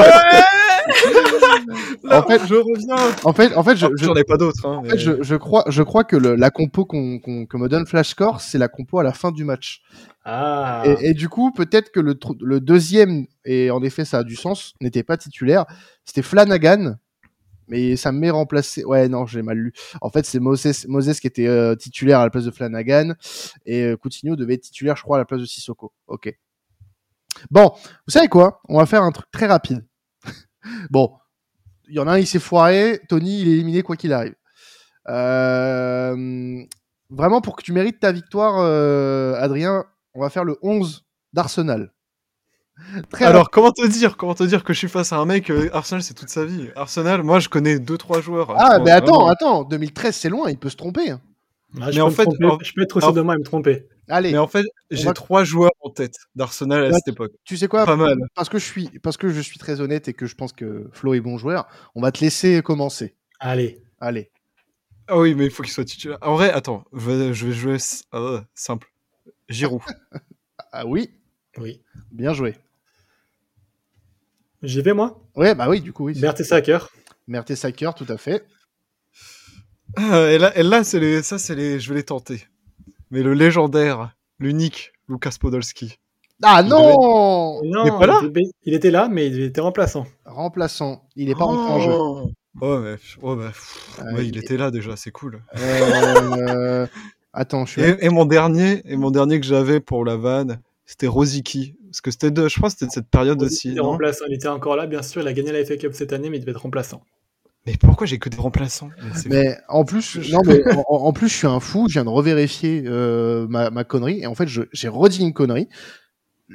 [2.09, 2.95] en fait, je reviens.
[3.24, 4.65] En fait, en fait, je, j'en ai pas d'autres.
[4.65, 7.68] Hein, en fait, je, je, crois, je crois que le, la compo qu'on, que me
[7.68, 9.82] donne Flashcore, c'est la compo à la fin du match.
[10.24, 10.84] Ah.
[10.86, 14.36] Et, et du coup, peut-être que le, le deuxième, et en effet, ça a du
[14.36, 15.65] sens, n'était pas titulaire.
[16.05, 16.95] C'était Flanagan,
[17.68, 18.84] mais ça m'est remplacé.
[18.86, 19.74] Ouais, non, j'ai mal lu.
[20.01, 23.13] En fait, c'est Moses, Moses qui était euh, titulaire à la place de Flanagan
[23.65, 25.93] et euh, Coutinho devait être titulaire, je crois, à la place de Sissoko.
[26.07, 26.34] Ok.
[27.51, 27.72] Bon,
[28.07, 28.61] vous savez quoi?
[28.68, 29.86] On va faire un truc très rapide.
[30.89, 31.13] bon,
[31.90, 33.02] il y en a un, il s'est foiré.
[33.10, 34.36] Tony, il est éliminé quoi qu'il arrive.
[35.10, 36.64] Euh,
[37.10, 41.94] vraiment, pour que tu mérites ta victoire, euh, Adrien, on va faire le 11 d'Arsenal.
[43.20, 45.70] Alors, comment te dire Comment te dire que je suis face à un mec euh,
[45.74, 46.70] Arsenal, c'est toute sa vie.
[46.76, 48.54] Arsenal, moi, je connais 2-3 joueurs.
[48.56, 51.10] Ah, mais attends, attends, 2013, c'est loin, il peut se tromper.
[51.10, 51.22] Hein.
[51.82, 52.28] Ah, mais en fait,
[52.62, 53.88] je peux être aussi de moi et me tromper.
[54.10, 54.32] Allez.
[54.32, 57.34] Mais en fait, j'ai trois joueurs en tête d'Arsenal à cette époque.
[57.43, 57.86] Tu sais quoi?
[57.86, 58.18] Pas mal.
[58.36, 60.89] Parce que je suis, parce que je suis très honnête et que je pense que
[60.93, 61.68] Flo est bon joueur.
[61.95, 63.16] On va te laisser commencer.
[63.39, 63.82] Allez.
[63.99, 64.32] Allez.
[65.08, 66.18] Ah oui, mais il faut qu'il soit titulaire.
[66.22, 67.78] En vrai, attends, je vais jouer
[68.12, 68.91] ah, simple.
[69.49, 69.82] Giroud.
[70.72, 71.10] ah oui.
[71.58, 71.82] Oui.
[72.12, 72.55] Bien joué.
[74.64, 75.22] J'y vais moi?
[75.36, 76.20] Ouais, bah oui, du coup oui.
[76.20, 76.80] Mertesacker.
[77.28, 78.45] Mertesacker, tout à fait.
[79.95, 82.45] Ah, et là, et là c'est les, ça c'est les, je vais les tenter
[83.12, 85.99] mais le légendaire, l'unique Lucas Podolski.
[86.43, 88.22] Ah non Non, il, pas là
[88.64, 90.05] il, était là, mais il était remplaçant.
[90.26, 91.08] Remplaçant.
[91.16, 92.32] Il est pas rentré en jeu.
[92.60, 93.51] Oh, mais, oh, bah,
[93.99, 95.43] euh, il, était là déjà, c'est cool.
[95.58, 96.88] Euh...
[97.34, 97.82] Attends, je suis.
[97.82, 101.76] Et, et, mon dernier, et mon dernier que j'avais pour la vanne, c'était Rosicky.
[101.86, 103.72] Parce que c'était de, je crois, que c'était de cette période aussi.
[103.74, 104.26] Il, remplaçant.
[104.28, 105.22] il était encore là, bien sûr.
[105.22, 107.03] Il a gagné la FA Cup cette année, mais il devait être remplaçant.
[107.68, 108.89] Mais pourquoi j'ai que des remplaçants
[109.30, 111.88] Mais en plus, non, mais en, plus, je suis un fou.
[111.89, 115.68] Je viens de revérifier euh, ma, ma, connerie et en fait, j'ai redit une connerie.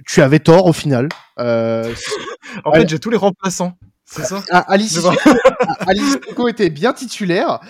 [0.06, 1.10] Tu avais tort au final.
[1.38, 1.92] Euh,
[2.64, 3.76] en fait, j'ai tous les remplaçants.
[4.06, 4.98] C'est ça ah, Alice,
[5.80, 7.60] Alice était bien titulaire.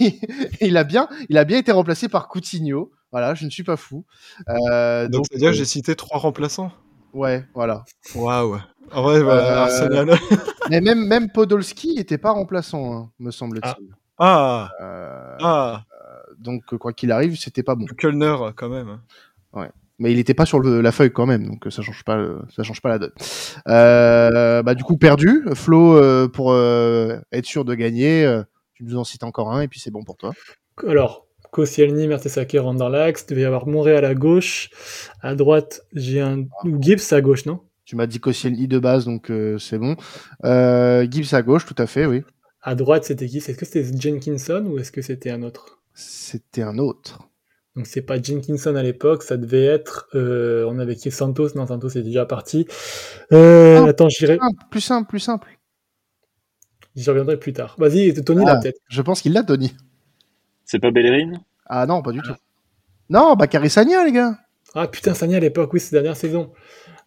[0.00, 0.18] Et,
[0.62, 2.92] il a bien, il a bien été remplacé par Coutinho.
[3.12, 4.06] Voilà, je ne suis pas fou.
[4.48, 6.72] Euh, donc, donc c'est-à-dire que j'ai cité trois remplaçants.
[7.16, 7.82] Ouais, voilà.
[8.14, 8.58] Waouh.
[8.92, 10.10] En vrai, bah, Arsenal.
[10.70, 13.88] mais même, même Podolski n'était pas remplaçant, hein, me semble-t-il.
[14.18, 14.70] Ah.
[14.78, 14.82] ah.
[14.82, 15.84] Euh, ah.
[16.38, 17.86] donc, quoi qu'il arrive, c'était pas bon.
[17.96, 19.00] Kölner, quand même.
[19.54, 19.70] Ouais.
[19.98, 22.22] Mais il n'était pas sur le, la feuille quand même, donc ça change pas,
[22.54, 23.12] ça change pas la donne.
[23.66, 28.30] Euh, bah du coup perdu, Flo euh, pour être sûr de gagner,
[28.74, 30.32] tu nous en cites encore un et puis c'est bon pour toi.
[30.86, 34.70] Alors Koscielny, Mertesacker, Anderlax, devait y avoir Montréal à gauche,
[35.22, 36.44] à droite j'ai un
[36.80, 37.60] Gibbs à gauche non?
[37.84, 39.96] Tu m'as dit Koscielny de base, donc c'est bon.
[40.42, 42.22] Gibbs à gauche, tout à fait, oui.
[42.66, 43.36] À droite, c'était qui?
[43.38, 45.78] Est-ce que c'était Jenkinson ou est-ce que c'était un autre?
[45.94, 47.20] C'était un autre.
[47.76, 50.08] Donc c'est pas Jenkinson à l'époque, ça devait être.
[50.16, 51.12] Euh, on avait qui?
[51.12, 51.50] Santos?
[51.54, 52.66] Non, Santos est déjà parti.
[53.32, 54.38] Euh, attends, j'irai.
[54.70, 55.48] Plus simple, plus simple.
[56.96, 57.76] J'y reviendrai plus tard.
[57.78, 58.80] Vas-y, Tony ah, peut-être.
[58.88, 59.72] Je pense qu'il l'a, Tony.
[60.66, 61.32] C'est pas Bellerin
[61.64, 62.34] Ah non, pas du tout.
[63.08, 64.36] Non, Bakary Sagna, les gars.
[64.74, 66.52] Ah putain, Sagna à l'époque, oui, c'est la dernière saison.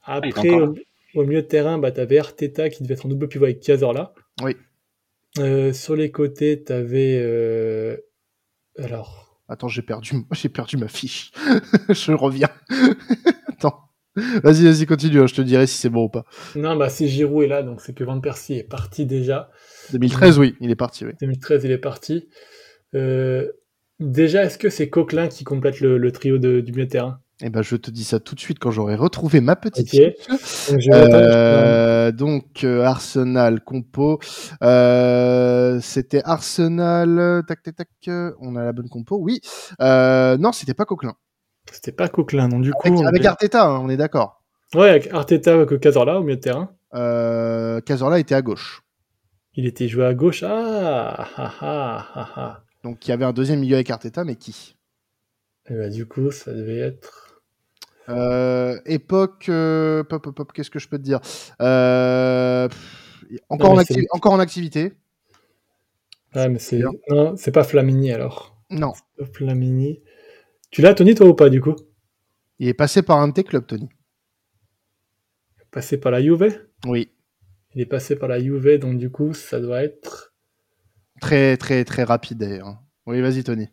[0.04, 3.46] Ah, Après, au, milieu de terrain, bah, t'avais Arteta qui devait être en double pivot
[3.46, 4.14] avec Cazorla.
[4.42, 4.56] Oui.
[5.38, 7.20] Euh, sur les côtés, t'avais.
[8.78, 9.42] Alors.
[9.50, 11.32] Attends, j'ai perdu, j'ai perdu ma fiche.
[11.90, 12.50] je reviens.
[13.48, 13.90] Attends.
[14.16, 15.20] Vas-y, vas-y, continue.
[15.22, 16.26] Hein, je te dirai si c'est bon ou pas.
[16.56, 19.50] Non, bah si Giroud est là, donc c'est que Van Persie est parti déjà.
[19.92, 21.06] 2013, oui, il est parti.
[21.06, 21.12] Oui.
[21.20, 22.30] 2013, il est parti.
[22.96, 23.52] Euh,
[24.00, 27.20] déjà, est-ce que c'est Coquelin qui complète le, trio du milieu de terrain?
[27.42, 29.96] Eh ben, je te dis ça tout de suite quand j'aurai retrouvé ma petite
[30.92, 34.20] euh, donc, euh, Arsenal compo.
[34.62, 37.44] Euh, c'était Arsenal.
[37.48, 37.88] Tac, tac, tac.
[38.42, 39.18] On a la bonne compo.
[39.18, 39.40] Oui.
[39.80, 41.14] non, c'était pas Coquelin.
[41.72, 42.60] C'était pas Coquelin, non.
[42.60, 44.44] Du avec, coup, avec Arteta, hein, on est d'accord.
[44.76, 46.72] Ouais, avec Arteta, avec Cazorla au milieu de terrain.
[47.86, 48.82] Cazorla était à gauche.
[49.56, 50.44] Il était joué à gauche.
[50.44, 52.64] Ah, ah, ah, ah, ah.
[52.84, 54.76] Donc, il y avait un deuxième milieu avec Arteta, mais qui?
[55.70, 57.44] Et bah, du coup, ça devait être.
[58.10, 61.20] Euh, époque, euh, pop, pop, pop, qu'est-ce que je peux te dire?
[61.62, 62.68] Euh,
[63.50, 64.94] encore, en encore en activité.
[66.36, 68.58] Ouais, mais c'est non, c'est pas Flamini alors.
[68.72, 68.94] Non.
[69.34, 70.02] Flamini.
[70.72, 71.76] Tu l'as, Tony, toi ou pas du coup?
[72.60, 73.90] Il est passé par un de tes clubs, Tony.
[75.72, 76.68] Passé par la Juve?
[76.86, 77.12] Oui.
[77.76, 80.29] Il est passé par la Juve, donc du coup, ça doit être
[81.20, 82.78] très très très rapide d'ailleurs.
[83.06, 83.70] Oui, vas-y, Tony.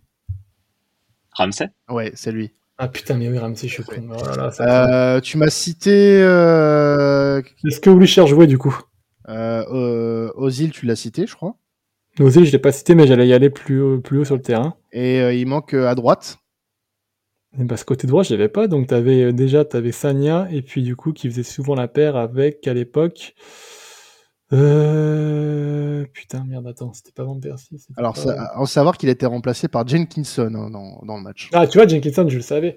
[1.33, 1.69] Ramsey?
[1.89, 2.53] Ouais, c'est lui.
[2.79, 4.09] Ah putain, mais oui, Ramsey, je suis con.
[4.11, 6.21] Oh euh, tu m'as cité.
[6.23, 7.41] Euh...
[7.67, 8.79] Est-ce que Wilshere jouait du coup?
[9.29, 11.57] Euh, Ozil, tu l'as cité, je crois.
[12.21, 14.43] Ozil, je l'ai pas cité, mais j'allais y aller plus haut, plus haut sur le
[14.43, 14.75] terrain.
[14.93, 16.39] Et euh, il manque à droite.
[17.59, 18.69] Et bah, ce côté droit, je l'avais pas.
[18.69, 22.17] Donc, avais, déjà, tu avais Sanya, et puis du coup, qui faisait souvent la paire
[22.17, 23.35] avec, à l'époque,
[24.53, 26.05] euh...
[26.13, 27.77] Putain, merde, attends, c'était pas Van Persie.
[27.97, 28.17] Alors,
[28.55, 31.51] en savoir qu'il a été remplacé par Jenkinson hein, dans, dans, le match.
[31.53, 32.77] Ah, tu vois, Jenkinson, je le savais.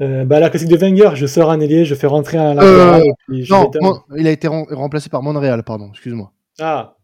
[0.00, 2.58] Euh, bah, la classique de Wenger, je sors un ailier, je fais rentrer un.
[2.58, 6.32] Euh, non, il a été remplacé par Montréal, pardon, excuse-moi.
[6.58, 6.96] Ah.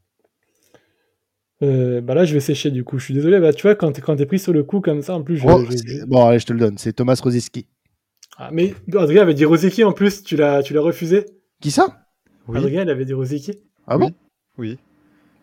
[1.63, 2.99] Euh, bah là, je vais sécher du coup.
[2.99, 3.39] Je suis désolé.
[3.39, 5.47] Bah, tu vois, quand t'es, quand pris sur le coup comme ça, en plus, je,
[5.47, 5.65] oh,
[6.07, 6.77] Bon, allez, je te le donne.
[6.77, 7.67] C'est Thomas Rosiski.
[8.37, 10.25] Ah, mais Adrien avait dit Rosicky en plus.
[10.25, 11.27] Tu l'as, tu l'as refusé
[11.61, 12.05] Qui ça?
[12.53, 13.61] Adrien, il avait dit Rosicky.
[13.87, 14.13] Ah bon
[14.59, 14.79] Oui.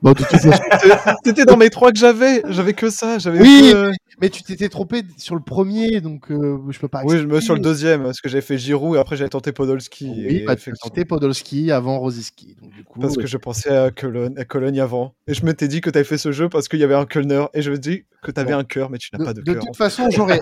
[0.02, 0.14] Bon,
[1.26, 2.42] C'était dans mes trois que j'avais.
[2.48, 3.20] J'avais que ça.
[3.20, 3.74] J'avais oui,
[4.22, 7.02] mais tu t'étais trompé sur le premier, donc euh, je peux pas.
[7.04, 9.52] Oui, je me sur le deuxième, parce que j'avais fait Giroud et après j'avais tenté
[9.52, 10.10] Podolski.
[10.10, 12.56] Oui, bah, tu tenté Podolski avant Rosiski.
[12.62, 15.16] Donc, du coup, parce que je pensais à Cologne, à Cologne avant.
[15.28, 17.06] Et je m'étais dit que tu avais fait ce jeu parce qu'il y avait un
[17.06, 17.46] Kölner.
[17.54, 19.56] Et je me dis que tu avais un cœur, mais tu n'as pas de cœur.
[19.56, 20.40] De toute façon, j'aurais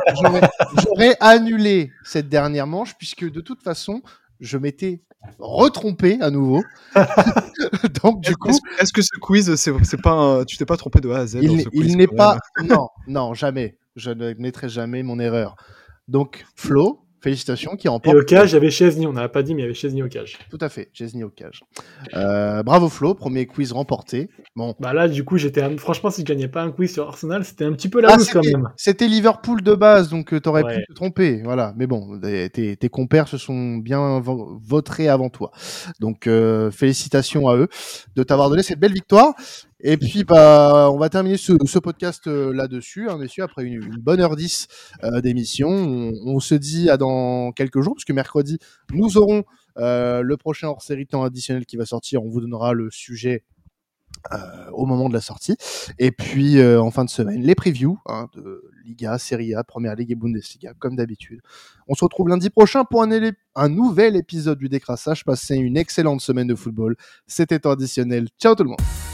[1.20, 4.02] annulé cette dernière manche, puisque de toute façon,
[4.40, 5.02] je m'étais
[5.40, 6.64] retrompé à nouveau.
[8.04, 11.20] Donc du coup, est-ce que ce quiz, c'est pas, tu t'es pas trompé de A
[11.20, 11.40] à Z
[11.74, 13.78] Il, n'est pas, non, non, jamais.
[13.96, 15.56] Je ne mettrai jamais mon erreur.
[16.08, 18.16] Donc Flo, Félicitations, qui remporte.
[18.16, 19.74] Et au cage, il y avait Chesney, on n'a pas dit, mais il y avait
[19.74, 20.38] Chesney au cage.
[20.52, 21.62] Tout à fait, Chesney au cage.
[22.16, 24.30] Euh, bravo Flo, premier quiz remporté.
[24.56, 24.76] Bon.
[24.80, 25.78] Bah là, du coup, j'étais.
[25.78, 28.18] Franchement, si je gagnais pas un quiz sur Arsenal, c'était un petit peu la ah,
[28.32, 28.70] quand même.
[28.78, 31.42] C'était Liverpool de base, donc euh, t'aurais pu te tromper.
[31.44, 35.52] Voilà, mais bon, tes, tes, compères se sont bien votrés avant toi.
[36.00, 37.68] Donc, euh, félicitations à eux
[38.16, 39.34] de t'avoir donné cette belle victoire.
[39.80, 43.80] Et puis, bah, on va terminer ce, ce podcast euh, là-dessus, hein, messieurs, après une,
[44.00, 44.68] bonne heure 10
[45.04, 45.70] euh, d'émission.
[45.70, 48.58] On, se dit à dans quelques jours, puisque mercredi,
[48.92, 49.44] nous aurons
[49.78, 52.24] euh, le prochain hors-série temps additionnel qui va sortir.
[52.24, 53.44] On vous donnera le sujet
[54.74, 55.56] au moment de la sortie.
[56.00, 60.12] Et puis, en fin de semaine, les previews hein, de Liga, Serie A, Première Ligue
[60.12, 61.40] et Bundesliga, comme d'habitude.
[61.88, 63.10] On se retrouve lundi prochain pour un,
[63.56, 65.24] un nouvel épisode du décrassage.
[65.24, 66.98] Passez une excellente semaine de football.
[67.28, 68.28] C'était temps additionnel.
[68.38, 69.07] Ciao tout le monde